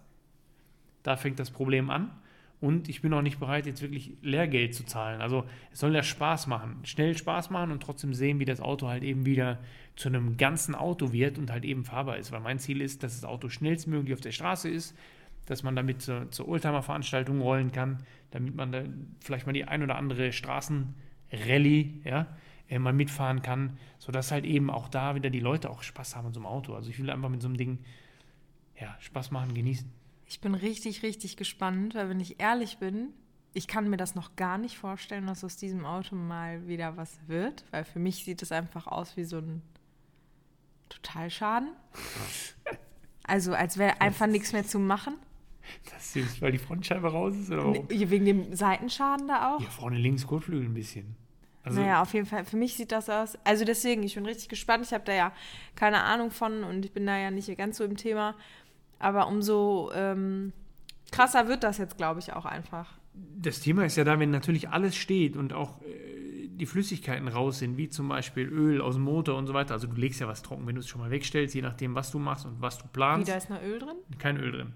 Da 1.03 1.15
fängt 1.15 1.39
das 1.39 1.51
Problem 1.51 1.89
an. 1.89 2.11
Und 2.59 2.89
ich 2.89 3.01
bin 3.01 3.11
auch 3.13 3.23
nicht 3.23 3.39
bereit, 3.39 3.65
jetzt 3.65 3.81
wirklich 3.81 4.13
Lehrgeld 4.21 4.75
zu 4.75 4.85
zahlen. 4.85 5.19
Also 5.19 5.45
es 5.71 5.79
soll 5.79 5.95
ja 5.95 6.03
Spaß 6.03 6.45
machen, 6.45 6.79
schnell 6.83 7.17
Spaß 7.17 7.49
machen 7.49 7.71
und 7.71 7.81
trotzdem 7.81 8.13
sehen, 8.13 8.39
wie 8.39 8.45
das 8.45 8.61
Auto 8.61 8.87
halt 8.87 9.03
eben 9.03 9.25
wieder 9.25 9.57
zu 9.95 10.09
einem 10.09 10.37
ganzen 10.37 10.75
Auto 10.75 11.11
wird 11.11 11.39
und 11.39 11.51
halt 11.51 11.65
eben 11.65 11.83
fahrbar 11.83 12.17
ist. 12.17 12.31
Weil 12.31 12.41
mein 12.41 12.59
Ziel 12.59 12.81
ist, 12.81 13.01
dass 13.01 13.19
das 13.19 13.27
Auto 13.27 13.49
schnellstmöglich 13.49 14.13
auf 14.13 14.21
der 14.21 14.31
Straße 14.31 14.69
ist, 14.69 14.95
dass 15.45 15.63
man 15.63 15.75
damit 15.75 16.01
zur, 16.01 16.29
zur 16.31 16.47
Oldtimer-Veranstaltung 16.47 17.41
rollen 17.41 17.71
kann, 17.71 18.03
damit 18.31 18.55
man 18.55 18.71
da 18.71 18.83
vielleicht 19.19 19.45
mal 19.45 19.53
die 19.53 19.65
ein 19.65 19.83
oder 19.83 19.95
andere 19.95 20.31
Straßenrallye 20.31 22.01
ja, 22.03 22.27
äh, 22.69 22.79
mal 22.79 22.93
mitfahren 22.93 23.41
kann, 23.41 23.77
sodass 23.99 24.31
halt 24.31 24.45
eben 24.45 24.69
auch 24.69 24.87
da 24.87 25.15
wieder 25.15 25.29
die 25.29 25.39
Leute 25.39 25.69
auch 25.69 25.83
Spaß 25.83 26.15
haben 26.15 26.27
in 26.27 26.33
so 26.33 26.39
einem 26.39 26.47
Auto. 26.47 26.73
Also 26.73 26.89
ich 26.89 26.99
will 26.99 27.09
einfach 27.09 27.29
mit 27.29 27.41
so 27.41 27.47
einem 27.47 27.57
Ding 27.57 27.79
ja, 28.79 28.95
Spaß 28.99 29.31
machen, 29.31 29.53
genießen. 29.53 29.91
Ich 30.25 30.39
bin 30.39 30.55
richtig, 30.55 31.03
richtig 31.03 31.37
gespannt, 31.37 31.95
weil 31.95 32.09
wenn 32.09 32.19
ich 32.19 32.39
ehrlich 32.39 32.77
bin, 32.77 33.09
ich 33.53 33.67
kann 33.67 33.89
mir 33.89 33.97
das 33.97 34.15
noch 34.15 34.35
gar 34.37 34.57
nicht 34.57 34.77
vorstellen, 34.77 35.27
dass 35.27 35.43
aus 35.43 35.57
diesem 35.57 35.85
Auto 35.85 36.15
mal 36.15 36.67
wieder 36.67 36.95
was 36.95 37.19
wird, 37.27 37.65
weil 37.71 37.83
für 37.83 37.99
mich 37.99 38.23
sieht 38.23 38.41
es 38.41 38.51
einfach 38.51 38.87
aus 38.87 39.17
wie 39.17 39.25
so 39.25 39.39
ein 39.39 39.61
Totalschaden. 40.89 41.69
Also 43.23 43.53
als 43.53 43.77
wäre 43.77 44.01
einfach 44.01 44.27
nichts 44.27 44.51
mehr 44.51 44.65
zu 44.65 44.79
machen. 44.79 45.13
Das 45.93 46.15
ist, 46.15 46.41
weil 46.41 46.51
die 46.51 46.57
Frontscheibe 46.57 47.11
raus 47.11 47.35
ist 47.35 47.51
oder 47.51 47.65
warum? 47.65 47.89
Wegen 47.89 48.25
dem 48.25 48.55
Seitenschaden 48.55 49.27
da 49.27 49.55
auch? 49.55 49.61
Ja, 49.61 49.69
vorne 49.69 49.97
links 49.97 50.25
Kotflügel 50.27 50.67
ein 50.67 50.73
bisschen. 50.73 51.15
Also 51.63 51.79
naja, 51.79 52.01
auf 52.01 52.13
jeden 52.13 52.25
Fall. 52.25 52.43
Für 52.45 52.57
mich 52.57 52.75
sieht 52.75 52.91
das 52.91 53.09
aus. 53.09 53.37
Also 53.43 53.65
deswegen, 53.65 54.03
ich 54.03 54.15
bin 54.15 54.25
richtig 54.25 54.49
gespannt. 54.49 54.85
Ich 54.85 54.93
habe 54.93 55.03
da 55.05 55.13
ja 55.13 55.31
keine 55.75 56.03
Ahnung 56.03 56.31
von 56.31 56.63
und 56.63 56.85
ich 56.85 56.91
bin 56.91 57.05
da 57.05 57.17
ja 57.17 57.29
nicht 57.29 57.55
ganz 57.57 57.77
so 57.77 57.83
im 57.83 57.97
Thema. 57.97 58.35
Aber 58.99 59.27
umso 59.27 59.91
ähm, 59.93 60.53
krasser 61.11 61.47
wird 61.47 61.63
das 61.63 61.77
jetzt, 61.77 61.97
glaube 61.97 62.19
ich, 62.19 62.33
auch 62.33 62.45
einfach. 62.45 62.93
Das 63.13 63.59
Thema 63.59 63.85
ist 63.85 63.95
ja 63.97 64.03
da, 64.03 64.19
wenn 64.19 64.31
natürlich 64.31 64.69
alles 64.69 64.95
steht 64.95 65.35
und 65.35 65.53
auch 65.53 65.81
äh, 65.81 66.47
die 66.47 66.65
Flüssigkeiten 66.65 67.27
raus 67.27 67.59
sind, 67.59 67.77
wie 67.77 67.89
zum 67.89 68.07
Beispiel 68.07 68.47
Öl 68.47 68.81
aus 68.81 68.95
dem 68.95 69.03
Motor 69.03 69.37
und 69.37 69.47
so 69.47 69.53
weiter. 69.53 69.73
Also 69.73 69.87
du 69.87 69.95
legst 69.95 70.19
ja 70.19 70.27
was 70.27 70.41
trocken, 70.41 70.65
wenn 70.67 70.75
du 70.75 70.81
es 70.81 70.87
schon 70.87 71.01
mal 71.01 71.11
wegstellst, 71.11 71.53
je 71.53 71.61
nachdem, 71.61 71.93
was 71.93 72.11
du 72.11 72.19
machst 72.19 72.45
und 72.45 72.61
was 72.61 72.77
du 72.77 72.85
planst. 72.87 73.27
Wie, 73.27 73.31
da 73.31 73.37
ist 73.37 73.49
noch 73.49 73.61
Öl 73.61 73.79
drin? 73.79 73.97
Kein 74.17 74.37
Öl 74.37 74.51
drin. 74.51 74.73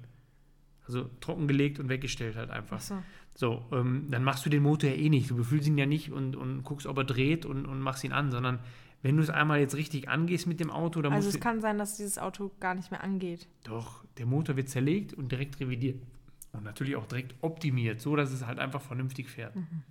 Also 0.88 1.10
trockengelegt 1.19 1.80
und 1.80 1.89
weggestellt 1.89 2.36
halt 2.36 2.52
einfach. 2.52 2.78
Ach 2.78 2.82
so. 2.82 3.04
So, 3.38 3.65
ähm, 3.74 4.08
dann 4.10 4.24
machst 4.24 4.45
du 4.45 4.50
den 4.50 4.63
Motor 4.63 4.89
ja 4.89 4.95
eh 4.95 5.10
nicht. 5.10 5.30
Du 5.30 5.36
befüllst 5.36 5.67
ihn 5.67 5.78
ja 5.78 5.86
nicht 5.86 6.12
und, 6.12 6.38
und 6.38 6.63
guckst, 6.63 6.88
ob 6.88 6.98
er 6.98 7.04
dreht 7.04 7.45
und, 7.45 7.65
und 7.65 7.82
machst 7.82 8.04
ihn 8.06 8.13
an, 8.13 8.32
sondern 8.32 8.60
wenn 9.02 9.17
du 9.17 9.24
es 9.24 9.30
einmal 9.30 9.60
jetzt 9.60 9.76
richtig 9.76 10.08
angehst 10.10 10.48
mit 10.48 10.60
dem 10.60 10.71
Auto, 10.71 11.02
dann 11.02 11.12
Also 11.12 11.30
es 11.30 11.39
kann 11.39 11.60
sein, 11.60 11.78
dass 11.78 11.98
dieses 11.98 12.17
Auto 12.17 12.52
gar 12.60 12.74
nicht 12.76 12.91
mehr 12.91 13.04
angeht. 13.04 13.48
Doch, 13.63 14.06
der 14.17 14.26
Motor 14.26 14.56
wird 14.56 14.69
zerlegt 14.69 15.13
und 15.13 15.32
direkt 15.32 15.60
revidiert. 15.60 16.02
Und 16.54 16.63
natürlich 16.63 16.95
auch 16.95 17.06
direkt 17.06 17.36
optimiert, 17.41 18.00
so 18.00 18.15
dass 18.15 18.32
es 18.32 18.45
halt 18.45 18.58
einfach 18.58 18.82
vernünftig 18.82 19.30
fährt. 19.30 19.56
Mhm. 19.56 19.84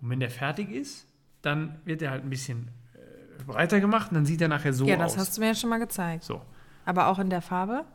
Und 0.00 0.10
wenn 0.10 0.20
der 0.20 0.30
fertig 0.30 0.70
ist, 0.70 1.08
dann 1.40 1.80
wird 1.84 2.02
er 2.02 2.10
halt 2.10 2.24
ein 2.24 2.30
bisschen 2.30 2.68
äh, 2.94 3.42
breiter 3.44 3.80
gemacht 3.80 4.10
und 4.10 4.16
dann 4.16 4.26
sieht 4.26 4.42
er 4.42 4.48
nachher 4.48 4.74
so 4.74 4.84
aus. 4.84 4.90
Ja, 4.90 4.96
das 4.96 5.14
aus. 5.14 5.18
hast 5.18 5.36
du 5.36 5.40
mir 5.40 5.48
ja 5.48 5.54
schon 5.54 5.70
mal 5.70 5.78
gezeigt. 5.78 6.24
So. 6.24 6.42
Aber 6.84 7.08
auch 7.08 7.18
in 7.18 7.30
der 7.30 7.40
Farbe? 7.40 7.86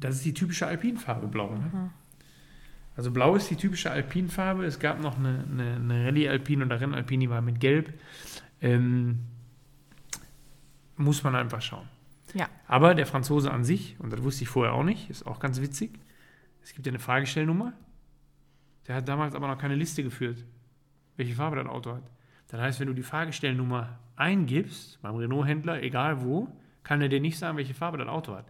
Das 0.00 0.16
ist 0.16 0.24
die 0.24 0.34
typische 0.34 0.66
Alpinfarbe, 0.66 1.28
blau. 1.28 1.54
Ne? 1.54 1.70
Mhm. 1.72 1.90
Also 2.96 3.10
blau 3.10 3.34
ist 3.36 3.50
die 3.50 3.56
typische 3.56 3.90
Alpinfarbe. 3.90 4.64
Es 4.64 4.78
gab 4.78 5.00
noch 5.00 5.18
eine, 5.18 5.44
eine, 5.50 5.76
eine 5.76 6.06
Rallye 6.06 6.28
Alpine 6.28 6.64
oder 6.64 6.80
Rennalpine, 6.80 7.24
die 7.24 7.30
war 7.30 7.40
mit 7.40 7.60
gelb. 7.60 7.94
Ähm, 8.60 9.20
muss 10.96 11.22
man 11.22 11.34
einfach 11.34 11.62
schauen. 11.62 11.88
Ja. 12.34 12.48
Aber 12.66 12.94
der 12.94 13.06
Franzose 13.06 13.50
an 13.50 13.64
sich, 13.64 13.96
und 13.98 14.12
das 14.12 14.22
wusste 14.22 14.44
ich 14.44 14.48
vorher 14.48 14.74
auch 14.74 14.84
nicht, 14.84 15.10
ist 15.10 15.26
auch 15.26 15.40
ganz 15.40 15.60
witzig. 15.60 15.98
Es 16.62 16.74
gibt 16.74 16.86
ja 16.86 16.90
eine 16.90 16.98
Fahrgestellnummer. 16.98 17.72
Der 18.86 18.96
hat 18.96 19.08
damals 19.08 19.34
aber 19.34 19.48
noch 19.48 19.58
keine 19.58 19.74
Liste 19.74 20.02
geführt, 20.02 20.44
welche 21.16 21.34
Farbe 21.34 21.56
das 21.56 21.66
Auto 21.66 21.94
hat. 21.94 22.02
Das 22.48 22.60
heißt, 22.60 22.80
wenn 22.80 22.88
du 22.88 22.94
die 22.94 23.02
Fahrgestellnummer 23.02 23.98
eingibst, 24.16 25.00
beim 25.02 25.14
Renault-Händler, 25.14 25.82
egal 25.82 26.22
wo, 26.22 26.48
kann 26.82 27.00
er 27.00 27.08
dir 27.08 27.20
nicht 27.20 27.38
sagen, 27.38 27.56
welche 27.56 27.74
Farbe 27.74 27.98
das 27.98 28.08
Auto 28.08 28.34
hat. 28.34 28.46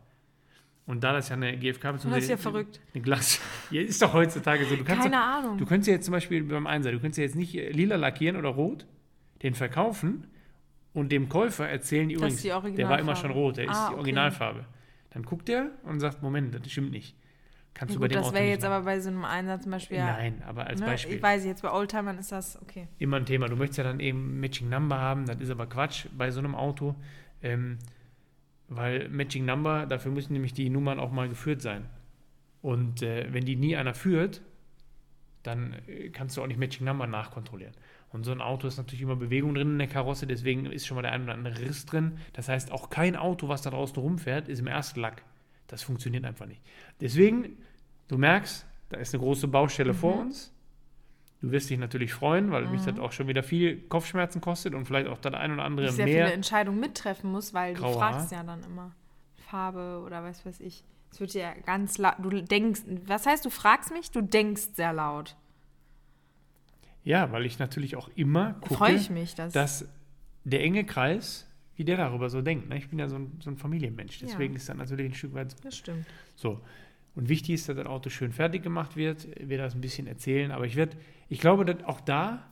Und 0.90 1.04
da 1.04 1.12
das 1.12 1.28
ja 1.28 1.36
eine 1.36 1.56
GFK 1.56 1.92
bzw. 1.92 2.10
Das 2.10 2.24
ist 2.24 2.30
ja 2.30 2.36
verrückt. 2.36 2.80
Eine 2.92 3.02
Glas. 3.02 3.40
Ja, 3.70 3.80
ist 3.80 4.02
doch 4.02 4.12
heutzutage 4.12 4.64
so. 4.64 4.74
Du 4.74 4.82
kannst 4.82 5.04
Keine 5.04 5.14
ja, 5.14 5.38
Ahnung. 5.38 5.56
Du 5.56 5.64
könntest 5.64 5.86
ja 5.86 5.94
jetzt 5.94 6.06
zum 6.06 6.10
Beispiel 6.10 6.42
beim 6.42 6.66
Einser, 6.66 6.90
du 6.90 6.98
könntest 6.98 7.18
ja 7.18 7.22
jetzt 7.22 7.36
nicht 7.36 7.52
lila 7.52 7.94
lackieren 7.94 8.36
oder 8.36 8.48
rot, 8.48 8.86
den 9.44 9.54
verkaufen 9.54 10.26
und 10.92 11.12
dem 11.12 11.28
Käufer 11.28 11.68
erzählen 11.68 12.10
übrigens, 12.10 12.42
der 12.42 12.88
war 12.88 12.98
immer 12.98 13.14
schon 13.14 13.30
rot, 13.30 13.58
der 13.58 13.68
ah, 13.68 13.72
ist 13.72 13.90
die 13.90 13.94
Originalfarbe. 13.94 14.64
Dann 15.10 15.22
guckt 15.22 15.48
er 15.48 15.70
und 15.84 16.00
sagt, 16.00 16.22
Moment, 16.22 16.52
das 16.52 16.68
stimmt 16.68 16.90
nicht. 16.90 17.14
Kannst 17.72 17.94
ja, 17.94 17.98
du 17.98 18.00
bei 18.00 18.08
gut, 18.08 18.16
dem 18.16 18.22
das 18.22 18.32
wäre 18.32 18.48
jetzt 18.48 18.62
machen. 18.62 18.72
aber 18.72 18.84
bei 18.84 18.98
so 18.98 19.10
einem 19.10 19.24
Einsatz 19.24 19.62
zum 19.62 19.70
Beispiel. 19.70 19.98
Nein, 19.98 20.42
aber 20.44 20.66
als 20.66 20.80
ne, 20.80 20.86
Beispiel. 20.86 21.16
Ich 21.16 21.22
weiß 21.22 21.44
jetzt, 21.44 21.62
bei 21.62 21.70
Oldtimern 21.70 22.18
ist 22.18 22.32
das 22.32 22.60
okay. 22.60 22.88
Immer 22.98 23.18
ein 23.18 23.26
Thema. 23.26 23.46
Du 23.46 23.54
möchtest 23.54 23.78
ja 23.78 23.84
dann 23.84 24.00
eben 24.00 24.40
Matching 24.40 24.68
Number 24.68 24.98
haben, 24.98 25.26
das 25.26 25.40
ist 25.40 25.50
aber 25.50 25.66
Quatsch 25.66 26.06
bei 26.18 26.32
so 26.32 26.40
einem 26.40 26.56
Auto. 26.56 26.96
Ähm, 27.40 27.78
weil 28.70 29.08
Matching 29.08 29.44
Number, 29.44 29.84
dafür 29.84 30.12
müssen 30.12 30.32
nämlich 30.32 30.54
die 30.54 30.70
Nummern 30.70 30.98
auch 30.98 31.10
mal 31.10 31.28
geführt 31.28 31.60
sein. 31.60 31.86
Und 32.62 33.02
äh, 33.02 33.26
wenn 33.32 33.44
die 33.44 33.56
nie 33.56 33.76
einer 33.76 33.94
führt, 33.94 34.40
dann 35.42 35.74
äh, 35.88 36.08
kannst 36.10 36.36
du 36.36 36.42
auch 36.42 36.46
nicht 36.46 36.58
Matching 36.58 36.86
Number 36.86 37.06
nachkontrollieren. 37.06 37.74
Und 38.12 38.24
so 38.24 38.32
ein 38.32 38.40
Auto 38.40 38.66
ist 38.68 38.76
natürlich 38.76 39.02
immer 39.02 39.16
Bewegung 39.16 39.54
drin 39.54 39.72
in 39.72 39.78
der 39.78 39.88
Karosse, 39.88 40.26
deswegen 40.26 40.66
ist 40.66 40.86
schon 40.86 40.94
mal 40.96 41.02
der 41.02 41.12
ein 41.12 41.24
oder 41.24 41.34
andere 41.34 41.60
Riss 41.60 41.84
drin. 41.84 42.18
Das 42.32 42.48
heißt, 42.48 42.70
auch 42.72 42.90
kein 42.90 43.16
Auto, 43.16 43.48
was 43.48 43.62
da 43.62 43.70
draußen 43.70 43.96
rumfährt, 43.96 44.48
ist 44.48 44.60
im 44.60 44.66
Erstlack. 44.66 45.24
Das 45.66 45.82
funktioniert 45.82 46.24
einfach 46.24 46.46
nicht. 46.46 46.60
Deswegen, 47.00 47.58
du 48.08 48.18
merkst, 48.18 48.66
da 48.88 48.98
ist 48.98 49.14
eine 49.14 49.22
große 49.22 49.48
Baustelle 49.48 49.92
mhm. 49.92 49.96
vor 49.96 50.20
uns. 50.20 50.52
Du 51.40 51.50
wirst 51.52 51.70
dich 51.70 51.78
natürlich 51.78 52.12
freuen, 52.12 52.50
weil 52.50 52.66
mhm. 52.66 52.72
mich 52.72 52.82
das 52.82 52.98
auch 52.98 53.12
schon 53.12 53.26
wieder 53.26 53.42
viel 53.42 53.80
Kopfschmerzen 53.88 54.40
kostet 54.40 54.74
und 54.74 54.84
vielleicht 54.84 55.08
auch 55.08 55.18
das 55.18 55.32
ein 55.34 55.52
oder 55.52 55.64
andere 55.64 55.86
ich 55.86 55.92
sehr 55.92 56.04
mehr. 56.04 56.26
viele 56.26 56.34
Entscheidungen 56.34 56.78
mittreffen 56.80 57.32
muss, 57.32 57.54
weil 57.54 57.74
du 57.74 57.82
fragst 57.92 58.30
ja 58.30 58.42
dann 58.42 58.62
immer 58.64 58.94
Farbe 59.36 60.02
oder 60.04 60.22
was 60.22 60.44
weiß 60.44 60.60
ich. 60.60 60.84
Es 61.10 61.18
wird 61.18 61.34
ja 61.34 61.52
ganz 61.66 61.98
laut. 61.98 62.16
Du 62.20 62.30
denkst, 62.42 62.82
was 63.06 63.26
heißt, 63.26 63.44
du 63.44 63.50
fragst 63.50 63.90
mich? 63.90 64.10
Du 64.10 64.20
denkst 64.20 64.74
sehr 64.74 64.92
laut. 64.92 65.36
Ja, 67.02 67.32
weil 67.32 67.46
ich 67.46 67.58
natürlich 67.58 67.96
auch 67.96 68.10
immer 68.14 68.54
gucke, 68.60 68.98
mich, 69.10 69.34
dass, 69.34 69.52
dass, 69.52 69.88
der 70.44 70.62
enge 70.62 70.84
Kreis, 70.84 71.46
wie 71.76 71.84
der 71.84 71.96
darüber 71.96 72.28
so 72.28 72.42
denkt. 72.42 72.68
Ne? 72.68 72.76
Ich 72.76 72.88
bin 72.88 72.98
ja 72.98 73.08
so 73.08 73.16
ein, 73.16 73.38
so 73.40 73.50
ein 73.50 73.56
Familienmensch, 73.56 74.18
deswegen 74.18 74.54
ja. 74.54 74.58
ist 74.58 74.68
das 74.68 74.76
natürlich 74.76 75.06
ein 75.06 75.14
Stück 75.14 75.34
weit 75.34 75.52
so. 75.52 75.56
Das 75.62 75.76
stimmt. 75.76 76.06
So. 76.36 76.60
Und 77.14 77.28
wichtig 77.28 77.54
ist, 77.56 77.68
dass 77.68 77.76
das 77.76 77.86
Auto 77.86 78.08
schön 78.08 78.32
fertig 78.32 78.62
gemacht 78.62 78.96
wird. 78.96 79.24
Ich 79.36 79.48
werde 79.48 79.64
das 79.64 79.74
ein 79.74 79.80
bisschen 79.80 80.06
erzählen, 80.06 80.52
aber 80.52 80.64
ich 80.66 80.76
werde, 80.76 80.96
ich 81.28 81.40
glaube, 81.40 81.64
dass 81.64 81.84
auch 81.84 82.00
da, 82.00 82.50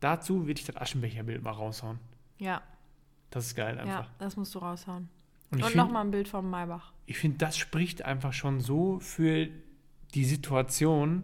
dazu 0.00 0.46
würde 0.46 0.60
ich 0.60 0.66
das 0.66 0.76
Aschenbecherbild 0.76 1.42
mal 1.42 1.52
raushauen. 1.52 1.98
Ja. 2.38 2.62
Das 3.30 3.46
ist 3.46 3.54
geil 3.54 3.78
einfach. 3.78 4.04
Ja, 4.04 4.10
das 4.18 4.36
musst 4.36 4.54
du 4.54 4.58
raushauen. 4.58 5.08
Und, 5.50 5.62
Und 5.62 5.74
nochmal 5.74 6.04
ein 6.04 6.10
Bild 6.10 6.28
vom 6.28 6.50
Maybach. 6.50 6.92
Ich 7.06 7.18
finde, 7.18 7.38
das 7.38 7.56
spricht 7.56 8.04
einfach 8.04 8.32
schon 8.32 8.60
so 8.60 8.98
für 9.00 9.48
die 10.14 10.24
Situation, 10.24 11.22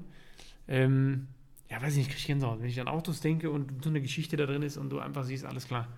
ähm, 0.68 1.28
ja, 1.68 1.80
weiß 1.80 1.92
ich 1.92 1.98
nicht, 1.98 2.08
kriege 2.08 2.18
ich 2.18 2.26
Gänsehaut. 2.26 2.60
Wenn 2.60 2.68
ich 2.68 2.80
an 2.80 2.88
Autos 2.88 3.20
denke 3.20 3.50
und 3.50 3.84
so 3.84 3.90
eine 3.90 4.00
Geschichte 4.00 4.36
da 4.36 4.46
drin 4.46 4.62
ist 4.62 4.76
und 4.76 4.90
du 4.90 4.98
einfach 4.98 5.24
siehst, 5.24 5.44
alles 5.44 5.68
klar. 5.68 5.88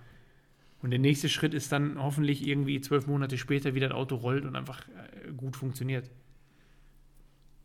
Und 0.81 0.91
der 0.91 0.99
nächste 0.99 1.29
Schritt 1.29 1.53
ist 1.53 1.71
dann 1.71 2.01
hoffentlich 2.01 2.45
irgendwie 2.45 2.79
zwölf 2.81 3.07
Monate 3.07 3.37
später, 3.37 3.73
wie 3.73 3.79
das 3.79 3.91
Auto 3.91 4.15
rollt 4.15 4.45
und 4.45 4.55
einfach 4.55 4.85
äh, 4.89 5.31
gut 5.31 5.55
funktioniert. 5.55 6.09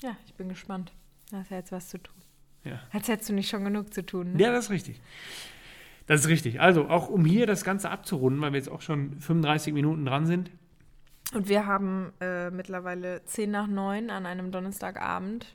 Ja, 0.03 0.17
ich 0.27 0.35
bin 0.35 0.49
gespannt. 0.49 0.93
Da 1.31 1.39
hast 1.39 1.51
ja 1.51 1.59
jetzt 1.59 1.73
was 1.73 1.89
zu 1.89 1.99
tun. 1.99 2.15
Ja. 2.65 2.81
Als 2.93 3.09
hättest 3.09 3.29
du 3.29 3.35
nicht 3.35 3.49
schon 3.49 3.65
genug 3.65 3.93
zu 3.93 4.05
tun. 4.05 4.33
Ne? 4.33 4.43
Ja, 4.43 4.53
das 4.53 4.67
ist 4.67 4.71
richtig. 4.71 5.01
Das 6.07 6.21
ist 6.21 6.29
richtig. 6.29 6.61
Also, 6.61 6.89
auch 6.89 7.09
um 7.09 7.25
hier 7.25 7.47
das 7.47 7.65
Ganze 7.65 7.91
abzurunden, 7.91 8.41
weil 8.41 8.53
wir 8.53 8.59
jetzt 8.59 8.71
auch 8.71 8.81
schon 8.81 9.21
35 9.21 9.75
Minuten 9.75 10.05
dran 10.07 10.27
sind. 10.27 10.51
Und 11.35 11.49
wir 11.49 11.67
haben 11.67 12.13
äh, 12.21 12.51
mittlerweile 12.51 13.23
10 13.25 13.51
nach 13.51 13.67
9 13.67 14.09
an 14.09 14.25
einem 14.25 14.51
Donnerstagabend. 14.51 15.55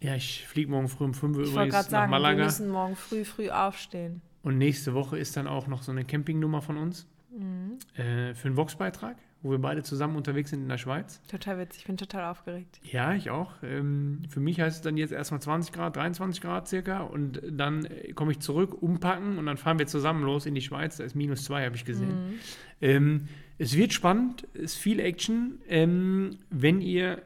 Ja, 0.00 0.14
ich 0.14 0.46
fliege 0.46 0.70
morgen 0.70 0.88
früh 0.88 1.04
um 1.04 1.14
5 1.14 1.36
Uhr 1.36 1.42
ich 1.44 1.50
übrigens 1.50 1.74
nach 1.74 1.82
sagen, 1.84 2.10
Malaga. 2.10 2.36
Wir 2.36 2.44
müssen 2.44 2.68
morgen 2.68 2.96
früh, 2.96 3.24
früh 3.24 3.50
aufstehen. 3.50 4.20
Und 4.42 4.58
nächste 4.58 4.94
Woche 4.94 5.18
ist 5.18 5.36
dann 5.36 5.46
auch 5.46 5.66
noch 5.66 5.82
so 5.82 5.90
eine 5.90 6.04
Campingnummer 6.04 6.62
von 6.62 6.76
uns 6.76 7.06
mhm. 7.30 7.78
äh, 7.94 8.34
für 8.34 8.48
einen 8.48 8.56
Vox-Beitrag. 8.56 9.16
Wo 9.42 9.50
wir 9.52 9.58
beide 9.58 9.82
zusammen 9.84 10.16
unterwegs 10.16 10.50
sind 10.50 10.62
in 10.62 10.68
der 10.68 10.78
Schweiz. 10.78 11.20
Total 11.28 11.58
witzig, 11.58 11.82
ich 11.82 11.86
bin 11.86 11.96
total 11.96 12.24
aufgeregt. 12.30 12.80
Ja, 12.82 13.14
ich 13.14 13.30
auch. 13.30 13.52
Ähm, 13.62 14.22
für 14.28 14.40
mich 14.40 14.60
heißt 14.60 14.76
es 14.78 14.82
dann 14.82 14.96
jetzt 14.96 15.12
erstmal 15.12 15.40
20 15.40 15.72
Grad, 15.72 15.94
23 15.96 16.40
Grad 16.42 16.66
circa 16.68 17.02
und 17.02 17.40
dann 17.50 17.84
äh, 17.84 18.12
komme 18.14 18.32
ich 18.32 18.40
zurück, 18.40 18.82
umpacken 18.82 19.38
und 19.38 19.46
dann 19.46 19.56
fahren 19.56 19.78
wir 19.78 19.86
zusammen 19.86 20.24
los 20.24 20.46
in 20.46 20.54
die 20.54 20.60
Schweiz. 20.60 20.96
Da 20.96 21.04
ist 21.04 21.14
minus 21.14 21.44
zwei, 21.44 21.64
habe 21.64 21.76
ich 21.76 21.84
gesehen. 21.84 22.30
Mhm. 22.30 22.34
Ähm, 22.80 23.28
es 23.58 23.76
wird 23.76 23.92
spannend, 23.92 24.46
es 24.54 24.62
ist 24.62 24.76
viel 24.76 24.98
Action. 25.00 25.58
Ähm, 25.68 26.38
wenn 26.50 26.80
ihr 26.80 27.22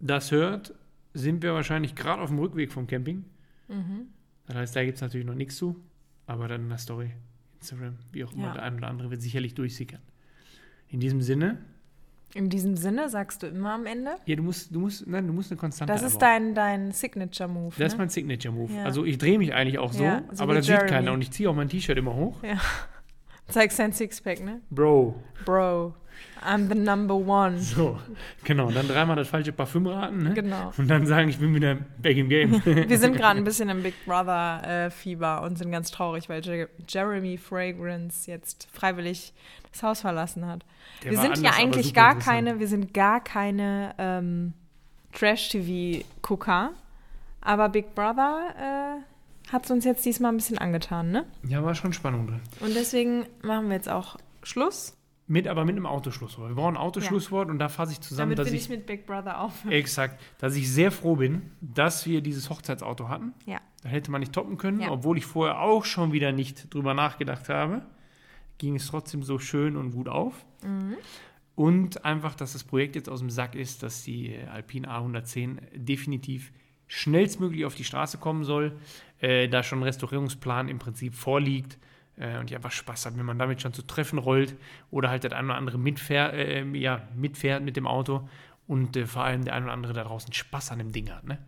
das 0.00 0.30
hört, 0.32 0.74
sind 1.14 1.42
wir 1.42 1.54
wahrscheinlich 1.54 1.94
gerade 1.94 2.20
auf 2.22 2.28
dem 2.28 2.38
Rückweg 2.38 2.72
vom 2.72 2.86
Camping. 2.86 3.24
Mhm. 3.68 4.08
Das 4.46 4.56
heißt, 4.56 4.76
da 4.76 4.84
gibt 4.84 4.96
es 4.96 5.00
natürlich 5.00 5.26
noch 5.26 5.34
nichts 5.34 5.56
zu, 5.56 5.76
aber 6.26 6.46
dann 6.48 6.62
in 6.62 6.68
der 6.68 6.78
Story, 6.78 7.12
Instagram, 7.60 7.96
wie 8.12 8.24
auch 8.24 8.32
immer, 8.32 8.48
Ja. 8.48 8.52
der 8.54 8.62
ein 8.64 8.76
oder 8.76 8.88
andere 8.88 9.10
wird 9.10 9.22
sicherlich 9.22 9.54
durchsickern. 9.54 10.00
In 10.90 11.00
diesem 11.00 11.20
Sinne, 11.20 11.58
In 12.34 12.48
diesem 12.50 12.76
Sinne 12.76 13.08
sagst 13.08 13.42
du 13.42 13.46
immer 13.46 13.74
am 13.74 13.86
Ende. 13.86 14.16
ja, 14.26 14.36
du 14.36 14.42
musst, 14.42 14.74
du 14.74 14.80
musst, 14.80 15.06
nein, 15.06 15.26
du 15.26 15.32
musst 15.32 15.50
eine 15.50 15.58
konstante 15.58 15.92
Das 15.92 16.02
ist 16.02 16.18
dein, 16.18 16.54
dein 16.54 16.92
Signature-Move. 16.92 17.74
Das 17.78 17.88
ist 17.88 17.92
ne? 17.94 17.98
mein 17.98 18.08
Signature-Move. 18.08 18.72
Ja. 18.72 18.84
Also 18.84 19.04
ich 19.04 19.18
drehe 19.18 19.38
mich 19.38 19.52
eigentlich 19.54 19.78
auch 19.78 19.92
so, 19.92 20.02
Ja, 20.04 20.22
so 20.32 20.42
aber 20.42 20.54
das 20.54 20.66
sieht 20.66 20.74
Jeremy. 20.74 20.90
keiner 20.90 21.12
und 21.12 21.22
ich 21.22 21.30
ziehe 21.30 21.48
auch 21.50 21.54
mein 21.54 21.68
T-Shirt 21.68 21.96
immer 21.98 22.14
hoch. 22.14 22.38
Zeigst 23.48 23.78
dein 23.78 23.92
Sixpack, 23.92 24.44
ne? 24.44 24.60
Bro. 24.70 25.14
Bro, 25.44 25.94
I'm 26.44 26.68
the 26.68 26.74
number 26.74 27.14
one. 27.14 27.58
So, 27.60 27.96
genau. 28.42 28.70
Dann 28.72 28.88
dreimal 28.88 29.14
das 29.14 29.28
falsche 29.28 29.52
Parfüm 29.52 29.86
raten, 29.86 30.24
ne? 30.24 30.34
Genau. 30.34 30.72
Und 30.76 30.88
dann 30.88 31.06
sagen, 31.06 31.28
ich 31.28 31.38
bin 31.38 31.54
wieder 31.54 31.76
back 32.02 32.16
im 32.16 32.28
Game. 32.28 32.60
Wir 32.64 32.98
sind 32.98 33.16
gerade 33.16 33.38
ein 33.38 33.44
bisschen 33.44 33.68
im 33.68 33.84
Big 33.84 33.94
Brother-Fieber 34.04 35.42
und 35.42 35.58
sind 35.58 35.70
ganz 35.70 35.92
traurig, 35.92 36.28
weil 36.28 36.44
Jer 36.44 36.68
Jeremy 36.88 37.38
Fragrance 37.38 38.28
jetzt 38.28 38.68
freiwillig 38.72 39.32
das 39.76 39.82
Haus 39.82 40.00
verlassen 40.00 40.46
hat. 40.46 40.64
Der 41.02 41.12
wir 41.12 41.18
sind 41.18 41.38
ja 41.38 41.52
eigentlich 41.56 41.94
gar 41.94 42.18
keine, 42.18 42.58
wir 42.58 42.68
sind 42.68 42.92
gar 42.94 43.20
keine 43.20 43.94
ähm, 43.98 44.52
Trash-TV-Gucker. 45.12 46.70
Aber 47.40 47.68
Big 47.68 47.94
Brother 47.94 49.00
äh, 49.46 49.50
hat 49.52 49.64
es 49.64 49.70
uns 49.70 49.84
jetzt 49.84 50.04
diesmal 50.04 50.32
ein 50.32 50.36
bisschen 50.36 50.58
angetan, 50.58 51.10
ne? 51.12 51.26
Ja, 51.46 51.62
war 51.62 51.74
schon 51.74 51.92
Spannung 51.92 52.26
drin. 52.26 52.40
Und 52.60 52.74
deswegen 52.74 53.24
machen 53.42 53.68
wir 53.68 53.76
jetzt 53.76 53.88
auch 53.88 54.16
Schluss, 54.42 54.96
Mit, 55.28 55.46
aber 55.46 55.64
mit 55.64 55.76
einem 55.76 55.86
Autoschlusswort. 55.86 56.48
Wir 56.50 56.54
brauchen 56.56 56.74
ein 56.76 56.80
Autoschlusswort 56.82 57.48
und 57.48 57.58
da 57.60 57.68
fasse 57.68 57.92
ich 57.92 58.00
zusammen, 58.00 58.30
damit 58.34 58.38
dass 58.40 58.46
ich, 58.48 58.52
nicht 58.54 58.70
mit 58.70 58.86
Big 58.86 59.06
Brother 59.06 59.40
aufhören. 59.40 59.72
exakt, 59.72 60.20
dass 60.38 60.56
ich 60.56 60.72
sehr 60.72 60.90
froh 60.90 61.16
bin, 61.16 61.50
dass 61.60 62.04
wir 62.06 62.20
dieses 62.20 62.50
Hochzeitsauto 62.50 63.08
hatten. 63.08 63.32
Ja. 63.44 63.58
Da 63.82 63.88
hätte 63.90 64.10
man 64.10 64.20
nicht 64.20 64.32
toppen 64.32 64.56
können, 64.58 64.80
Ja. 64.80 64.90
obwohl 64.90 65.16
ich 65.18 65.26
vorher 65.26 65.60
auch 65.60 65.84
schon 65.84 66.10
wieder 66.12 66.32
nicht 66.32 66.72
drüber 66.74 66.94
nachgedacht 66.94 67.48
habe. 67.48 67.82
Ging 68.58 68.76
es 68.76 68.86
trotzdem 68.86 69.22
so 69.22 69.38
schön 69.38 69.76
und 69.76 69.92
gut 69.92 70.08
auf. 70.08 70.44
Mhm. 70.62 70.96
Und 71.54 72.04
einfach, 72.04 72.34
dass 72.34 72.52
das 72.52 72.64
Projekt 72.64 72.96
jetzt 72.96 73.08
aus 73.08 73.20
dem 73.20 73.30
Sack 73.30 73.54
ist, 73.54 73.82
dass 73.82 74.02
die 74.02 74.36
Alpine 74.52 74.88
A110 74.88 75.58
definitiv 75.74 76.52
schnellstmöglich 76.86 77.64
auf 77.64 77.74
die 77.74 77.84
Straße 77.84 78.18
kommen 78.18 78.44
soll, 78.44 78.76
äh, 79.20 79.48
da 79.48 79.62
schon 79.62 79.80
ein 79.80 79.84
Restaurierungsplan 79.84 80.68
im 80.68 80.78
Prinzip 80.78 81.14
vorliegt 81.14 81.78
äh, 82.16 82.38
und 82.38 82.50
ich 82.50 82.56
einfach 82.56 82.70
Spaß 82.70 83.06
habe, 83.06 83.16
wenn 83.16 83.26
man 83.26 83.38
damit 83.38 83.62
schon 83.62 83.72
zu 83.72 83.82
Treffen 83.82 84.18
rollt 84.18 84.54
oder 84.90 85.08
halt 85.08 85.24
der 85.24 85.32
ein 85.32 85.46
oder 85.46 85.56
andere 85.56 85.78
mitfährt, 85.78 86.34
äh, 86.34 86.64
ja, 86.74 87.08
mitfährt 87.16 87.62
mit 87.62 87.76
dem 87.76 87.86
Auto 87.86 88.28
und 88.66 88.96
äh, 88.96 89.06
vor 89.06 89.24
allem 89.24 89.44
der 89.44 89.54
ein 89.54 89.64
oder 89.64 89.72
andere 89.72 89.92
da 89.92 90.04
draußen 90.04 90.32
Spaß 90.32 90.72
an 90.72 90.78
dem 90.78 90.92
Ding 90.92 91.10
hat, 91.10 91.24
ne? 91.24 91.38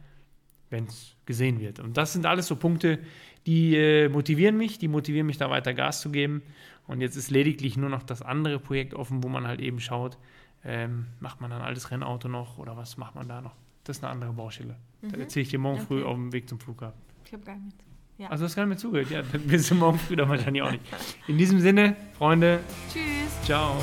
wenn 0.70 0.84
es 0.84 1.16
gesehen 1.24 1.61
wird. 1.61 1.80
Und 1.80 1.96
das 1.96 2.12
sind 2.12 2.26
alles 2.26 2.46
so 2.46 2.56
Punkte, 2.56 2.98
die 3.46 3.74
äh, 3.76 4.09
motivieren 4.09 4.56
mich, 4.56 4.78
die 4.78 4.88
motivieren 4.88 5.26
mich 5.26 5.38
da 5.38 5.48
weiter 5.50 5.72
Gas 5.72 6.00
zu 6.02 6.11
geben. 6.11 6.42
Und 6.89 7.01
jetzt 7.01 7.14
ist 7.16 7.30
lediglich 7.30 7.76
nur 7.76 7.89
noch 7.91 8.03
das 8.03 8.22
andere 8.22 8.59
Projekt 8.59 8.95
offen, 8.95 9.22
wo 9.22 9.28
man 9.28 9.47
halt 9.47 9.61
eben 9.61 9.78
schaut, 9.78 10.18
ähm, 10.64 11.07
macht 11.20 11.41
man 11.41 11.51
dann 11.51 11.61
ein 11.61 11.66
altes 11.66 11.91
Rennauto 11.93 12.28
noch 12.28 12.59
oder 12.59 12.76
was 12.76 12.97
macht 12.97 13.14
man 13.14 13.28
da 13.28 13.41
noch? 13.41 13.55
Das 13.84 13.99
ist 13.99 14.05
eine 14.05 14.12
andere 14.12 14.32
Baustelle. 14.32 14.74
Da 15.03 15.16
erzähle 15.16 15.43
ich 15.45 15.51
dir 15.51 15.59
morgen 15.61 15.80
früh 15.80 15.97
Mhm. 15.97 16.01
Okay. 16.03 16.09
auf 16.11 16.16
dem 16.16 16.32
Weg 16.32 16.49
zum 16.49 16.59
Flughafen. 16.59 16.99
Ich 17.24 17.32
habe 17.32 17.45
gar 17.45 17.57
nichts. 17.57 17.78
Ja. 18.16 18.28
Also 18.30 18.45
das 18.45 18.57
gar 18.57 18.64
nicht 18.64 18.70
mehr 18.70 18.78
zugehört. 18.78 19.11
Ja, 19.11 19.22
dann 19.22 19.43
bist 19.47 19.70
du 19.70 19.76
morgen 19.76 19.99
früh 19.99 20.16
dann 20.16 20.28
wahrscheinlich 20.28 20.62
auch 20.62 20.72
nicht. 20.72 20.82
In 21.28 21.39
diesem 21.39 21.61
Sinne, 21.61 21.95
Freunde, 22.18 22.61
Tschüss. 22.93 23.43
ciao. 23.45 23.76